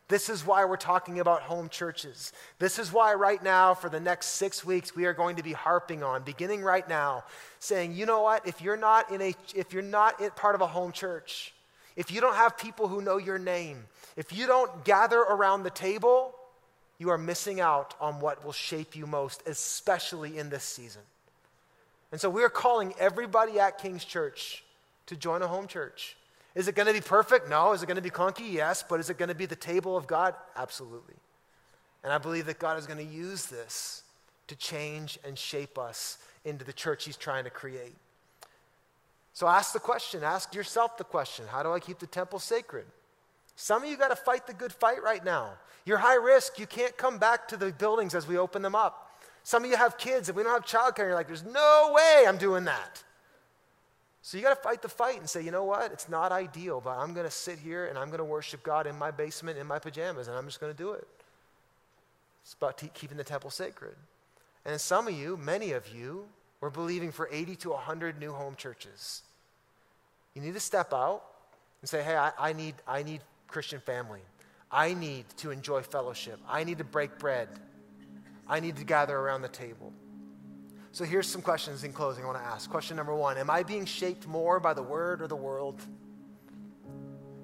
This 0.09 0.29
is 0.29 0.45
why 0.45 0.65
we're 0.65 0.77
talking 0.77 1.21
about 1.21 1.43
home 1.43 1.69
churches. 1.69 2.33
This 2.59 2.79
is 2.79 2.93
why, 2.93 3.15
right 3.15 3.43
now, 3.43 3.73
for 3.75 3.89
the 3.89 4.01
next 4.01 4.27
six 4.27 4.65
weeks, 4.65 4.97
we 4.97 5.07
are 5.07 5.15
going 5.15 5.37
to 5.37 5.43
be 5.43 5.53
harping 5.53 6.03
on, 6.03 6.23
beginning 6.23 6.63
right 6.63 6.87
now, 6.89 7.25
saying, 7.61 7.95
you 7.95 8.05
know 8.05 8.23
what? 8.23 8.47
If 8.47 8.61
you're 8.61 8.77
not 8.77 9.11
in 9.11 9.23
a, 9.23 9.35
if 9.55 9.73
you're 9.73 9.83
not 9.83 10.37
part 10.37 10.55
of 10.55 10.61
a 10.61 10.67
home 10.67 10.93
church, 10.93 11.55
if 11.97 12.11
you 12.11 12.21
don't 12.21 12.35
have 12.35 12.59
people 12.59 12.89
who 12.89 13.01
know 13.01 13.19
your 13.19 13.39
name, 13.39 13.85
if 14.17 14.37
you 14.37 14.47
don't 14.47 14.85
gather 14.85 15.19
around 15.19 15.63
the 15.63 15.71
table, 15.71 16.35
you 17.03 17.11
are 17.11 17.19
missing 17.19 17.61
out 17.61 17.95
on 18.01 18.21
what 18.21 18.45
will 18.45 18.53
shape 18.53 18.95
you 18.95 19.09
most, 19.09 19.43
especially 19.49 20.39
in 20.39 20.51
this 20.51 20.63
season. 20.63 21.03
And 22.13 22.21
so 22.21 22.31
we 22.31 22.45
are 22.45 22.49
calling 22.49 22.95
everybody 22.97 23.59
at 23.59 23.79
King's 23.79 24.05
Church 24.05 24.63
to 25.07 25.17
join 25.17 25.43
a 25.43 25.49
home 25.49 25.67
church. 25.67 26.17
Is 26.55 26.69
it 26.69 26.77
going 26.77 26.87
to 26.87 26.93
be 26.93 27.01
perfect? 27.01 27.51
No. 27.51 27.73
Is 27.73 27.83
it 27.83 27.87
going 27.87 27.97
to 27.97 28.03
be 28.03 28.09
clunky? 28.09 28.53
Yes. 28.53 28.85
But 28.89 29.01
is 29.01 29.11
it 29.11 29.19
going 29.19 29.31
to 29.31 29.35
be 29.35 29.47
the 29.47 29.57
table 29.57 29.97
of 29.97 30.07
God? 30.07 30.37
Absolutely. 30.55 31.17
And 32.05 32.13
I 32.13 32.19
believe 32.19 32.47
that 32.47 32.61
God 32.61 32.79
is 32.79 32.87
going 32.87 33.05
to 33.05 33.13
use 33.13 33.47
this 33.47 34.05
to 34.47 34.55
change 34.55 35.19
and 35.27 35.37
shape 35.37 35.79
us 35.79 36.19
into 36.45 36.65
the 36.65 36.73
church 36.73 37.05
He's 37.05 37.17
trying 37.17 37.43
to 37.43 37.51
create. 37.51 37.97
So 39.33 39.49
ask 39.49 39.73
the 39.73 39.81
question, 39.81 40.23
ask 40.23 40.55
yourself 40.55 40.99
the 40.99 41.05
question 41.05 41.47
how 41.49 41.65
do 41.65 41.73
I 41.73 41.81
keep 41.81 41.99
the 41.99 42.07
temple 42.07 42.39
sacred? 42.39 42.85
Some 43.57 43.85
of 43.85 43.91
you 43.91 43.97
got 43.97 44.09
to 44.09 44.17
fight 44.17 44.47
the 44.47 44.55
good 44.55 44.73
fight 44.73 45.03
right 45.03 45.25
now. 45.25 45.51
You're 45.85 45.99
high 45.99 46.17
risk. 46.17 46.59
You 46.59 46.67
can't 46.67 46.97
come 46.97 47.19
back 47.19 47.49
to 47.49 47.57
the 47.57 47.73
buildings 47.73 48.15
as 48.15 48.27
we 48.27 48.39
open 48.39 48.63
them 48.63 48.75
up. 48.75 49.11
Some 49.45 49.65
of 49.65 49.71
you 49.71 49.77
have 49.77 49.99
kids 49.99 50.29
and 50.29 50.37
we 50.37 50.43
don't 50.43 50.53
have 50.53 50.65
childcare. 50.65 51.07
You're 51.07 51.15
like, 51.15 51.27
there's 51.27 51.45
no 51.45 51.93
way 51.95 52.25
I'm 52.27 52.39
doing 52.39 52.65
that. 52.65 53.03
So 54.25 54.37
you 54.39 54.45
got 54.45 54.55
to 54.55 54.63
fight 54.63 54.83
the 54.83 54.89
fight 54.89 55.19
and 55.19 55.29
say, 55.29 55.43
you 55.43 55.51
know 55.51 55.65
what? 55.65 55.91
It's 55.91 56.09
not 56.09 56.31
ideal, 56.31 56.81
but 56.81 56.97
I'm 56.97 57.13
going 57.13 57.27
to 57.27 57.31
sit 57.31 57.59
here 57.59 57.87
and 57.87 57.99
I'm 57.99 58.07
going 58.07 58.19
to 58.19 58.25
worship 58.25 58.63
God 58.63 58.87
in 58.87 58.97
my 58.97 59.11
basement 59.11 59.59
in 59.59 59.67
my 59.67 59.81
pajamas, 59.81 60.29
and 60.29 60.37
I'm 60.37 60.47
just 60.47 60.61
going 60.61 60.73
to 60.73 60.79
do 60.79 60.93
it. 60.93 61.07
It's 62.45 62.55
about 62.55 62.81
keeping 62.95 63.19
the 63.19 63.25
temple 63.25 63.51
sacred. 63.51 63.97
And 64.65 64.81
some 64.81 65.09
of 65.09 65.15
you, 65.15 65.37
many 65.37 65.73
of 65.73 65.89
you, 65.89 66.27
we're 66.61 66.71
believing 66.71 67.11
for 67.11 67.29
80 67.33 67.57
to 67.57 67.71
100 67.71 68.21
new 68.21 68.33
home 68.33 68.55
churches. 68.55 69.23
You 70.35 70.43
need 70.43 70.55
to 70.55 70.61
step 70.61 70.93
out 70.93 71.25
and 71.81 71.89
say, 71.89 72.05
hey, 72.05 72.17
I, 72.17 72.31
I, 72.39 72.53
need, 72.53 72.77
I 72.87 73.03
need 73.03 73.23
Christian 73.53 73.81
family. 73.81 74.21
I 74.71 74.95
need 74.95 75.27
to 75.39 75.51
enjoy 75.51 75.83
fellowship. 75.83 76.41
I 76.49 76.65
need 76.65 76.79
to 76.79 76.85
break 76.85 77.19
bread. 77.19 77.49
I 78.49 78.61
need 78.61 78.77
to 78.77 78.85
gather 78.85 79.17
around 79.17 79.43
the 79.43 79.49
table. 79.49 79.93
So 80.93 81.05
here's 81.05 81.27
some 81.27 81.43
questions 81.43 81.85
in 81.85 81.93
closing 81.93 82.25
I 82.25 82.27
want 82.27 82.39
to 82.39 82.45
ask. 82.45 82.71
Question 82.71 82.97
number 82.97 83.15
one 83.15 83.39
Am 83.39 83.51
I 83.51 83.63
being 83.63 83.85
shaped 83.85 84.27
more 84.27 84.59
by 84.61 84.75
the 84.75 84.83
word 84.83 85.23
or 85.23 85.29
the 85.29 85.37
world? 85.37 85.81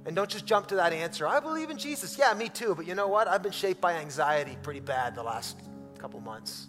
And 0.06 0.16
don't 0.16 0.30
just 0.30 0.46
jump 0.46 0.68
to 0.68 0.76
that 0.76 0.94
answer. 0.94 1.26
I 1.26 1.38
believe 1.38 1.68
in 1.68 1.76
Jesus. 1.76 2.16
Yeah, 2.18 2.32
me 2.32 2.48
too. 2.48 2.74
But 2.74 2.86
you 2.86 2.94
know 2.94 3.08
what? 3.08 3.28
I've 3.28 3.42
been 3.42 3.52
shaped 3.52 3.80
by 3.80 3.94
anxiety 3.94 4.56
pretty 4.62 4.80
bad 4.80 5.14
the 5.14 5.22
last 5.22 5.58
couple 5.98 6.20
months. 6.20 6.68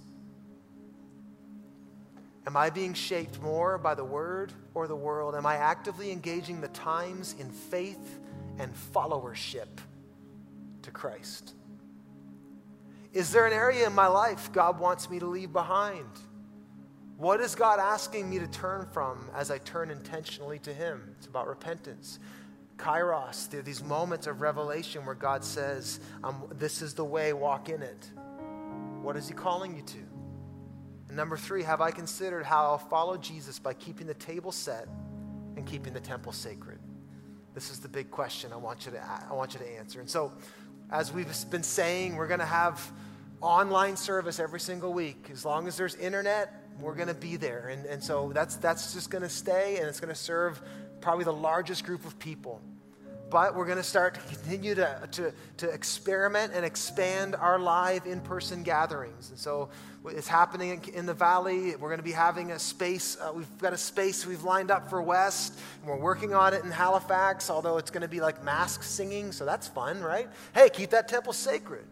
Am 2.46 2.58
I 2.58 2.70
being 2.70 2.94
shaped 2.94 3.42
more 3.42 3.78
by 3.78 3.96
the 3.96 4.04
word 4.04 4.52
or 4.74 4.88
the 4.88 4.96
world? 4.96 5.36
Am 5.36 5.46
I 5.46 5.56
actively 5.56 6.12
engaging 6.12 6.60
the 6.60 6.68
times 6.70 7.36
in 7.40 7.50
faith 7.50 8.20
and 8.60 8.74
followership 8.94 9.80
to 10.84 10.92
Christ? 10.92 11.54
Is 13.12 13.32
there 13.32 13.48
an 13.48 13.54
area 13.54 13.88
in 13.88 13.94
my 13.94 14.08
life 14.08 14.52
God 14.52 14.80
wants 14.80 15.10
me 15.10 15.18
to 15.20 15.26
leave 15.26 15.52
behind? 15.52 16.06
What 17.18 17.42
is 17.42 17.56
God 17.56 17.80
asking 17.80 18.30
me 18.30 18.40
to 18.40 18.48
turn 18.48 18.88
from 18.94 19.30
as 19.36 19.52
I 19.52 19.58
turn 19.58 19.90
intentionally 19.90 20.60
to 20.60 20.74
Him? 20.74 21.16
It's 21.18 21.28
about 21.28 21.48
repentance. 21.48 22.20
Kairos, 22.78 23.50
there 23.50 23.60
are 23.60 23.64
these 23.64 23.84
moments 23.84 24.26
of 24.26 24.40
revelation 24.40 25.06
where 25.06 25.16
God 25.16 25.44
says, 25.44 26.00
This 26.52 26.82
is 26.82 26.94
the 26.94 27.04
way, 27.04 27.34
walk 27.34 27.68
in 27.68 27.82
it. 27.82 28.10
What 29.02 29.18
is 29.18 29.28
He 29.28 29.34
calling 29.34 29.76
you 29.76 29.82
to? 29.82 29.98
And 31.10 31.18
number 31.18 31.36
three, 31.36 31.64
have 31.64 31.82
I 31.82 31.92
considered 31.92 32.46
how 32.46 32.66
I'll 32.66 32.78
follow 32.78 33.18
Jesus 33.18 33.60
by 33.60 33.74
keeping 33.74 34.08
the 34.08 34.14
table 34.14 34.52
set 34.52 34.88
and 35.58 35.66
keeping 35.66 35.94
the 35.94 36.00
temple 36.00 36.32
sacred? 36.32 36.79
This 37.60 37.72
is 37.72 37.80
the 37.80 37.90
big 37.90 38.10
question 38.10 38.54
I 38.54 38.56
want 38.56 38.86
you 38.86 38.94
to, 38.94 39.04
I 39.30 39.34
want 39.34 39.54
you 39.54 39.60
to 39.60 39.78
answer. 39.78 40.00
And 40.00 40.10
so, 40.10 40.32
as 40.90 41.12
we've 41.12 41.28
been 41.52 41.62
saying, 41.62 42.16
we're 42.16 42.30
going 42.30 42.40
to 42.40 42.46
have 42.46 42.90
online 43.42 43.98
service 43.98 44.40
every 44.40 44.62
single 44.62 44.94
week. 44.94 45.28
As 45.30 45.44
long 45.44 45.68
as 45.68 45.76
there's 45.76 45.94
internet, 45.96 46.54
we're 46.80 46.96
going 46.96 47.10
to 47.10 47.14
be 47.14 47.36
there. 47.36 47.68
And, 47.68 47.86
and 47.86 48.02
so 48.02 48.32
that's, 48.34 48.56
that's 48.56 48.94
just 48.94 49.10
going 49.10 49.24
to 49.24 49.30
stay, 49.30 49.76
and 49.76 49.90
it's 49.90 50.00
going 50.00 50.08
to 50.08 50.16
serve 50.16 50.62
probably 51.02 51.26
the 51.26 51.34
largest 51.34 51.84
group 51.84 52.06
of 52.06 52.18
people. 52.18 52.62
But 53.30 53.56
we're 53.56 53.66
going 53.66 53.78
to 53.78 53.84
start 53.84 54.16
to 54.16 54.20
continue 54.22 54.76
to, 54.76 55.08
to, 55.12 55.34
to 55.58 55.70
experiment 55.70 56.54
and 56.56 56.66
expand 56.66 57.36
our 57.36 57.60
live 57.60 58.06
in 58.06 58.22
person 58.22 58.64
gatherings. 58.64 59.30
And 59.30 59.38
so 59.38 59.70
it's 60.06 60.28
happening 60.28 60.84
in, 60.94 61.06
the 61.06 61.14
valley. 61.14 61.76
We're 61.76 61.90
going 61.90 62.00
to 62.00 62.04
be 62.04 62.12
having 62.12 62.52
a 62.52 62.60
space. 62.60 63.18
Uh, 63.20 63.32
we've 63.36 63.58
got 63.60 63.74
a 63.74 63.78
space 63.78 64.26
we've 64.26 64.44
lined 64.44 64.72
up 64.72 64.90
for 64.90 65.02
West. 65.02 65.60
And 65.82 65.90
we're 65.90 66.00
working 66.00 66.34
on 66.34 66.54
it 66.54 66.64
in 66.64 66.72
Halifax, 66.72 67.50
although 67.50 67.78
it's 67.78 67.92
going 67.92 68.02
to 68.02 68.08
be 68.08 68.22
like 68.22 68.44
mask 68.44 68.84
singing. 68.84 69.32
So 69.32 69.46
that's 69.46 69.68
fun, 69.68 70.02
right? 70.02 70.28
Hey, 70.56 70.70
keep 70.70 70.90
that 70.92 71.08
temple 71.08 71.34
sacred. 71.34 71.86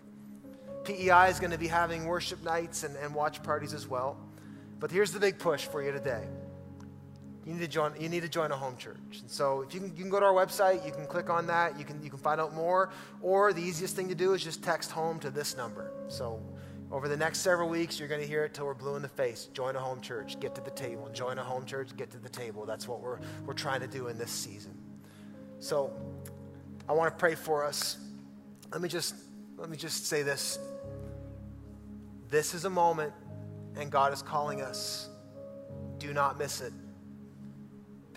PEI 0.86 1.30
is 1.30 1.40
going 1.40 1.52
to 1.52 1.58
be 1.58 1.68
having 1.68 2.06
worship 2.06 2.44
nights 2.44 2.84
and, 2.84 2.96
and 2.96 3.14
watch 3.14 3.44
parties 3.44 3.74
as 3.74 3.88
well. 3.88 4.18
But 4.80 4.90
here's 4.90 5.12
the 5.12 5.20
big 5.20 5.38
push 5.38 5.66
for 5.66 5.84
you 5.84 5.92
today 5.92 6.24
you 7.48 7.54
need 7.54 7.62
to 7.62 7.68
join, 7.70 7.93
you 7.98 8.10
need 8.10 8.24
to 8.24 8.30
join 8.30 8.52
a 8.52 8.58
home 8.58 8.76
church. 8.76 9.22
And 9.22 9.32
so 9.32 9.62
if 9.62 9.74
you 9.74 9.80
can, 9.80 9.95
you 9.95 10.02
can 10.02 10.10
go 10.10 10.20
to 10.20 10.26
our 10.26 10.34
website, 10.34 10.86
you 10.86 10.91
can 10.91 11.08
click 11.08 11.30
on 11.30 11.48
that, 11.48 11.80
you 11.80 11.86
can, 11.86 12.04
you 12.04 12.10
can 12.10 12.20
find 12.20 12.41
out 12.41 12.54
more, 12.54 12.91
or 13.22 13.54
the 13.54 13.62
easiest 13.62 13.95
thing 13.95 14.10
to 14.10 14.16
do 14.16 14.34
is 14.34 14.43
just 14.43 14.62
text 14.62 14.91
home 14.91 15.18
to 15.20 15.30
this 15.30 15.56
number. 15.56 15.91
So 16.10 16.41
over 16.91 17.08
the 17.08 17.16
next 17.16 17.39
several 17.39 17.70
weeks, 17.70 18.00
you're 18.00 18.10
going 18.10 18.20
to 18.20 18.28
hear 18.28 18.43
it 18.43 18.54
till 18.54 18.66
we're 18.66 18.74
blue 18.74 18.98
in 18.98 19.02
the 19.02 19.08
face. 19.08 19.48
Join 19.54 19.78
a 19.78 19.80
home 19.80 20.02
church, 20.02 20.38
get 20.41 20.56
to 20.56 20.62
the 20.62 20.72
table. 20.72 21.10
Join 21.14 21.38
a 21.38 21.43
home 21.43 21.66
church, 21.66 21.95
get 21.95 22.12
to 22.12 22.18
the 22.18 22.28
table. 22.28 22.66
That's 22.66 22.86
what 22.86 23.00
we're, 23.00 23.20
we're 23.45 23.54
trying 23.54 23.80
to 23.80 23.88
do 23.88 24.10
in 24.10 24.18
this 24.18 24.32
season. 24.32 24.78
So 25.60 25.93
I 26.89 26.91
want 26.91 27.14
to 27.14 27.18
pray 27.18 27.36
for 27.36 27.64
us. 27.64 27.98
Let 28.74 28.82
me 28.82 28.89
just, 28.89 29.16
let 29.56 29.70
me 29.70 29.78
just 29.78 30.08
say 30.08 30.22
this. 30.22 30.60
This 32.30 32.54
is 32.54 32.66
a 32.66 32.70
moment, 32.70 33.14
and 33.78 33.89
God 33.89 34.12
is 34.12 34.22
calling 34.22 34.62
us. 34.62 35.08
Do 35.98 36.14
not 36.14 36.38
miss 36.38 36.60
it 36.60 36.74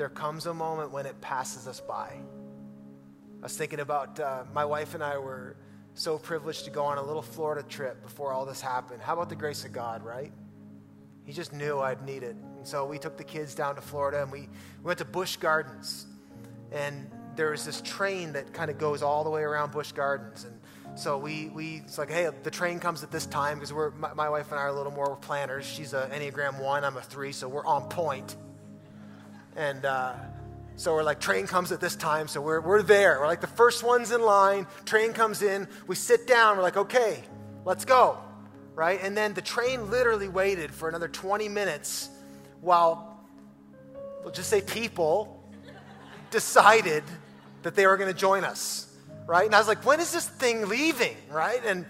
there 0.01 0.09
comes 0.09 0.47
a 0.47 0.55
moment 0.55 0.91
when 0.91 1.05
it 1.05 1.21
passes 1.21 1.69
us 1.69 1.79
by. 1.79 2.09
I 2.09 3.43
was 3.43 3.55
thinking 3.55 3.81
about 3.81 4.19
uh, 4.19 4.45
my 4.55 4.65
wife 4.65 4.95
and 4.95 5.05
I 5.05 5.19
were 5.19 5.57
so 5.93 6.17
privileged 6.17 6.65
to 6.65 6.71
go 6.71 6.85
on 6.85 6.97
a 6.97 7.03
little 7.03 7.21
Florida 7.21 7.63
trip 7.69 8.03
before 8.03 8.33
all 8.33 8.47
this 8.47 8.63
happened. 8.63 9.03
How 9.03 9.13
about 9.13 9.29
the 9.29 9.37
grace 9.37 9.67
of 9.67 9.75
God, 9.75 10.03
right? 10.03 10.33
He 11.25 11.35
just 11.35 11.53
knew 11.53 11.81
I'd 11.81 12.03
need 12.07 12.23
it. 12.23 12.35
And 12.35 12.67
so 12.67 12.87
we 12.87 12.99
took 12.99 13.19
the 13.19 13.25
kids 13.25 13.55
down 13.55 13.75
to 13.75 13.83
Florida 13.83 14.23
and 14.23 14.33
we, 14.33 14.41
we 14.41 14.85
went 14.85 15.01
to 15.01 15.05
Busch 15.05 15.37
Gardens. 15.37 16.07
And 16.73 17.11
there 17.37 17.51
was 17.51 17.67
this 17.67 17.83
train 17.83 18.33
that 18.33 18.55
kind 18.55 18.71
of 18.71 18.79
goes 18.79 19.03
all 19.03 19.23
the 19.23 19.29
way 19.29 19.43
around 19.43 19.71
Busch 19.71 19.93
Gardens. 19.93 20.45
And 20.45 20.99
so 20.99 21.19
we, 21.19 21.51
we 21.51 21.83
it's 21.85 21.99
like, 21.99 22.11
hey, 22.11 22.31
the 22.43 22.51
train 22.51 22.81
comes 22.81 23.03
at 23.03 23.11
this 23.11 23.27
time 23.27 23.59
because 23.59 23.75
we're, 23.75 23.91
my, 23.91 24.15
my, 24.15 24.31
wife 24.31 24.51
and 24.51 24.59
I 24.59 24.63
are 24.63 24.69
a 24.69 24.73
little 24.73 24.93
more 24.93 25.15
planners. 25.17 25.67
She's 25.67 25.93
an 25.93 26.11
Enneagram 26.11 26.59
1, 26.59 26.85
I'm 26.85 26.97
a 26.97 27.03
3, 27.03 27.33
so 27.33 27.51
we're 27.51 27.67
on 27.67 27.87
point. 27.91 28.35
And 29.57 29.85
uh, 29.85 30.15
so 30.77 30.95
we're 30.95 31.03
like, 31.03 31.21
train 31.21 31.47
comes 31.47 31.73
at 31.73 31.81
this 31.81 31.97
time, 31.97 32.29
so 32.29 32.41
we're, 32.41 32.61
we're 32.61 32.83
there. 32.83 33.19
We're 33.21 33.27
like 33.27 33.41
the 33.41 33.47
first 33.47 33.83
ones 33.83 34.13
in 34.13 34.23
line. 34.23 34.67
Train 34.85 35.13
comes 35.13 35.43
in. 35.43 35.69
We 35.87 35.95
sit 35.97 36.27
down. 36.27 36.57
We're 36.57 36.63
like, 36.63 36.77
okay, 36.77 37.23
let's 37.65 37.85
go. 37.85 38.19
Right? 38.75 39.01
And 39.03 39.17
then 39.17 39.35
the 39.35 39.43
train 39.43 39.91
literally 39.91 40.29
waited 40.29 40.73
for 40.73 40.89
another 40.89 41.09
20 41.09 41.49
minutes 41.49 42.09
while, 42.61 43.23
we'll 44.23 44.33
just 44.33 44.49
say 44.49 44.63
people, 44.63 45.45
decided 46.31 47.05
that 47.63 47.75
they 47.75 47.87
were 47.87 47.97
going 47.97 48.13
to 48.13 48.19
join 48.19 48.45
us. 48.45 48.87
Right? 49.27 49.47
And 49.47 49.55
I 49.55 49.59
was 49.59 49.69
like, 49.69 49.85
when 49.85 50.01
is 50.01 50.13
this 50.13 50.27
thing 50.27 50.69
leaving? 50.69 51.17
Right? 51.31 51.61
And 51.65 51.85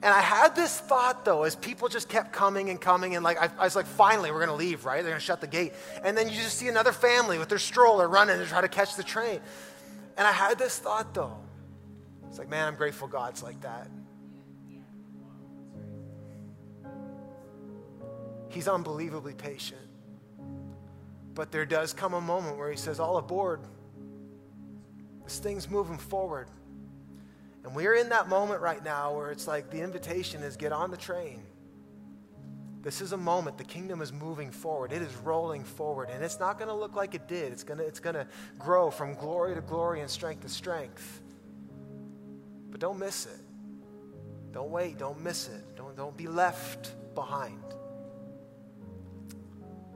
and 0.00 0.14
I 0.14 0.20
had 0.20 0.54
this 0.54 0.78
thought 0.78 1.24
though, 1.24 1.42
as 1.42 1.56
people 1.56 1.88
just 1.88 2.08
kept 2.08 2.32
coming 2.32 2.70
and 2.70 2.80
coming, 2.80 3.16
and 3.16 3.24
like 3.24 3.40
I, 3.40 3.50
I 3.58 3.64
was 3.64 3.74
like, 3.74 3.86
finally, 3.86 4.30
we're 4.30 4.40
gonna 4.40 4.54
leave, 4.54 4.84
right? 4.84 5.02
They're 5.02 5.12
gonna 5.12 5.20
shut 5.20 5.40
the 5.40 5.46
gate. 5.48 5.72
And 6.04 6.16
then 6.16 6.28
you 6.28 6.36
just 6.36 6.56
see 6.56 6.68
another 6.68 6.92
family 6.92 7.38
with 7.38 7.48
their 7.48 7.58
stroller 7.58 8.06
running 8.08 8.38
to 8.38 8.46
try 8.46 8.60
to 8.60 8.68
catch 8.68 8.94
the 8.94 9.02
train. 9.02 9.40
And 10.16 10.26
I 10.26 10.32
had 10.32 10.58
this 10.58 10.78
thought 10.78 11.14
though. 11.14 11.36
It's 12.28 12.38
like, 12.38 12.48
man, 12.48 12.68
I'm 12.68 12.76
grateful 12.76 13.08
God's 13.08 13.42
like 13.42 13.60
that. 13.62 13.88
He's 18.50 18.68
unbelievably 18.68 19.34
patient. 19.34 19.80
But 21.34 21.52
there 21.52 21.66
does 21.66 21.92
come 21.92 22.14
a 22.14 22.20
moment 22.20 22.56
where 22.56 22.70
he 22.70 22.76
says, 22.76 23.00
All 23.00 23.16
aboard. 23.16 23.60
This 25.24 25.38
thing's 25.38 25.68
moving 25.68 25.98
forward. 25.98 26.48
And 27.68 27.76
we're 27.76 27.96
in 27.96 28.08
that 28.08 28.30
moment 28.30 28.62
right 28.62 28.82
now 28.82 29.14
where 29.14 29.30
it's 29.30 29.46
like 29.46 29.68
the 29.68 29.82
invitation 29.82 30.42
is 30.42 30.56
get 30.56 30.72
on 30.72 30.90
the 30.90 30.96
train. 30.96 31.42
This 32.80 33.02
is 33.02 33.12
a 33.12 33.16
moment. 33.18 33.58
The 33.58 33.64
kingdom 33.64 34.00
is 34.00 34.10
moving 34.10 34.50
forward. 34.50 34.90
It 34.90 35.02
is 35.02 35.14
rolling 35.16 35.64
forward. 35.64 36.08
And 36.08 36.24
it's 36.24 36.40
not 36.40 36.58
going 36.58 36.68
to 36.68 36.74
look 36.74 36.96
like 36.96 37.14
it 37.14 37.28
did. 37.28 37.52
It's 37.52 37.64
going 37.64 37.76
to, 37.76 37.84
it's 37.84 38.00
to 38.00 38.26
grow 38.58 38.90
from 38.90 39.12
glory 39.16 39.54
to 39.54 39.60
glory 39.60 40.00
and 40.00 40.08
strength 40.08 40.44
to 40.44 40.48
strength. 40.48 41.20
But 42.70 42.80
don't 42.80 42.98
miss 42.98 43.26
it. 43.26 43.40
Don't 44.50 44.70
wait. 44.70 44.96
Don't 44.96 45.20
miss 45.20 45.48
it. 45.48 45.76
Don't, 45.76 45.94
don't 45.94 46.16
be 46.16 46.26
left 46.26 46.94
behind. 47.14 47.62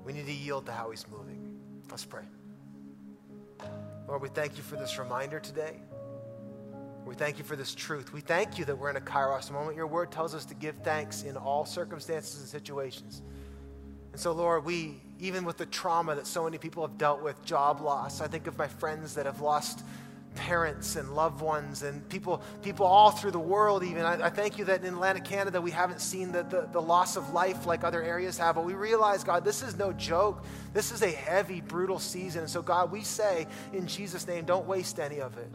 We 0.04 0.12
need 0.12 0.26
to 0.26 0.32
yield 0.34 0.66
to 0.66 0.72
how 0.72 0.90
he's 0.90 1.06
moving. 1.08 1.58
Let's 1.90 2.04
pray. 2.04 2.24
Lord, 4.06 4.20
we 4.20 4.28
thank 4.28 4.58
you 4.58 4.62
for 4.62 4.76
this 4.76 4.98
reminder 4.98 5.40
today. 5.40 5.78
We 7.04 7.14
thank 7.14 7.38
you 7.38 7.44
for 7.44 7.56
this 7.56 7.74
truth. 7.74 8.12
We 8.12 8.20
thank 8.20 8.58
you 8.58 8.64
that 8.64 8.76
we're 8.76 8.90
in 8.90 8.96
a 8.96 9.00
kairos 9.00 9.50
moment. 9.50 9.76
Your 9.76 9.86
word 9.86 10.10
tells 10.12 10.34
us 10.34 10.44
to 10.46 10.54
give 10.54 10.76
thanks 10.76 11.24
in 11.24 11.36
all 11.36 11.64
circumstances 11.64 12.40
and 12.40 12.48
situations. 12.48 13.22
And 14.12 14.20
so, 14.20 14.32
Lord, 14.32 14.64
we, 14.64 15.00
even 15.18 15.44
with 15.44 15.56
the 15.56 15.66
trauma 15.66 16.14
that 16.14 16.26
so 16.26 16.44
many 16.44 16.58
people 16.58 16.86
have 16.86 16.98
dealt 16.98 17.22
with, 17.22 17.42
job 17.44 17.80
loss, 17.80 18.20
I 18.20 18.28
think 18.28 18.46
of 18.46 18.56
my 18.56 18.68
friends 18.68 19.14
that 19.14 19.26
have 19.26 19.40
lost 19.40 19.84
parents 20.34 20.96
and 20.96 21.14
loved 21.14 21.40
ones 21.42 21.82
and 21.82 22.08
people, 22.08 22.42
people 22.62 22.86
all 22.86 23.10
through 23.10 23.32
the 23.32 23.38
world 23.38 23.82
even. 23.84 24.02
I, 24.02 24.26
I 24.26 24.30
thank 24.30 24.56
you 24.56 24.64
that 24.66 24.84
in 24.84 24.94
Atlantic 24.94 25.24
Canada 25.24 25.60
we 25.60 25.70
haven't 25.70 26.00
seen 26.00 26.32
the, 26.32 26.42
the, 26.44 26.68
the 26.72 26.80
loss 26.80 27.16
of 27.16 27.34
life 27.34 27.66
like 27.66 27.84
other 27.84 28.02
areas 28.02 28.38
have, 28.38 28.54
but 28.54 28.64
we 28.64 28.74
realize, 28.74 29.24
God, 29.24 29.44
this 29.44 29.62
is 29.62 29.76
no 29.76 29.92
joke. 29.92 30.44
This 30.72 30.92
is 30.92 31.02
a 31.02 31.10
heavy, 31.10 31.60
brutal 31.60 31.98
season. 31.98 32.42
And 32.42 32.50
so, 32.50 32.62
God, 32.62 32.90
we 32.90 33.02
say 33.02 33.46
in 33.72 33.86
Jesus' 33.86 34.26
name, 34.26 34.44
don't 34.44 34.66
waste 34.66 34.98
any 34.98 35.20
of 35.20 35.36
it 35.36 35.52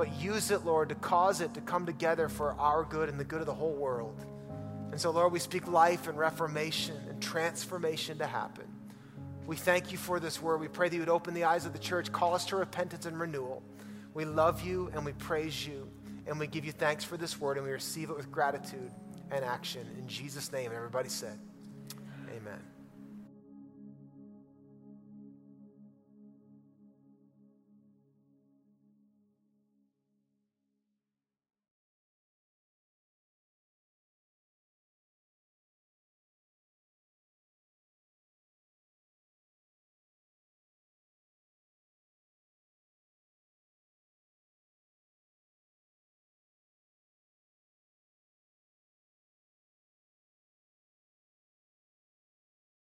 but 0.00 0.18
use 0.18 0.50
it, 0.50 0.64
Lord, 0.64 0.88
to 0.88 0.94
cause 0.94 1.42
it 1.42 1.52
to 1.52 1.60
come 1.60 1.84
together 1.84 2.30
for 2.30 2.52
our 2.58 2.84
good 2.84 3.10
and 3.10 3.20
the 3.20 3.24
good 3.24 3.40
of 3.40 3.46
the 3.46 3.52
whole 3.52 3.74
world. 3.74 4.24
And 4.92 4.98
so, 4.98 5.10
Lord, 5.10 5.30
we 5.30 5.38
speak 5.38 5.68
life 5.68 6.08
and 6.08 6.16
reformation 6.16 6.96
and 7.10 7.20
transformation 7.20 8.16
to 8.16 8.26
happen. 8.26 8.64
We 9.46 9.56
thank 9.56 9.92
you 9.92 9.98
for 9.98 10.18
this 10.18 10.40
word. 10.40 10.58
We 10.58 10.68
pray 10.68 10.88
that 10.88 10.94
you 10.94 11.02
would 11.02 11.10
open 11.10 11.34
the 11.34 11.44
eyes 11.44 11.66
of 11.66 11.74
the 11.74 11.78
church, 11.78 12.10
call 12.10 12.32
us 12.32 12.46
to 12.46 12.56
repentance 12.56 13.04
and 13.04 13.20
renewal. 13.20 13.62
We 14.14 14.24
love 14.24 14.64
you 14.64 14.90
and 14.94 15.04
we 15.04 15.12
praise 15.12 15.66
you 15.66 15.86
and 16.26 16.40
we 16.40 16.46
give 16.46 16.64
you 16.64 16.72
thanks 16.72 17.04
for 17.04 17.18
this 17.18 17.38
word 17.38 17.58
and 17.58 17.66
we 17.66 17.72
receive 17.72 18.08
it 18.08 18.16
with 18.16 18.32
gratitude 18.32 18.90
and 19.30 19.44
action. 19.44 19.86
In 19.98 20.08
Jesus' 20.08 20.50
name, 20.50 20.70
everybody 20.74 21.10
said. 21.10 21.38